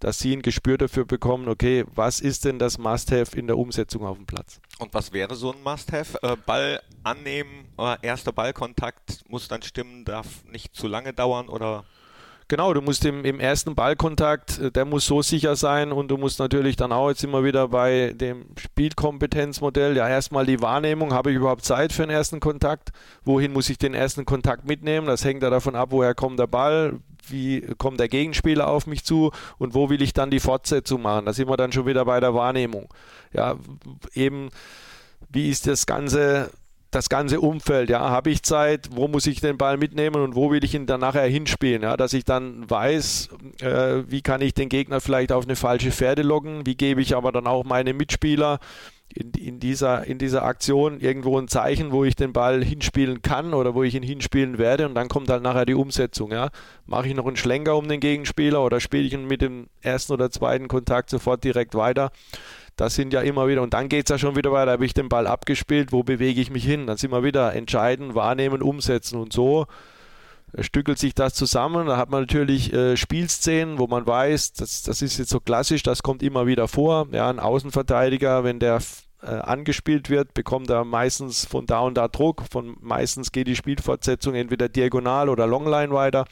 dass 0.03 0.19
sie 0.19 0.35
ein 0.35 0.41
Gespür 0.41 0.77
dafür 0.77 1.05
bekommen, 1.05 1.47
okay, 1.47 1.85
was 1.95 2.19
ist 2.19 2.43
denn 2.43 2.59
das 2.59 2.77
Must-Have 2.77 3.37
in 3.37 3.47
der 3.47 3.57
Umsetzung 3.57 4.05
auf 4.05 4.17
dem 4.17 4.25
Platz? 4.25 4.59
Und 4.79 4.93
was 4.93 5.13
wäre 5.13 5.35
so 5.35 5.53
ein 5.53 5.63
Must-Have? 5.63 6.21
Äh, 6.21 6.35
Ball 6.45 6.81
annehmen, 7.03 7.65
äh, 7.77 7.95
erster 8.01 8.33
Ballkontakt 8.33 9.23
muss 9.29 9.47
dann 9.47 9.61
stimmen, 9.61 10.03
darf 10.03 10.43
nicht 10.45 10.75
zu 10.75 10.87
lange 10.87 11.13
dauern 11.13 11.47
oder 11.47 11.85
Genau, 12.47 12.73
du 12.73 12.81
musst 12.81 13.05
im, 13.05 13.23
im, 13.25 13.39
ersten 13.39 13.75
Ballkontakt, 13.75 14.59
äh, 14.59 14.71
der 14.71 14.85
muss 14.85 15.05
so 15.05 15.21
sicher 15.21 15.55
sein 15.55 15.91
und 15.91 16.09
du 16.09 16.17
musst 16.17 16.39
natürlich 16.39 16.75
dann 16.75 16.91
auch 16.91 17.09
jetzt 17.09 17.23
immer 17.23 17.43
wieder 17.43 17.67
bei 17.69 18.13
dem 18.15 18.45
Spielkompetenzmodell, 18.57 19.95
ja 19.95 20.07
erstmal 20.07 20.45
die 20.45 20.61
Wahrnehmung, 20.61 21.13
habe 21.13 21.31
ich 21.31 21.37
überhaupt 21.37 21.63
Zeit 21.65 21.93
für 21.93 22.03
den 22.03 22.11
ersten 22.11 22.39
Kontakt? 22.39 22.91
Wohin 23.23 23.53
muss 23.53 23.69
ich 23.69 23.77
den 23.77 23.93
ersten 23.93 24.25
Kontakt 24.25 24.65
mitnehmen? 24.65 25.07
Das 25.07 25.23
hängt 25.23 25.43
ja 25.43 25.49
davon 25.49 25.75
ab, 25.75 25.89
woher 25.91 26.15
kommt 26.15 26.39
der 26.39 26.47
Ball, 26.47 26.99
wie 27.29 27.61
kommt 27.77 27.99
der 27.99 28.09
Gegenspieler 28.09 28.67
auf 28.67 28.87
mich 28.87 29.03
zu 29.03 29.31
und 29.57 29.73
wo 29.73 29.89
will 29.89 30.01
ich 30.01 30.13
dann 30.13 30.29
die 30.29 30.39
Fortsetzung 30.39 31.01
machen? 31.01 31.25
Da 31.25 31.33
sind 31.33 31.49
wir 31.49 31.57
dann 31.57 31.71
schon 31.71 31.85
wieder 31.85 32.05
bei 32.05 32.19
der 32.19 32.33
Wahrnehmung. 32.33 32.89
Ja, 33.31 33.55
eben, 34.13 34.49
wie 35.29 35.49
ist 35.49 35.67
das 35.67 35.85
Ganze, 35.85 36.51
das 36.95 37.09
ganze 37.09 37.41
Umfeld? 37.41 37.89
Ja, 37.89 38.09
habe 38.09 38.29
ich 38.29 38.43
Zeit? 38.43 38.89
Wo 38.91 39.07
muss 39.07 39.27
ich 39.27 39.41
den 39.41 39.57
Ball 39.57 39.77
mitnehmen 39.77 40.21
und 40.21 40.35
wo 40.35 40.51
will 40.51 40.63
ich 40.63 40.73
ihn 40.73 40.85
dann 40.85 41.01
nachher 41.01 41.25
hinspielen? 41.25 41.83
Ja, 41.83 41.97
dass 41.97 42.13
ich 42.13 42.25
dann 42.25 42.69
weiß, 42.69 43.29
äh, 43.61 44.03
wie 44.07 44.21
kann 44.21 44.41
ich 44.41 44.53
den 44.53 44.69
Gegner 44.69 45.01
vielleicht 45.01 45.31
auf 45.31 45.45
eine 45.45 45.55
falsche 45.55 45.91
Pferde 45.91 46.21
locken? 46.21 46.65
Wie 46.65 46.75
gebe 46.75 47.01
ich 47.01 47.15
aber 47.15 47.31
dann 47.31 47.47
auch 47.47 47.63
meine 47.63 47.93
Mitspieler 47.93 48.59
in, 49.09 49.31
in, 49.31 49.59
dieser, 49.59 50.05
in 50.05 50.17
dieser 50.17 50.43
Aktion 50.43 50.99
irgendwo 50.99 51.37
ein 51.39 51.47
Zeichen, 51.47 51.91
wo 51.91 52.03
ich 52.03 52.15
den 52.15 52.33
Ball 52.33 52.63
hinspielen 52.63 53.21
kann 53.21 53.53
oder 53.53 53.75
wo 53.75 53.83
ich 53.83 53.95
ihn 53.95 54.03
hinspielen 54.03 54.57
werde 54.57 54.87
und 54.87 54.95
dann 54.95 55.07
kommt 55.07 55.29
halt 55.29 55.43
nachher 55.43 55.65
die 55.65 55.75
Umsetzung. 55.75 56.31
Ja. 56.31 56.49
Mache 56.85 57.07
ich 57.07 57.15
noch 57.15 57.27
einen 57.27 57.35
Schlenker 57.35 57.77
um 57.77 57.87
den 57.87 57.99
Gegenspieler 57.99 58.63
oder 58.63 58.79
spiele 58.79 59.03
ich 59.03 59.13
ihn 59.13 59.25
mit 59.25 59.41
dem 59.41 59.67
ersten 59.81 60.13
oder 60.13 60.31
zweiten 60.31 60.67
Kontakt 60.67 61.09
sofort 61.09 61.43
direkt 61.43 61.75
weiter? 61.75 62.11
Das 62.75 62.95
sind 62.95 63.13
ja 63.13 63.21
immer 63.21 63.47
wieder, 63.47 63.61
und 63.61 63.75
dann 63.75 63.87
geht 63.87 64.05
es 64.05 64.09
ja 64.09 64.17
schon 64.17 64.35
wieder 64.35 64.51
weiter, 64.51 64.71
habe 64.71 64.85
ich 64.85 64.95
den 64.95 65.09
Ball 65.09 65.27
abgespielt, 65.27 65.91
wo 65.91 66.01
bewege 66.01 66.41
ich 66.41 66.49
mich 66.49 66.65
hin? 66.65 66.87
Dann 66.87 66.97
sind 66.97 67.11
wir 67.11 67.23
wieder 67.23 67.53
entscheiden, 67.53 68.15
wahrnehmen, 68.15 68.63
umsetzen 68.63 69.19
und 69.19 69.31
so 69.31 69.67
stückelt 70.59 70.99
sich 70.99 71.15
das 71.15 71.33
zusammen. 71.33 71.87
Da 71.87 71.97
hat 71.97 72.09
man 72.09 72.21
natürlich 72.21 72.73
äh, 72.73 72.95
Spielszenen, 72.97 73.79
wo 73.79 73.87
man 73.87 74.05
weiß, 74.05 74.53
das, 74.53 74.83
das 74.83 75.01
ist 75.01 75.17
jetzt 75.17 75.29
so 75.29 75.39
klassisch, 75.39 75.83
das 75.83 76.03
kommt 76.03 76.23
immer 76.23 76.45
wieder 76.45 76.67
vor. 76.67 77.07
Ja, 77.11 77.29
ein 77.29 77.39
Außenverteidiger, 77.39 78.43
wenn 78.43 78.59
der 78.59 78.79
äh, 79.21 79.27
angespielt 79.27 80.09
wird, 80.09 80.33
bekommt 80.33 80.69
er 80.69 80.83
meistens 80.83 81.45
von 81.45 81.65
da 81.65 81.79
und 81.79 81.95
da 81.95 82.07
Druck. 82.07 82.43
Von 82.51 82.77
meistens 82.81 83.31
geht 83.31 83.47
die 83.47 83.55
Spielfortsetzung 83.55 84.35
entweder 84.35 84.69
diagonal 84.69 85.29
oder 85.29 85.47
Longline 85.47 85.93
weiter. 85.93 86.25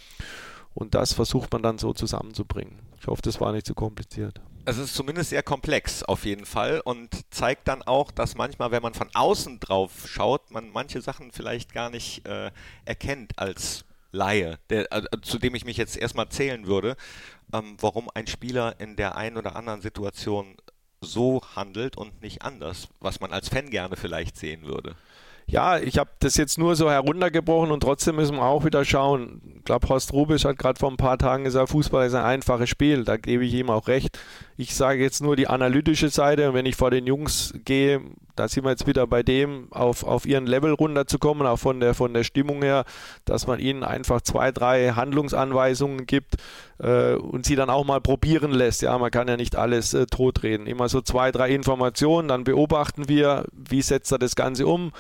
Und 0.74 0.96
das 0.96 1.14
versucht 1.14 1.52
man 1.52 1.64
dann 1.64 1.78
so 1.78 1.94
zusammenzubringen. 1.94 2.80
Ich 3.00 3.08
hoffe, 3.08 3.22
das 3.24 3.42
war 3.42 3.52
nicht 3.52 3.66
zu 3.66 3.74
kompliziert. 3.74 4.40
Es 4.64 4.78
ist 4.78 4.94
zumindest 4.94 5.32
sehr 5.32 5.42
komplex 5.42 6.04
auf 6.04 6.24
jeden 6.24 6.46
Fall 6.46 6.82
und 6.82 7.10
zeigt 7.32 7.68
dann 7.68 7.82
auch, 7.82 8.12
dass 8.12 8.36
manchmal, 8.36 8.70
wenn 8.72 8.84
man 8.84 8.94
von 8.94 9.10
außen 9.12 9.60
drauf 9.60 9.92
schaut, 10.06 10.52
man 10.52 10.70
manche 10.72 11.02
Sachen 11.02 11.32
vielleicht 11.32 11.74
gar 11.74 11.90
nicht 11.90 12.28
äh, 12.28 12.52
erkennt 12.86 13.40
als 13.40 13.86
Laie, 14.12 14.60
der, 14.70 14.92
äh, 14.92 15.04
zu 15.22 15.40
dem 15.40 15.56
ich 15.56 15.66
mich 15.66 15.78
jetzt 15.78 15.98
erstmal 15.98 16.30
zählen 16.30 16.68
würde, 16.68 16.96
ähm, 17.54 17.78
warum 17.80 18.10
ein 18.14 18.28
Spieler 18.28 18.80
in 18.80 18.96
der 18.96 19.16
einen 19.16 19.38
oder 19.38 19.56
anderen 19.56 19.82
Situation 19.82 20.56
so 21.02 21.42
handelt 21.56 21.98
und 21.98 22.22
nicht 22.22 22.44
anders, 22.44 22.90
was 23.00 23.20
man 23.20 23.32
als 23.32 23.50
Fan 23.50 23.70
gerne 23.70 23.96
vielleicht 23.96 24.38
sehen 24.38 24.64
würde. 24.64 24.96
Ja, 25.48 25.80
ich 25.80 25.98
habe 25.98 26.12
das 26.20 26.38
jetzt 26.38 26.58
nur 26.58 26.76
so 26.76 26.90
heruntergebrochen 26.90 27.72
und 27.72 27.82
trotzdem 27.82 28.16
müssen 28.16 28.38
wir 28.38 28.46
auch 28.46 28.64
wieder 28.64 28.86
schauen. 28.86 29.42
Ich 29.58 29.66
glaube, 29.66 29.90
Horst 29.90 30.14
Rubisch 30.14 30.46
hat 30.46 30.58
gerade 30.58 30.80
vor 30.80 30.90
ein 30.90 30.98
paar 30.98 31.18
Tagen 31.18 31.44
gesagt, 31.44 31.70
Fußball 31.72 32.08
ist 32.08 32.14
ein 32.14 32.24
einfaches 32.24 32.70
Spiel. 32.70 33.04
Da 33.04 33.18
gebe 33.18 33.44
ich 33.44 33.54
ihm 33.54 33.70
auch 33.70 33.88
recht. 33.88 34.18
Ich 34.62 34.76
sage 34.76 35.02
jetzt 35.02 35.24
nur 35.24 35.36
die 35.36 35.48
analytische 35.48 36.10
Seite. 36.10 36.48
Und 36.50 36.54
wenn 36.54 36.68
ich 36.68 36.76
vor 36.76 36.92
den 36.92 37.08
Jungs 37.08 37.52
gehe, 37.66 38.00
da 38.36 38.48
sind 38.48 38.64
wir 38.64 38.70
jetzt 38.70 38.86
wieder 38.86 39.08
bei 39.08 39.24
dem, 39.24 39.68
auf, 39.72 40.04
auf 40.04 40.28
ihren 40.28 40.46
Level 40.46 40.74
runterzukommen, 40.74 41.48
auch 41.48 41.58
von 41.58 41.80
der, 41.80 41.96
von 41.96 42.14
der 42.14 42.24
Stimmung 42.24 42.62
her, 42.62 42.86
dass 43.26 43.48
man 43.48 43.60
ihnen 43.60 43.84
einfach 43.84 44.22
zwei, 44.22 44.52
drei 44.52 44.92
Handlungsanweisungen 44.92 46.06
gibt 46.06 46.36
äh, 46.78 47.16
und 47.16 47.48
sie 47.48 47.56
dann 47.56 47.72
auch 47.72 47.86
mal 47.86 48.02
probieren 48.02 48.52
lässt. 48.52 48.84
Ja, 48.84 48.96
man 49.00 49.10
kann 49.10 49.28
ja 49.28 49.36
nicht 49.36 49.56
alles 49.56 49.96
äh, 49.96 50.06
totreden. 50.06 50.68
Immer 50.68 50.90
so 50.90 51.02
zwei, 51.02 51.32
drei 51.32 51.50
Informationen, 51.50 52.28
dann 52.28 52.44
beobachten 52.44 53.10
wir, 53.10 53.46
wie 53.52 53.82
setzt 53.82 54.12
er 54.12 54.20
das 54.20 54.36
Ganze 54.36 54.68
um 54.68 54.92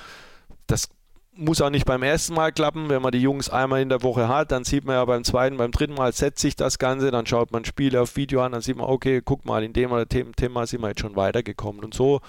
das 0.65 0.89
muss 1.33 1.61
auch 1.61 1.69
nicht 1.69 1.85
beim 1.85 2.03
ersten 2.03 2.33
Mal 2.33 2.51
klappen. 2.51 2.89
Wenn 2.89 3.01
man 3.01 3.11
die 3.11 3.21
Jungs 3.21 3.49
einmal 3.49 3.81
in 3.81 3.89
der 3.89 4.03
Woche 4.03 4.27
hat, 4.27 4.51
dann 4.51 4.63
sieht 4.63 4.85
man 4.85 4.95
ja 4.95 5.05
beim 5.05 5.23
zweiten, 5.23 5.57
beim 5.57 5.71
dritten 5.71 5.93
Mal 5.93 6.13
setzt 6.13 6.41
sich 6.41 6.55
das 6.55 6.77
Ganze, 6.77 7.11
dann 7.11 7.25
schaut 7.25 7.51
man 7.51 7.65
Spiele 7.65 8.01
auf 8.01 8.15
Video 8.15 8.41
an, 8.41 8.51
dann 8.51 8.61
sieht 8.61 8.77
man, 8.77 8.87
okay, 8.87 9.21
guck 9.23 9.45
mal, 9.45 9.63
in 9.63 9.73
dem 9.73 9.91
oder 9.91 10.05
dem 10.05 10.35
Thema 10.35 10.67
sind 10.67 10.81
wir 10.81 10.89
jetzt 10.89 11.01
schon 11.01 11.15
weitergekommen. 11.15 11.83
Und 11.83 11.93
so 11.93 12.21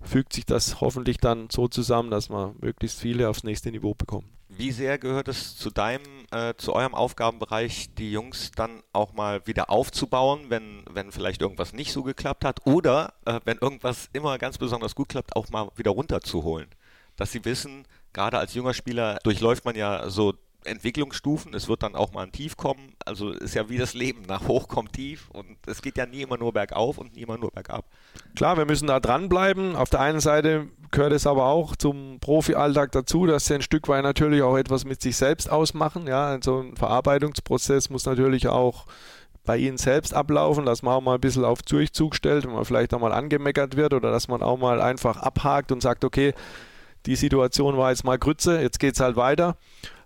fügt 0.00 0.32
sich 0.32 0.44
das 0.44 0.80
hoffentlich 0.80 1.18
dann 1.18 1.48
so 1.50 1.68
zusammen, 1.68 2.10
dass 2.10 2.28
man 2.28 2.54
möglichst 2.60 3.00
viele 3.00 3.28
aufs 3.28 3.44
nächste 3.44 3.70
Niveau 3.70 3.94
bekommt. 3.94 4.26
Wie 4.48 4.70
sehr 4.70 4.98
gehört 4.98 5.28
es 5.28 5.56
zu 5.56 5.70
deinem, 5.70 6.02
äh, 6.30 6.52
zu 6.58 6.74
eurem 6.74 6.94
Aufgabenbereich, 6.94 7.94
die 7.96 8.12
Jungs 8.12 8.50
dann 8.54 8.82
auch 8.92 9.14
mal 9.14 9.46
wieder 9.46 9.70
aufzubauen, 9.70 10.40
wenn, 10.48 10.82
wenn 10.90 11.10
vielleicht 11.10 11.40
irgendwas 11.40 11.72
nicht 11.72 11.90
so 11.90 12.02
geklappt 12.02 12.44
hat 12.44 12.66
oder 12.66 13.14
äh, 13.24 13.40
wenn 13.46 13.56
irgendwas 13.56 14.10
immer 14.12 14.36
ganz 14.36 14.58
besonders 14.58 14.94
gut 14.94 15.08
klappt, 15.08 15.36
auch 15.36 15.48
mal 15.48 15.70
wieder 15.76 15.92
runterzuholen? 15.92 16.68
dass 17.16 17.32
sie 17.32 17.44
wissen, 17.44 17.84
gerade 18.12 18.38
als 18.38 18.54
junger 18.54 18.74
Spieler 18.74 19.18
durchläuft 19.22 19.64
man 19.64 19.74
ja 19.74 20.08
so 20.08 20.34
Entwicklungsstufen, 20.64 21.54
es 21.54 21.68
wird 21.68 21.82
dann 21.82 21.96
auch 21.96 22.12
mal 22.12 22.22
ein 22.22 22.32
Tief 22.32 22.56
kommen, 22.56 22.94
also 23.04 23.30
ist 23.30 23.54
ja 23.54 23.68
wie 23.68 23.78
das 23.78 23.94
Leben, 23.94 24.22
nach 24.28 24.46
hoch 24.46 24.68
kommt 24.68 24.92
tief 24.92 25.28
und 25.30 25.56
es 25.66 25.82
geht 25.82 25.96
ja 25.96 26.06
nie 26.06 26.22
immer 26.22 26.38
nur 26.38 26.52
bergauf 26.52 26.98
und 26.98 27.16
nie 27.16 27.22
immer 27.22 27.38
nur 27.38 27.50
bergab. 27.50 27.84
Klar, 28.36 28.56
wir 28.56 28.64
müssen 28.64 28.86
da 28.86 29.00
dranbleiben. 29.00 29.76
Auf 29.76 29.90
der 29.90 30.00
einen 30.00 30.20
Seite 30.20 30.68
gehört 30.90 31.12
es 31.12 31.26
aber 31.26 31.46
auch 31.46 31.76
zum 31.76 32.18
Profi-Alltag 32.20 32.92
dazu, 32.92 33.26
dass 33.26 33.46
sie 33.46 33.54
ein 33.54 33.62
Stück 33.62 33.88
weit 33.88 34.04
natürlich 34.04 34.42
auch 34.42 34.56
etwas 34.56 34.84
mit 34.84 35.02
sich 35.02 35.16
selbst 35.16 35.50
ausmachen. 35.50 36.06
Ja, 36.06 36.26
also 36.26 36.60
ein 36.60 36.76
Verarbeitungsprozess 36.76 37.90
muss 37.90 38.06
natürlich 38.06 38.48
auch 38.48 38.86
bei 39.44 39.56
ihnen 39.56 39.78
selbst 39.78 40.14
ablaufen, 40.14 40.66
dass 40.66 40.82
man 40.82 40.94
auch 40.94 41.00
mal 41.00 41.14
ein 41.14 41.20
bisschen 41.20 41.44
auf 41.44 41.62
Durchzug 41.62 42.14
stellt, 42.14 42.44
wenn 42.44 42.52
man 42.52 42.64
vielleicht 42.64 42.94
auch 42.94 43.00
mal 43.00 43.12
angemeckert 43.12 43.76
wird 43.76 43.92
oder 43.92 44.12
dass 44.12 44.28
man 44.28 44.42
auch 44.42 44.56
mal 44.56 44.80
einfach 44.80 45.16
abhakt 45.16 45.72
und 45.72 45.82
sagt, 45.82 46.04
okay, 46.04 46.32
die 47.06 47.16
Situation 47.16 47.76
war 47.76 47.90
jetzt 47.90 48.04
mal 48.04 48.18
Grütze, 48.18 48.60
jetzt 48.60 48.78
geht 48.78 48.94
es 48.94 49.00
halt 49.00 49.16
weiter. 49.16 49.56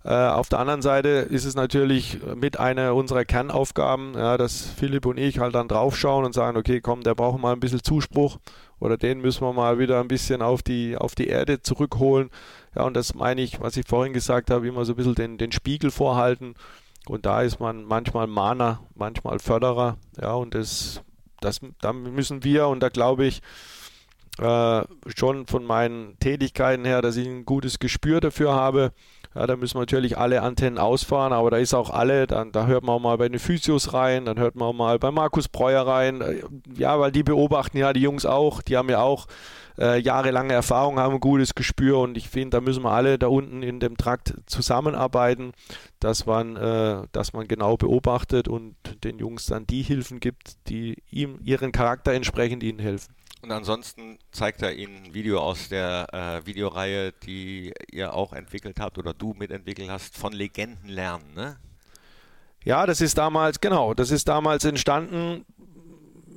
Äh, 0.05 0.15
auf 0.15 0.49
der 0.49 0.61
anderen 0.61 0.83
Seite 0.83 1.09
ist 1.09 1.45
es 1.45 1.57
natürlich 1.57 2.19
mit 2.37 2.61
einer 2.61 2.95
unserer 2.95 3.25
Kernaufgaben, 3.25 4.15
ja, 4.15 4.37
dass 4.37 4.63
Philipp 4.63 5.05
und 5.05 5.19
ich 5.19 5.41
halt 5.41 5.55
dann 5.57 5.67
draufschauen 5.67 6.25
und 6.25 6.33
sagen, 6.33 6.57
okay, 6.57 6.81
komm, 6.81 7.03
der 7.03 7.17
braucht 7.17 7.41
mal 7.41 7.53
ein 7.53 7.61
bisschen 7.61 7.83
Zuspruch 7.83 8.39
oder 8.79 8.97
den 8.97 9.21
müssen 9.21 9.43
wir 9.43 9.53
mal 9.53 9.79
wieder 9.79 10.01
ein 10.01 10.09
bisschen 10.09 10.43
auf 10.43 10.63
die, 10.63 10.97
auf 10.97 11.15
die 11.17 11.27
Erde 11.27 11.61
zurückholen. 11.61 12.31
Ja, 12.77 12.85
und 12.85 12.95
das 12.95 13.15
meine 13.15 13.41
ich, 13.41 13.61
was 13.61 13.77
ich 13.77 13.87
vorhin 13.89 14.13
gesagt 14.13 14.51
habe, 14.51 14.69
immer 14.69 14.85
so 14.85 14.93
ein 14.93 14.97
bisschen 14.97 15.15
den, 15.17 15.39
den 15.39 15.51
Spiegel 15.51 15.91
vorhalten. 15.91 16.55
Und 17.09 17.27
da 17.27 17.43
ist 17.43 17.59
man 17.59 17.85
manchmal 17.85 18.27
Mahner, 18.27 18.81
manchmal 18.95 19.39
Förderer. 19.39 19.97
Ja, 20.21 20.35
und 20.35 20.55
das, 20.55 21.03
das, 21.41 21.61
da 21.81 21.93
müssen 21.93 22.45
wir, 22.45 22.69
und 22.69 22.81
da 22.81 22.91
glaube 22.91 23.27
ich, 23.27 23.43
äh, 24.39 24.83
schon 25.15 25.47
von 25.47 25.65
meinen 25.65 26.19
Tätigkeiten 26.19 26.85
her, 26.85 27.03
dass 27.03 27.17
ich 27.17 27.27
ein 27.27 27.45
gutes 27.45 27.79
Gespür 27.79 28.21
dafür 28.21 28.55
habe, 28.55 28.93
ja, 29.37 29.47
da 29.47 29.57
müssen 29.57 29.79
natürlich 29.79 30.17
alle 30.17 30.41
Antennen 30.41 30.79
ausfahren, 30.79 31.35
aber 31.35 31.51
da 31.51 31.59
ist 31.59 31.75
auch 31.75 31.91
alle, 31.91 32.27
dann, 32.27 32.53
da 32.53 32.67
hört 32.67 32.85
man 32.85 32.95
auch 32.95 33.01
mal 33.01 33.19
bei 33.19 33.29
den 33.29 33.39
Physios 33.39 33.93
rein, 33.93 34.25
dann 34.25 34.39
hört 34.39 34.57
man 34.57 34.69
auch 34.69 34.73
mal 34.73 34.99
bei 34.99 35.11
Markus 35.11 35.49
Breuer 35.49 35.87
rein. 35.87 36.25
Ja, 36.75 36.99
weil 36.99 37.13
die 37.13 37.23
beobachten 37.23 37.77
ja 37.77 37.93
die 37.93 38.01
Jungs 38.01 38.25
auch, 38.25 38.63
die 38.63 38.79
haben 38.79 38.89
ja 38.89 39.03
auch 39.03 39.27
äh, 39.79 40.01
jahrelange 40.01 40.55
Erfahrung, 40.55 40.99
haben 40.99 41.17
ein 41.17 41.21
gutes 41.21 41.55
Gespür 41.55 41.99
und 41.99 42.17
ich 42.17 42.31
finde, 42.31 42.57
da 42.57 42.61
müssen 42.63 42.83
wir 42.83 42.93
alle 42.93 43.19
da 43.19 43.27
unten 43.27 43.63
in 43.63 43.79
dem 43.79 43.99
Trakt 43.99 44.33
zusammenarbeiten, 44.47 45.53
dass 46.01 46.25
man, 46.25 46.57
äh, 46.57 47.03
dass 47.13 47.35
man 47.35 47.47
genau 47.47 47.77
beobachtet 47.77 48.49
und 48.49 48.75
den 49.05 49.19
Jungs 49.19 49.45
dann 49.45 49.67
die 49.67 49.83
Hilfen 49.83 50.19
gibt, 50.19 50.67
die 50.69 51.03
ihm 51.11 51.41
ihren 51.45 51.73
Charakter 51.73 52.13
entsprechend 52.13 52.63
ihnen 52.63 52.79
helfen. 52.79 53.15
Und 53.47 53.53
ansonsten 53.53 54.19
zeigt 54.33 54.61
er 54.63 54.75
Ihnen 54.75 55.05
ein 55.05 55.15
Video 55.15 55.39
aus 55.39 55.69
der 55.69 56.09
äh, 56.13 56.45
Videoreihe, 56.47 57.13
die 57.13 57.73
ihr 57.93 58.13
auch 58.13 58.33
entwickelt 58.33 58.81
habt 58.81 58.99
oder 58.99 59.15
du 59.15 59.35
mitentwickelt 59.35 59.89
hast, 59.89 60.17
von 60.17 60.33
Legenden 60.33 60.89
lernen, 60.89 61.33
ne? 61.33 61.57
Ja, 62.65 62.87
das 62.87 63.01
ist 63.01 63.17
damals, 63.17 63.61
genau, 63.61 63.95
das 63.95 64.11
ist 64.11 64.27
damals 64.27 64.65
entstanden 64.65 65.45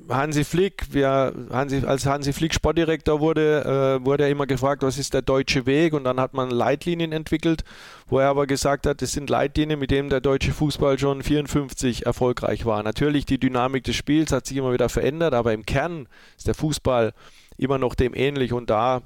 Hansi 0.08 0.44
Flick, 0.44 0.92
wir, 0.92 1.32
Hansi, 1.50 1.84
als 1.86 2.06
Hansi 2.06 2.32
Flick 2.32 2.54
Sportdirektor 2.54 3.20
wurde, 3.20 3.98
äh, 4.00 4.04
wurde 4.04 4.24
er 4.24 4.30
immer 4.30 4.46
gefragt, 4.46 4.82
was 4.82 4.98
ist 4.98 5.14
der 5.14 5.22
deutsche 5.22 5.66
Weg? 5.66 5.92
Und 5.92 6.04
dann 6.04 6.18
hat 6.18 6.34
man 6.34 6.50
Leitlinien 6.50 7.12
entwickelt, 7.12 7.64
wo 8.06 8.18
er 8.18 8.28
aber 8.28 8.46
gesagt 8.46 8.86
hat, 8.86 9.02
das 9.02 9.12
sind 9.12 9.30
Leitlinien, 9.30 9.78
mit 9.78 9.90
denen 9.90 10.10
der 10.10 10.20
deutsche 10.20 10.52
Fußball 10.52 10.98
schon 10.98 11.22
54 11.22 12.06
erfolgreich 12.06 12.66
war. 12.66 12.82
Natürlich, 12.82 13.26
die 13.26 13.38
Dynamik 13.38 13.84
des 13.84 13.96
Spiels 13.96 14.32
hat 14.32 14.46
sich 14.46 14.56
immer 14.56 14.72
wieder 14.72 14.88
verändert, 14.88 15.34
aber 15.34 15.52
im 15.52 15.66
Kern 15.66 16.08
ist 16.36 16.46
der 16.46 16.54
Fußball 16.54 17.12
immer 17.56 17.78
noch 17.78 17.94
dem 17.94 18.14
ähnlich. 18.14 18.52
Und 18.52 18.70
da 18.70 19.02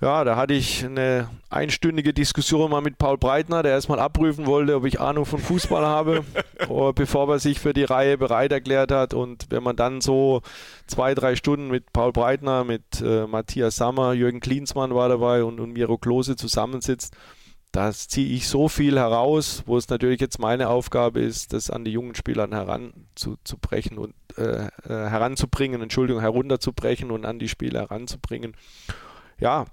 ja, 0.00 0.24
da 0.24 0.36
hatte 0.36 0.54
ich 0.54 0.84
eine 0.84 1.30
einstündige 1.50 2.12
Diskussion 2.12 2.70
mal 2.70 2.80
mit 2.80 2.98
Paul 2.98 3.16
Breitner, 3.16 3.62
der 3.62 3.72
erstmal 3.72 4.00
abprüfen 4.00 4.44
wollte, 4.44 4.74
ob 4.74 4.84
ich 4.84 5.00
Ahnung 5.00 5.24
von 5.24 5.38
Fußball 5.38 5.84
habe, 5.84 6.24
oh, 6.68 6.92
bevor 6.92 7.28
er 7.30 7.38
sich 7.38 7.60
für 7.60 7.72
die 7.72 7.84
Reihe 7.84 8.18
bereit 8.18 8.52
erklärt 8.52 8.90
hat. 8.90 9.14
Und 9.14 9.46
wenn 9.50 9.62
man 9.62 9.76
dann 9.76 10.00
so 10.00 10.42
zwei, 10.86 11.14
drei 11.14 11.36
Stunden 11.36 11.68
mit 11.68 11.92
Paul 11.92 12.12
Breitner, 12.12 12.64
mit 12.64 13.00
äh, 13.00 13.26
Matthias 13.26 13.76
Sammer, 13.76 14.12
Jürgen 14.12 14.40
Klinsmann 14.40 14.94
war 14.94 15.08
dabei 15.08 15.44
und, 15.44 15.60
und 15.60 15.72
Miro 15.72 15.96
Klose 15.96 16.36
zusammensitzt, 16.36 17.16
da 17.74 17.90
ziehe 17.92 18.36
ich 18.36 18.46
so 18.46 18.68
viel 18.68 18.98
heraus, 18.98 19.62
wo 19.66 19.76
es 19.76 19.88
natürlich 19.88 20.20
jetzt 20.20 20.38
meine 20.38 20.68
Aufgabe 20.68 21.20
ist, 21.20 21.52
das 21.52 21.70
an 21.70 21.84
die 21.84 21.90
jungen 21.90 22.14
Spielern 22.14 22.52
heranzubrechen 22.52 23.98
und 23.98 24.14
äh, 24.36 24.66
äh, 24.66 24.70
heranzubringen, 24.88 25.82
Entschuldigung, 25.82 26.20
herunterzubrechen 26.20 27.10
und 27.10 27.24
an 27.24 27.38
die 27.38 27.48
Spieler 27.48 27.80
heranzubringen. 27.80 28.56
Ja, 29.40 29.64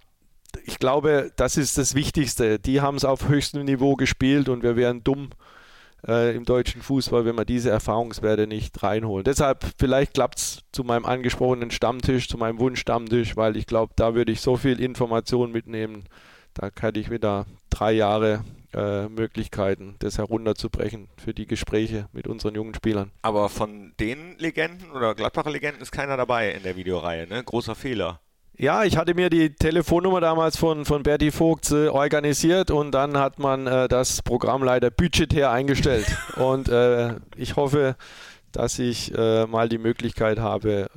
ich 0.66 0.80
glaube, 0.80 1.32
das 1.36 1.58
ist 1.58 1.78
das 1.78 1.96
Wichtigste. 1.96 2.60
Die 2.60 2.82
haben 2.82 2.98
es 2.98 3.06
auf 3.06 3.28
höchstem 3.28 3.66
Niveau 3.66 3.96
gespielt 3.96 4.50
und 4.50 4.64
wir 4.64 4.76
wären 4.76 5.04
dumm 5.04 5.30
äh, 6.08 6.36
im 6.36 6.46
deutschen 6.46 6.82
Fußball, 6.82 7.26
wenn 7.26 7.38
wir 7.38 7.46
diese 7.46 7.70
Erfahrungswerte 7.70 8.48
nicht 8.48 8.82
reinholen. 8.82 9.24
Deshalb, 9.24 9.66
vielleicht 9.78 10.14
klappt 10.14 10.40
es 10.40 10.64
zu 10.72 10.84
meinem 10.84 11.06
angesprochenen 11.06 11.72
Stammtisch, 11.72 12.28
zu 12.28 12.38
meinem 12.38 12.60
Wunschstammtisch, 12.60 13.38
weil 13.38 13.58
ich 13.58 13.68
glaube, 13.68 13.94
da 13.96 14.16
würde 14.16 14.32
ich 14.32 14.42
so 14.42 14.58
viel 14.58 14.80
Information 14.80 15.52
mitnehmen. 15.52 16.06
Da 16.54 16.70
hätte 16.80 17.00
ich 17.00 17.10
wieder 17.10 17.46
drei 17.70 17.94
Jahre 17.94 18.44
äh, 18.74 19.08
Möglichkeiten, 19.08 19.96
das 20.00 20.18
herunterzubrechen 20.18 21.10
für 21.18 21.34
die 21.34 21.46
Gespräche 21.46 22.08
mit 22.14 22.28
unseren 22.28 22.56
jungen 22.56 22.74
Spielern. 22.74 23.12
Aber 23.22 23.50
von 23.50 23.94
den 24.00 24.38
Legenden 24.38 24.92
oder 24.92 25.16
Gladbacher 25.16 25.52
Legenden 25.52 25.82
ist 25.82 25.92
keiner 25.92 26.18
dabei 26.18 26.52
in 26.52 26.64
der 26.64 26.76
Videoreihe, 26.76 27.28
ne? 27.28 27.44
Großer 27.44 27.76
Fehler. 27.76 28.20
Ja, 28.58 28.84
ich 28.84 28.98
hatte 28.98 29.14
mir 29.16 29.30
die 29.30 29.56
Telefonnummer 29.56 30.22
damals 30.22 30.58
von, 30.58 30.86
von 30.86 31.04
Berti 31.04 31.32
Vogt 31.32 31.72
äh, 31.72 31.88
organisiert 31.88 32.70
und 32.70 32.92
dann 32.92 33.18
hat 33.18 33.40
man 33.40 33.66
äh, 33.66 33.88
das 33.88 34.22
Programm 34.22 34.64
leider 34.64 34.92
budgetär 34.92 35.52
eingestellt. 35.52 36.06
und 36.36 36.70
äh, 36.70 37.16
ich 37.38 37.56
hoffe, 37.56 37.96
dass 38.52 38.78
ich 38.78 39.16
äh, 39.16 39.48
mal 39.48 39.70
die 39.70 39.78
Möglichkeit 39.78 40.40
habe, 40.40 40.90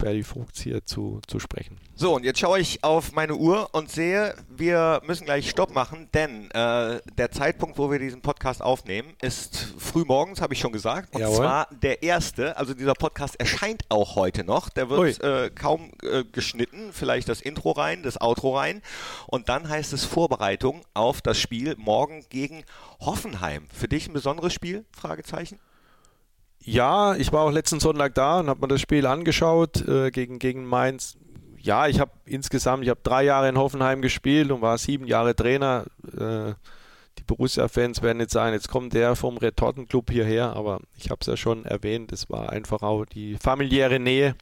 Berti 0.00 0.22
Vogts 0.22 0.60
hier 0.60 0.84
zu, 0.84 1.20
zu 1.26 1.38
sprechen. 1.38 1.78
So, 1.94 2.14
und 2.16 2.24
jetzt 2.24 2.38
schaue 2.38 2.58
ich 2.58 2.82
auf 2.82 3.12
meine 3.12 3.34
Uhr 3.34 3.68
und 3.72 3.90
sehe, 3.90 4.34
wir 4.48 5.02
müssen 5.06 5.26
gleich 5.26 5.50
Stopp 5.50 5.74
machen, 5.74 6.08
denn 6.14 6.50
äh, 6.52 7.00
der 7.18 7.30
Zeitpunkt, 7.30 7.78
wo 7.78 7.90
wir 7.90 7.98
diesen 7.98 8.22
Podcast 8.22 8.62
aufnehmen, 8.62 9.14
ist 9.20 9.74
früh 9.78 10.04
morgens, 10.04 10.40
habe 10.40 10.54
ich 10.54 10.60
schon 10.60 10.72
gesagt. 10.72 11.14
Und 11.14 11.20
Jawohl. 11.20 11.36
zwar 11.36 11.68
der 11.82 12.02
erste, 12.02 12.56
also 12.56 12.72
dieser 12.72 12.94
Podcast 12.94 13.38
erscheint 13.38 13.84
auch 13.90 14.16
heute 14.16 14.44
noch. 14.44 14.70
Der 14.70 14.88
wird 14.88 15.22
äh, 15.22 15.50
kaum 15.50 15.92
äh, 16.02 16.24
geschnitten, 16.24 16.92
vielleicht 16.92 17.28
das 17.28 17.40
Intro 17.42 17.72
rein, 17.72 18.02
das 18.02 18.20
Outro 18.20 18.56
rein. 18.56 18.80
Und 19.26 19.48
dann 19.48 19.68
heißt 19.68 19.92
es 19.92 20.04
Vorbereitung 20.04 20.82
auf 20.94 21.20
das 21.20 21.38
Spiel 21.38 21.76
morgen 21.76 22.24
gegen 22.30 22.64
Hoffenheim. 23.00 23.66
Für 23.72 23.88
dich 23.88 24.08
ein 24.08 24.14
besonderes 24.14 24.54
Spiel? 24.54 24.84
Fragezeichen. 24.92 25.58
Ja, 26.62 27.16
ich 27.16 27.32
war 27.32 27.42
auch 27.44 27.50
letzten 27.50 27.80
Sonntag 27.80 28.14
da 28.14 28.40
und 28.40 28.48
habe 28.48 28.60
mir 28.60 28.68
das 28.68 28.80
Spiel 28.80 29.06
angeschaut 29.06 29.86
äh, 29.88 30.10
gegen, 30.10 30.38
gegen 30.38 30.66
Mainz. 30.66 31.16
Ja, 31.58 31.88
ich 31.88 32.00
habe 32.00 32.12
insgesamt, 32.26 32.84
ich 32.84 32.90
habe 32.90 33.00
drei 33.02 33.24
Jahre 33.24 33.48
in 33.48 33.58
Hoffenheim 33.58 34.02
gespielt 34.02 34.50
und 34.50 34.60
war 34.60 34.76
sieben 34.76 35.06
Jahre 35.06 35.34
Trainer. 35.34 35.86
Äh, 36.16 36.54
die 37.18 37.24
Borussia-Fans 37.24 38.02
werden 38.02 38.20
jetzt 38.20 38.32
sagen, 38.32 38.54
jetzt 38.54 38.68
kommt 38.68 38.92
der 38.92 39.16
vom 39.16 39.38
Retortenclub 39.38 40.10
hierher, 40.10 40.54
aber 40.54 40.80
ich 40.96 41.10
habe 41.10 41.18
es 41.20 41.26
ja 41.26 41.36
schon 41.36 41.64
erwähnt, 41.64 42.12
es 42.12 42.30
war 42.30 42.50
einfach 42.50 42.82
auch 42.82 43.04
die 43.04 43.36
familiäre 43.36 43.98
Nähe, 43.98 44.34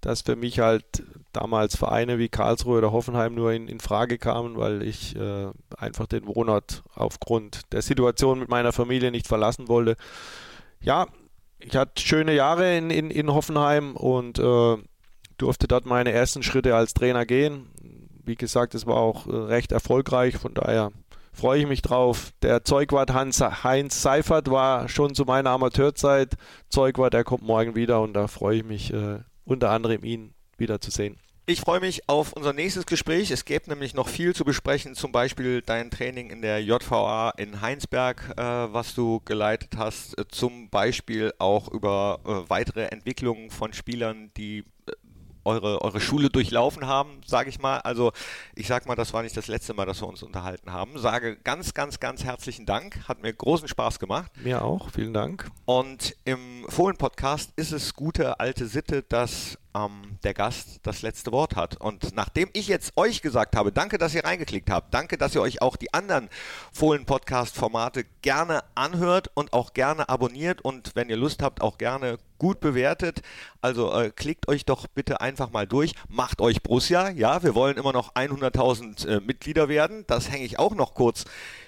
dass 0.00 0.22
für 0.22 0.36
mich 0.36 0.60
halt 0.60 0.84
damals 1.32 1.76
Vereine 1.76 2.18
wie 2.18 2.28
Karlsruhe 2.28 2.78
oder 2.78 2.92
Hoffenheim 2.92 3.34
nur 3.34 3.52
in, 3.52 3.68
in 3.68 3.80
Frage 3.80 4.18
kamen, 4.18 4.56
weil 4.56 4.82
ich 4.82 5.16
äh, 5.16 5.48
einfach 5.76 6.06
den 6.06 6.26
Wohnort 6.26 6.82
aufgrund 6.94 7.72
der 7.72 7.82
Situation 7.82 8.38
mit 8.38 8.48
meiner 8.48 8.72
Familie 8.72 9.10
nicht 9.10 9.26
verlassen 9.26 9.68
wollte. 9.68 9.96
Ja, 10.80 11.06
ich 11.58 11.76
hatte 11.76 12.02
schöne 12.02 12.34
Jahre 12.34 12.76
in, 12.76 12.90
in, 12.90 13.10
in 13.10 13.32
Hoffenheim 13.32 13.96
und 13.96 14.38
äh, 14.38 14.76
durfte 15.38 15.68
dort 15.68 15.86
meine 15.86 16.12
ersten 16.12 16.42
Schritte 16.42 16.74
als 16.74 16.94
Trainer 16.94 17.26
gehen. 17.26 17.68
Wie 18.24 18.34
gesagt, 18.36 18.74
es 18.74 18.86
war 18.86 18.96
auch 18.96 19.26
äh, 19.26 19.34
recht 19.34 19.72
erfolgreich, 19.72 20.36
von 20.36 20.54
daher 20.54 20.92
freue 21.32 21.60
ich 21.60 21.66
mich 21.66 21.82
drauf. 21.82 22.32
Der 22.42 22.64
Zeugwart 22.64 23.12
Hans, 23.12 23.40
Heinz 23.40 24.02
Seifert 24.02 24.50
war 24.50 24.88
schon 24.88 25.14
zu 25.14 25.24
meiner 25.24 25.50
Amateurzeit 25.50 26.36
Zeugwart, 26.68 27.14
der 27.14 27.24
kommt 27.24 27.42
morgen 27.42 27.74
wieder 27.76 28.00
und 28.00 28.14
da 28.14 28.26
freue 28.26 28.58
ich 28.58 28.64
mich 28.64 28.92
äh, 28.92 29.20
unter 29.44 29.70
anderem 29.70 30.02
ihn 30.04 30.34
wieder 30.56 30.80
zu 30.80 30.90
sehen. 30.90 31.18
Ich 31.48 31.60
freue 31.60 31.78
mich 31.78 32.08
auf 32.08 32.32
unser 32.32 32.52
nächstes 32.52 32.86
Gespräch. 32.86 33.30
Es 33.30 33.44
gäbe 33.44 33.70
nämlich 33.70 33.94
noch 33.94 34.08
viel 34.08 34.34
zu 34.34 34.44
besprechen, 34.44 34.96
zum 34.96 35.12
Beispiel 35.12 35.62
dein 35.62 35.92
Training 35.92 36.30
in 36.30 36.42
der 36.42 36.60
JVA 36.60 37.30
in 37.36 37.60
Heinsberg, 37.60 38.34
äh, 38.36 38.42
was 38.42 38.96
du 38.96 39.20
geleitet 39.24 39.76
hast, 39.76 40.18
äh, 40.18 40.26
zum 40.26 40.68
Beispiel 40.70 41.32
auch 41.38 41.68
über 41.68 42.18
äh, 42.24 42.50
weitere 42.50 42.86
Entwicklungen 42.86 43.50
von 43.50 43.72
Spielern, 43.72 44.32
die 44.36 44.64
äh, 44.88 44.92
eure, 45.44 45.82
eure 45.82 46.00
Schule 46.00 46.30
durchlaufen 46.30 46.88
haben, 46.88 47.20
sage 47.24 47.48
ich 47.48 47.60
mal. 47.60 47.78
Also 47.78 48.10
ich 48.56 48.66
sage 48.66 48.88
mal, 48.88 48.96
das 48.96 49.12
war 49.12 49.22
nicht 49.22 49.36
das 49.36 49.46
letzte 49.46 49.72
Mal, 49.72 49.86
dass 49.86 50.02
wir 50.02 50.08
uns 50.08 50.24
unterhalten 50.24 50.72
haben. 50.72 50.98
Sage 50.98 51.36
ganz, 51.36 51.74
ganz, 51.74 52.00
ganz 52.00 52.24
herzlichen 52.24 52.66
Dank. 52.66 53.06
Hat 53.06 53.22
mir 53.22 53.32
großen 53.32 53.68
Spaß 53.68 54.00
gemacht. 54.00 54.32
Mir 54.42 54.62
auch, 54.62 54.90
vielen 54.90 55.14
Dank. 55.14 55.48
Und 55.64 56.16
im 56.24 56.66
Fohlen-Podcast 56.68 57.52
ist 57.54 57.70
es 57.70 57.94
gute 57.94 58.40
alte 58.40 58.66
Sitte, 58.66 59.04
dass 59.04 59.58
ähm, 59.76 60.18
der 60.24 60.34
Gast 60.34 60.80
das 60.82 61.02
letzte 61.02 61.32
Wort 61.32 61.56
hat. 61.56 61.76
Und 61.76 62.14
nachdem 62.14 62.48
ich 62.52 62.68
jetzt 62.68 62.92
euch 62.96 63.22
gesagt 63.22 63.56
habe, 63.56 63.72
danke, 63.72 63.98
dass 63.98 64.14
ihr 64.14 64.24
reingeklickt 64.24 64.70
habt, 64.70 64.94
danke, 64.94 65.18
dass 65.18 65.34
ihr 65.34 65.42
euch 65.42 65.60
auch 65.62 65.76
die 65.76 65.92
anderen 65.92 66.28
Fohlen-Podcast-Formate 66.72 68.04
gerne 68.22 68.64
anhört 68.74 69.30
und 69.34 69.52
auch 69.52 69.74
gerne 69.74 70.08
abonniert 70.08 70.62
und 70.62 70.92
wenn 70.94 71.08
ihr 71.08 71.16
Lust 71.16 71.42
habt, 71.42 71.60
auch 71.60 71.78
gerne 71.78 72.18
gut 72.38 72.60
bewertet. 72.60 73.22
Also 73.60 73.92
äh, 73.92 74.10
klickt 74.10 74.48
euch 74.48 74.64
doch 74.64 74.86
bitte 74.86 75.20
einfach 75.20 75.50
mal 75.50 75.66
durch, 75.66 75.94
macht 76.08 76.40
euch 76.40 76.62
Borussia. 76.62 77.10
Ja, 77.10 77.42
wir 77.42 77.54
wollen 77.54 77.76
immer 77.76 77.92
noch 77.92 78.14
100.000 78.14 79.06
äh, 79.06 79.20
Mitglieder 79.20 79.68
werden. 79.68 80.04
Das 80.06 80.30
hänge 80.30 80.44
ich 80.44 80.58
auch 80.58 80.74
noch 80.74 80.94
kurz 80.94 81.24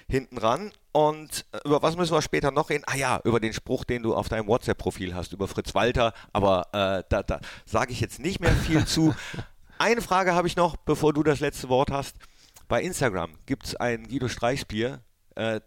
hinten 0.07 0.37
ran. 0.37 0.71
Und 0.99 1.45
äh, 1.53 1.59
über 1.63 1.81
was 1.81 1.95
müssen 1.95 2.13
wir 2.13 2.21
später 2.21 2.51
noch 2.51 2.69
reden? 2.69 2.83
Ah 2.85 2.97
ja, 2.97 3.21
über 3.23 3.39
den 3.39 3.53
Spruch, 3.53 3.85
den 3.85 4.03
du 4.03 4.13
auf 4.13 4.27
deinem 4.27 4.47
WhatsApp-Profil 4.47 5.15
hast, 5.15 5.31
über 5.31 5.47
Fritz 5.47 5.73
Walter. 5.73 6.13
Aber 6.33 6.67
äh, 6.73 7.03
da, 7.07 7.23
da 7.23 7.39
sage 7.65 7.93
ich 7.93 8.01
jetzt 8.01 8.19
nicht 8.19 8.41
mehr 8.41 8.51
viel 8.51 8.85
zu. 8.85 9.15
Eine 9.77 10.01
Frage 10.01 10.35
habe 10.35 10.49
ich 10.49 10.57
noch, 10.57 10.75
bevor 10.75 11.13
du 11.13 11.23
das 11.23 11.39
letzte 11.39 11.69
Wort 11.69 11.89
hast. 11.89 12.17
Bei 12.67 12.81
Instagram 12.81 13.31
gibt 13.45 13.67
es 13.67 13.75
ein 13.77 14.09
Guido 14.09 14.27
Streichsbier. 14.27 14.99
Äh, 15.35 15.61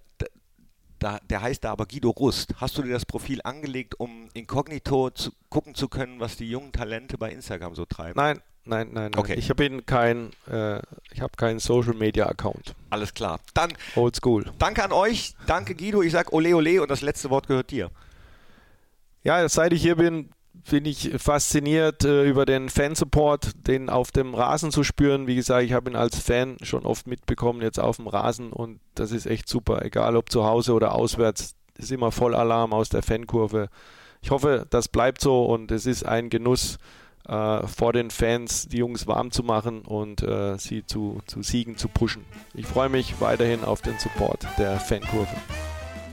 da, 0.99 1.19
der 1.19 1.41
heißt 1.41 1.65
da 1.65 1.73
aber 1.73 1.87
Guido 1.87 2.11
Rust. 2.11 2.53
Hast 2.59 2.77
du 2.77 2.83
dir 2.83 2.93
das 2.93 3.07
Profil 3.07 3.41
angelegt, 3.43 3.99
um 3.99 4.29
inkognito 4.35 5.09
zu, 5.11 5.33
gucken 5.49 5.75
zu 5.75 5.89
können, 5.89 6.21
was 6.21 6.37
die 6.37 6.51
jungen 6.51 6.73
Talente 6.73 7.17
bei 7.17 7.31
Instagram 7.31 7.75
so 7.75 7.87
treiben? 7.87 8.15
Nein, 8.17 8.43
nein, 8.65 8.89
nein. 8.93 9.11
nein. 9.13 9.13
Okay. 9.17 9.35
Ich 9.35 9.51
habe 9.51 9.83
kein, 9.83 10.31
äh, 10.51 10.79
ich 11.13 11.21
habe 11.21 11.33
keinen 11.37 11.59
Social 11.59 11.95
Media 11.95 12.27
Account. 12.27 12.75
Alles 12.91 13.15
klar. 13.15 13.41
Dann 13.55 13.73
Old 13.97 14.17
School. 14.17 14.45
danke 14.59 14.85
an 14.85 14.93
euch, 14.93 15.35
danke 15.47 15.75
Guido. 15.75 16.03
Ich 16.03 16.13
sag 16.13 16.33
Ole 16.33 16.55
Ole 16.57 16.83
und 16.83 16.91
das 16.91 17.01
letzte 17.01 17.31
Wort 17.31 17.49
gehört 17.49 17.71
dir. 17.71 17.91
Ja, 19.25 19.49
seit 19.49 19.73
ich 19.73 19.83
hier 19.83 19.97
bin, 19.97 20.31
bin 20.71 20.85
ich 20.85 21.11
fasziniert 21.19 22.05
äh, 22.05 22.25
über 22.25 22.45
den 22.45 22.69
Fansupport, 22.69 23.53
den 23.67 23.89
auf 23.89 24.11
dem 24.11 24.35
Rasen 24.35 24.71
zu 24.71 24.85
spüren. 24.85 25.27
Wie 25.27 25.37
gesagt, 25.37 25.65
ich 25.65 25.73
habe 25.73 25.91
ihn 25.91 25.97
als 25.97 26.19
Fan 26.19 26.57
schon 26.63 26.85
oft 26.85 27.07
mitbekommen, 27.07 27.63
jetzt 27.63 27.81
auf 27.81 27.97
dem 27.97 28.07
Rasen 28.09 28.53
und 28.53 28.81
das 28.95 29.13
ist 29.13 29.27
echt 29.27 29.49
super. 29.49 29.85
Egal 29.85 30.17
ob 30.17 30.31
zu 30.31 30.45
Hause 30.45 30.73
oder 30.73 30.95
auswärts, 30.95 31.55
ist 31.77 31.93
immer 31.93 32.13
Vollalarm 32.13 32.73
aus 32.73 32.89
der 32.89 33.03
Fankurve. 33.03 33.69
Ich 34.21 34.31
hoffe, 34.31 34.67
das 34.71 34.89
bleibt 34.89 35.21
so 35.21 35.45
und 35.45 35.71
es 35.73 35.87
ist 35.87 36.05
ein 36.05 36.31
Genuss, 36.31 36.79
äh, 37.29 37.67
vor 37.67 37.93
den 37.93 38.11
Fans 38.11 38.69
die 38.69 38.79
Jungs 38.79 39.07
warm 39.07 39.31
zu 39.31 39.43
machen 39.43 39.83
und 39.83 40.23
äh, 40.23 40.59
sie 40.59 40.85
zu, 40.85 41.21
zu 41.27 41.43
Siegen 41.43 41.77
zu 41.77 41.89
pushen. 41.89 42.25
Ich 42.55 42.67
freue 42.67 42.89
mich 42.89 43.21
weiterhin 43.21 43.65
auf 43.65 43.83
den 43.83 43.99
Support 43.99 44.47
der 44.59 44.79
Fankurve. 44.81 45.37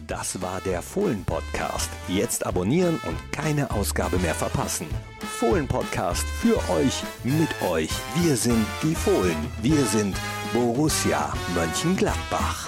Das 0.10 0.42
war 0.42 0.60
der 0.62 0.82
Fohlen-Podcast. 0.82 1.88
Jetzt 2.08 2.44
abonnieren 2.44 3.00
und 3.08 3.32
keine 3.32 3.70
Ausgabe 3.70 4.18
mehr 4.18 4.34
verpassen. 4.34 4.88
Fohlen-Podcast 5.20 6.28
für 6.28 6.58
euch, 6.72 7.04
mit 7.24 7.50
euch. 7.62 7.92
Wir 8.16 8.36
sind 8.36 8.66
die 8.82 8.96
Fohlen. 8.96 9.38
Wir 9.62 9.86
sind 9.86 10.16
Borussia 10.52 11.32
Mönchengladbach. 11.54 12.68